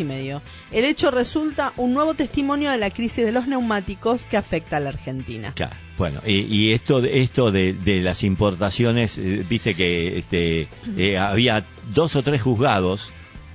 y 0.00 0.04
medio. 0.04 0.40
El 0.72 0.86
hecho 0.86 1.10
resulta 1.10 1.74
un 1.76 1.92
nuevo 1.92 2.14
testimonio 2.14 2.70
de 2.70 2.78
la 2.78 2.88
crisis 2.88 3.26
de 3.26 3.32
los 3.32 3.48
neumáticos 3.48 4.24
que 4.24 4.38
afecta 4.38 4.78
a 4.78 4.80
la 4.80 4.88
Argentina. 4.88 5.52
Bueno, 5.96 6.20
y, 6.26 6.72
esto, 6.72 7.02
esto 7.04 7.50
de, 7.50 8.00
las 8.02 8.22
importaciones, 8.22 9.16
eh, 9.16 9.44
viste 9.48 9.74
que 9.74 10.18
este, 10.18 10.68
eh, 10.96 11.16
había 11.16 11.64
dos 11.94 12.16
o 12.16 12.22
tres 12.22 12.42
juzgados 12.42 13.12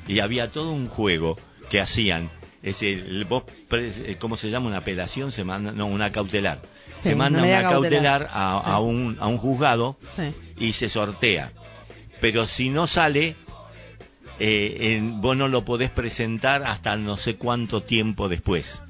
y 0.08 0.20
había 0.20 0.52
todo 0.52 0.72
un 0.72 0.88
juego 0.88 1.38
que 1.70 1.80
hacían. 1.80 2.32
Es 2.64 2.82
el, 2.82 3.26
vos, 3.26 3.44
eh, 3.72 4.18
¿cómo 4.20 4.38
se 4.38 4.50
llama? 4.50 4.68
Una 4.68 4.78
apelación, 4.78 5.32
se 5.32 5.44
manda, 5.44 5.72
no, 5.72 5.86
una 5.86 6.12
cautelar. 6.12 6.62
se 7.02 7.16
manda 7.16 7.44
una, 7.44 7.62
cautelar, 7.62 8.30
a, 8.32 8.80
un, 8.80 9.18
a 9.20 9.28
un 9.28 9.38
juzgado 9.38 9.98
y 10.58 10.74
se 10.74 10.89
sortea. 10.89 11.52
Pero 12.22 12.46
si 12.48 12.70
no 12.70 12.88
sale, 12.88 13.36
eh, 14.39 15.00
vos 15.04 15.38
no 15.38 15.48
lo 15.48 15.64
podés 15.64 15.92
presentar 15.92 16.64
hasta 16.64 16.96
no 16.98 17.18
sé 17.18 17.36
cuánto 17.36 17.82
tiempo 17.82 18.30
después 18.30 18.82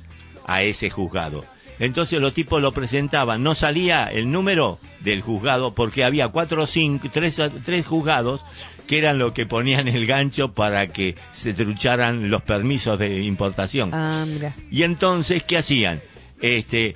a 0.45 0.63
ese 0.63 0.89
juzgado. 0.89 1.43
Entonces 1.81 2.21
los 2.21 2.35
tipos 2.35 2.61
lo 2.61 2.73
presentaban, 2.73 3.41
no 3.41 3.55
salía 3.55 4.05
el 4.05 4.31
número 4.31 4.77
del 4.99 5.21
juzgado 5.21 5.73
porque 5.73 6.03
había 6.03 6.27
cuatro 6.27 6.61
o 6.61 6.67
cinco, 6.67 7.07
tres, 7.11 7.41
tres 7.65 7.87
juzgados 7.87 8.45
que 8.87 8.99
eran 8.99 9.17
los 9.17 9.31
que 9.31 9.47
ponían 9.47 9.87
el 9.87 10.05
gancho 10.05 10.53
para 10.53 10.85
que 10.89 11.15
se 11.31 11.55
trucharan 11.55 12.29
los 12.29 12.43
permisos 12.43 12.99
de 12.99 13.23
importación. 13.23 13.89
Ah, 13.95 14.27
y 14.69 14.83
entonces, 14.83 15.41
¿qué 15.43 15.57
hacían? 15.57 16.01
Este, 16.39 16.95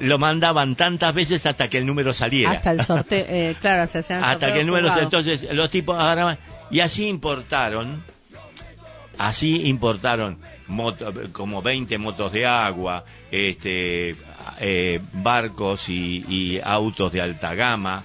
lo 0.00 0.18
mandaban 0.18 0.74
tantas 0.74 1.14
veces 1.14 1.46
hasta 1.46 1.70
que 1.70 1.78
el 1.78 1.86
número 1.86 2.12
saliera. 2.12 2.50
Hasta 2.50 2.72
el 2.72 2.84
sorteo, 2.84 3.24
eh, 3.28 3.54
claro, 3.60 3.88
se 3.88 3.98
hacían 3.98 4.24
Hasta 4.24 4.52
que 4.52 4.58
el 4.58 4.66
número, 4.66 4.92
entonces 4.98 5.46
los 5.52 5.70
tipos 5.70 5.96
agarraban 5.96 6.36
y 6.72 6.80
así 6.80 7.06
importaron, 7.06 8.02
así 9.18 9.68
importaron 9.68 10.40
como 11.32 11.62
20 11.62 11.98
motos 11.98 12.32
de 12.32 12.46
agua, 12.46 13.04
este, 13.30 14.16
eh, 14.60 15.00
barcos 15.12 15.88
y, 15.88 16.60
autos 16.62 17.12
de 17.12 17.20
alta 17.20 17.54
gama, 17.54 18.04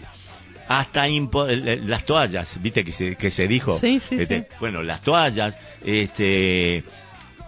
hasta 0.68 1.06
las 1.08 2.06
toallas, 2.06 2.62
viste 2.62 2.86
que 2.86 2.94
se, 2.94 3.16
que 3.16 3.32
se 3.32 3.48
dijo, 3.48 3.78
este, 3.82 4.48
bueno, 4.60 4.84
las 4.84 5.02
toallas, 5.02 5.58
este, 5.84 6.84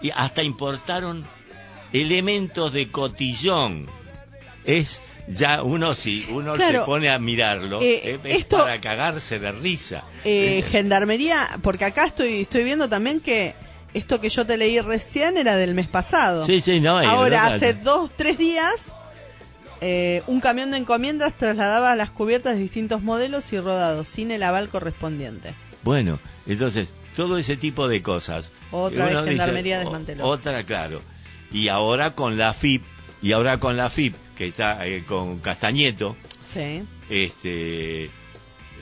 y 0.02 0.10
hasta 0.10 0.42
importaron 0.42 1.24
elementos 1.92 2.72
de 2.72 2.88
cotillón. 2.88 3.86
Es 4.64 5.00
ya 5.26 5.62
uno 5.62 5.94
si 5.94 6.26
uno 6.30 6.54
se 6.56 6.80
pone 6.80 7.08
a 7.08 7.18
mirarlo 7.18 7.80
eh, 7.80 8.18
es 8.24 8.44
para 8.44 8.80
cagarse 8.80 9.38
de 9.38 9.52
risa. 9.52 10.04
Eh, 10.24 10.64
gendarmería, 10.70 11.58
porque 11.62 11.84
acá 11.86 12.06
estoy 12.06 12.42
estoy 12.42 12.64
viendo 12.64 12.88
también 12.88 13.20
que 13.20 13.54
esto 13.94 14.20
que 14.20 14.28
yo 14.28 14.44
te 14.44 14.56
leí 14.56 14.80
recién 14.80 15.36
era 15.36 15.56
del 15.56 15.74
mes 15.74 15.86
pasado. 15.86 16.44
Sí, 16.44 16.60
sí, 16.60 16.80
no. 16.80 16.98
Ahora, 16.98 17.46
hace 17.46 17.74
dos, 17.74 18.10
tres 18.16 18.36
días, 18.36 18.74
eh, 19.80 20.22
un 20.26 20.40
camión 20.40 20.72
de 20.72 20.78
encomiendas 20.78 21.34
trasladaba 21.34 21.94
las 21.94 22.10
cubiertas 22.10 22.56
de 22.56 22.62
distintos 22.62 23.02
modelos 23.02 23.52
y 23.52 23.60
rodados, 23.60 24.08
sin 24.08 24.30
el 24.32 24.42
aval 24.42 24.68
correspondiente. 24.68 25.54
Bueno, 25.84 26.18
entonces, 26.46 26.92
todo 27.14 27.38
ese 27.38 27.56
tipo 27.56 27.86
de 27.88 28.02
cosas. 28.02 28.50
Otra 28.72 29.06
vez 29.06 29.24
Gendarmería 29.24 29.78
desmanteló. 29.78 30.26
Otra, 30.26 30.64
claro. 30.64 31.00
Y 31.52 31.68
ahora 31.68 32.14
con 32.14 32.36
la 32.36 32.52
FIP, 32.52 32.82
y 33.22 33.32
ahora 33.32 33.60
con 33.60 33.76
la 33.76 33.90
FIP, 33.90 34.14
que 34.36 34.48
está 34.48 34.84
eh, 34.86 35.04
con 35.06 35.38
Castañeto. 35.38 36.16
Sí. 36.52 36.82
Este 37.08 38.10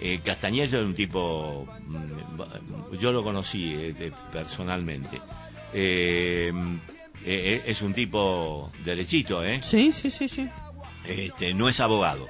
eh, 0.05 0.21
Castañeda 0.25 0.65
es 0.65 0.73
un 0.85 0.95
tipo, 0.95 1.65
mm, 1.87 2.97
yo 2.99 3.13
lo 3.13 3.23
conocí 3.23 3.73
eh, 3.73 4.11
personalmente. 4.33 5.21
Eh, 5.73 6.53
es 7.25 7.83
un 7.83 7.95
tipo 7.95 8.73
derechito, 8.85 9.45
¿eh? 9.45 9.61
Sí, 9.63 9.93
sí, 9.93 10.11
sí, 10.11 10.29
sí. 10.29 10.49
Este, 11.07 11.55
no 11.55 11.69
es 11.69 11.79
abogado. 11.79 12.27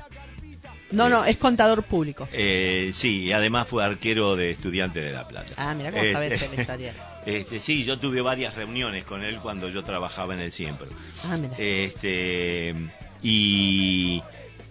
No, 0.90 1.08
no, 1.08 1.24
es 1.24 1.38
contador 1.38 1.84
público. 1.84 2.28
sí, 2.30 3.22
y 3.22 3.32
además 3.32 3.68
fue 3.68 3.82
arquero 3.82 4.36
de 4.36 4.50
estudiante 4.50 5.00
de 5.00 5.12
La 5.12 5.26
Plata. 5.26 5.54
Ah, 5.56 5.72
mira 5.74 5.90
cómo 5.90 6.04
sabes 6.12 6.40
la 6.40 6.60
historia. 6.60 6.94
Este, 7.24 7.60
sí, 7.60 7.84
yo 7.84 8.00
tuve 8.00 8.20
varias 8.20 8.56
reuniones 8.56 9.04
con 9.04 9.22
él 9.22 9.38
cuando 9.38 9.68
yo 9.68 9.84
trabajaba 9.84 10.34
en 10.34 10.40
el 10.40 10.50
Siempre. 10.50 10.88
Ah, 11.22 11.36
mira. 11.36 11.54
Este, 11.56 12.74
y 13.22 14.20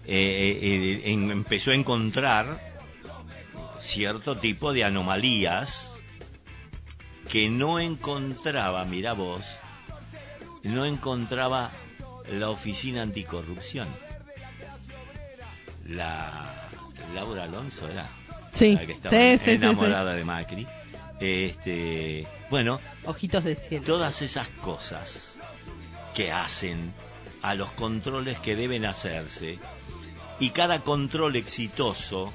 empezó 0.06 1.70
a 1.70 1.74
encontrar 1.74 2.71
cierto 3.82 4.38
tipo 4.38 4.72
de 4.72 4.84
anomalías 4.84 5.92
que 7.28 7.50
no 7.50 7.80
encontraba, 7.80 8.84
mira 8.84 9.12
vos, 9.12 9.44
no 10.62 10.84
encontraba 10.84 11.72
la 12.30 12.50
oficina 12.50 13.02
anticorrupción. 13.02 13.88
La 15.86 16.70
Laura 17.14 17.44
Alonso 17.44 17.88
era 17.88 18.08
sí, 18.52 18.74
la 18.74 18.86
que 18.86 18.92
estaba 18.92 19.16
enamorada 19.16 20.14
de 20.14 20.24
Macri. 20.24 20.66
Este, 21.20 22.26
bueno, 22.50 22.80
ojitos 23.04 23.44
de 23.44 23.54
cielo. 23.54 23.84
Todas 23.84 24.22
esas 24.22 24.48
cosas 24.48 25.36
que 26.14 26.32
hacen 26.32 26.92
a 27.42 27.54
los 27.54 27.70
controles 27.72 28.38
que 28.38 28.54
deben 28.56 28.84
hacerse 28.84 29.58
y 30.38 30.50
cada 30.50 30.80
control 30.80 31.36
exitoso 31.36 32.32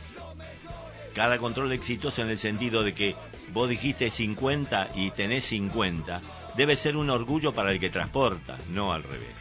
cada 1.17 1.39
control 1.39 1.71
exitoso 1.71 2.21
en 2.21 2.29
el 2.29 2.37
sentido 2.37 2.83
de 2.83 2.93
que 2.93 3.15
vos 3.51 3.67
dijiste 3.67 4.11
50 4.11 4.91
y 4.93 5.09
tenés 5.09 5.45
50, 5.45 6.21
debe 6.55 6.75
ser 6.75 6.95
un 6.95 7.09
orgullo 7.09 7.55
para 7.55 7.71
el 7.71 7.79
que 7.79 7.89
transporta, 7.89 8.59
no 8.69 8.93
al 8.93 9.01
revés. 9.03 9.35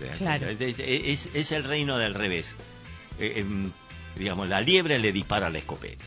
Claro. 0.16 0.46
Es, 0.48 1.52
el 1.52 1.64
reino 1.64 1.98
del 1.98 2.14
revés. 2.14 2.56
Eh, 3.18 3.40
em, 3.40 3.70
digamos, 4.16 4.48
la 4.48 4.62
liebre 4.62 4.98
le 4.98 5.12
dispara 5.12 5.50
la 5.50 5.58
escopeta. 5.58 6.06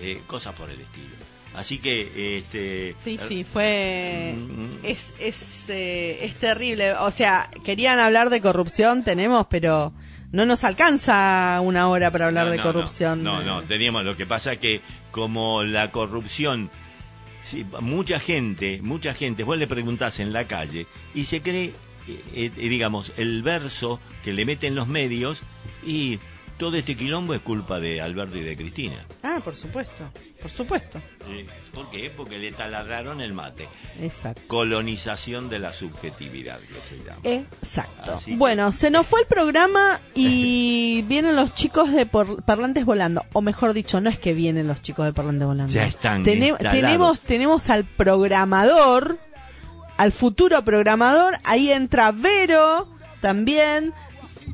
Eh, 0.00 0.20
cosas 0.28 0.54
por 0.54 0.70
el 0.70 0.80
estilo. 0.80 1.16
Así 1.54 1.78
que, 1.78 2.36
este... 2.38 2.94
Sí, 3.02 3.18
sí, 3.26 3.42
fue... 3.42 4.36
Mm, 4.36 4.84
es, 4.84 5.12
es, 5.18 5.68
eh, 5.68 6.18
es 6.22 6.36
terrible. 6.36 6.92
O 6.92 7.10
sea, 7.10 7.50
querían 7.64 7.98
hablar 7.98 8.30
de 8.30 8.40
corrupción, 8.40 9.02
tenemos, 9.02 9.46
pero 9.48 9.92
no 10.32 10.46
nos 10.46 10.64
alcanza 10.64 11.60
una 11.62 11.88
hora 11.88 12.10
para 12.10 12.26
hablar 12.26 12.50
de 12.50 12.60
corrupción. 12.60 13.22
No, 13.22 13.42
no, 13.42 13.62
teníamos. 13.62 14.04
Lo 14.04 14.16
que 14.16 14.26
pasa 14.26 14.56
que 14.56 14.80
como 15.10 15.62
la 15.62 15.90
corrupción, 15.90 16.70
mucha 17.80 18.20
gente, 18.20 18.80
mucha 18.82 19.14
gente, 19.14 19.44
vos 19.44 19.58
le 19.58 19.66
preguntás 19.66 20.20
en 20.20 20.32
la 20.32 20.46
calle 20.46 20.86
y 21.14 21.24
se 21.24 21.42
cree, 21.42 21.74
eh, 22.06 22.20
eh, 22.34 22.50
digamos, 22.68 23.12
el 23.16 23.42
verso 23.42 24.00
que 24.24 24.32
le 24.32 24.44
meten 24.44 24.74
los 24.74 24.86
medios 24.86 25.42
y 25.84 26.20
todo 26.60 26.76
este 26.76 26.94
quilombo 26.94 27.32
es 27.32 27.40
culpa 27.40 27.80
de 27.80 28.02
Alberto 28.02 28.36
y 28.36 28.42
de 28.42 28.54
Cristina. 28.54 29.06
Ah, 29.22 29.40
por 29.42 29.54
supuesto, 29.54 30.04
por 30.42 30.50
supuesto. 30.50 31.00
¿Por 31.72 31.88
qué? 31.88 32.12
Porque 32.14 32.38
le 32.38 32.52
taladraron 32.52 33.22
el 33.22 33.32
mate. 33.32 33.66
Exacto. 33.98 34.42
Colonización 34.46 35.48
de 35.48 35.58
la 35.58 35.72
subjetividad, 35.72 36.60
que 36.60 36.82
se 36.82 37.02
llama. 37.02 37.20
Exacto. 37.24 38.20
bueno, 38.36 38.72
se 38.72 38.90
nos 38.90 39.06
fue 39.06 39.20
el 39.22 39.26
programa 39.26 40.02
y 40.14 41.02
vienen 41.08 41.34
los 41.34 41.54
chicos 41.54 41.90
de 41.92 42.04
Parlantes 42.04 42.84
Volando. 42.84 43.24
O 43.32 43.40
mejor 43.40 43.72
dicho, 43.72 44.02
no 44.02 44.10
es 44.10 44.18
que 44.18 44.34
vienen 44.34 44.68
los 44.68 44.82
chicos 44.82 45.06
de 45.06 45.14
Parlantes 45.14 45.46
Volando. 45.46 45.72
Ya 45.72 45.86
están 45.86 46.22
tenemos, 46.24 47.20
tenemos 47.22 47.70
al 47.70 47.86
programador, 47.86 49.16
al 49.96 50.12
futuro 50.12 50.62
programador. 50.62 51.38
Ahí 51.42 51.72
entra 51.72 52.12
Vero 52.12 52.86
también 53.22 53.94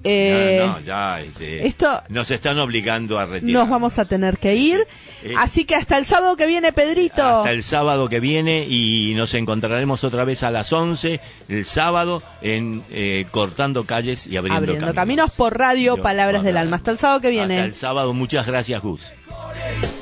Eh, 0.04 0.64
no, 0.66 0.80
ya, 0.80 1.20
este, 1.20 1.66
esto 1.66 2.02
nos 2.08 2.30
están 2.30 2.58
obligando 2.58 3.18
a 3.18 3.26
retirar. 3.26 3.52
Nos 3.62 3.68
vamos 3.68 3.98
a 3.98 4.04
tener 4.04 4.38
que 4.38 4.54
ir. 4.54 4.86
Eh, 5.22 5.34
Así 5.38 5.64
que 5.64 5.74
hasta 5.74 5.98
el 5.98 6.04
sábado 6.04 6.36
que 6.36 6.46
viene, 6.46 6.72
Pedrito. 6.72 7.22
Hasta 7.24 7.52
el 7.52 7.62
sábado 7.62 8.08
que 8.08 8.20
viene 8.20 8.66
y 8.68 9.14
nos 9.14 9.34
encontraremos 9.34 10.04
otra 10.04 10.24
vez 10.24 10.42
a 10.42 10.50
las 10.50 10.72
11 10.72 11.20
el 11.48 11.64
sábado 11.64 12.22
en 12.42 12.84
eh, 12.90 13.26
Cortando 13.30 13.84
Calles 13.84 14.26
y 14.26 14.36
Abriendo, 14.36 14.58
abriendo 14.58 14.94
caminos. 14.94 15.32
por 15.32 15.58
radio, 15.58 15.96
Palabras 15.96 16.42
del 16.42 16.56
Alma. 16.56 16.76
Hasta 16.76 16.90
el 16.92 16.98
sábado 16.98 17.20
que 17.20 17.30
viene. 17.30 17.56
Hasta 17.56 17.66
el 17.66 17.74
sábado. 17.74 18.12
Muchas 18.12 18.46
gracias, 18.46 18.82
Gus. 18.82 19.12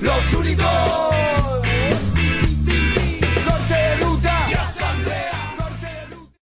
Los 0.01 0.33
únicos 0.35 0.67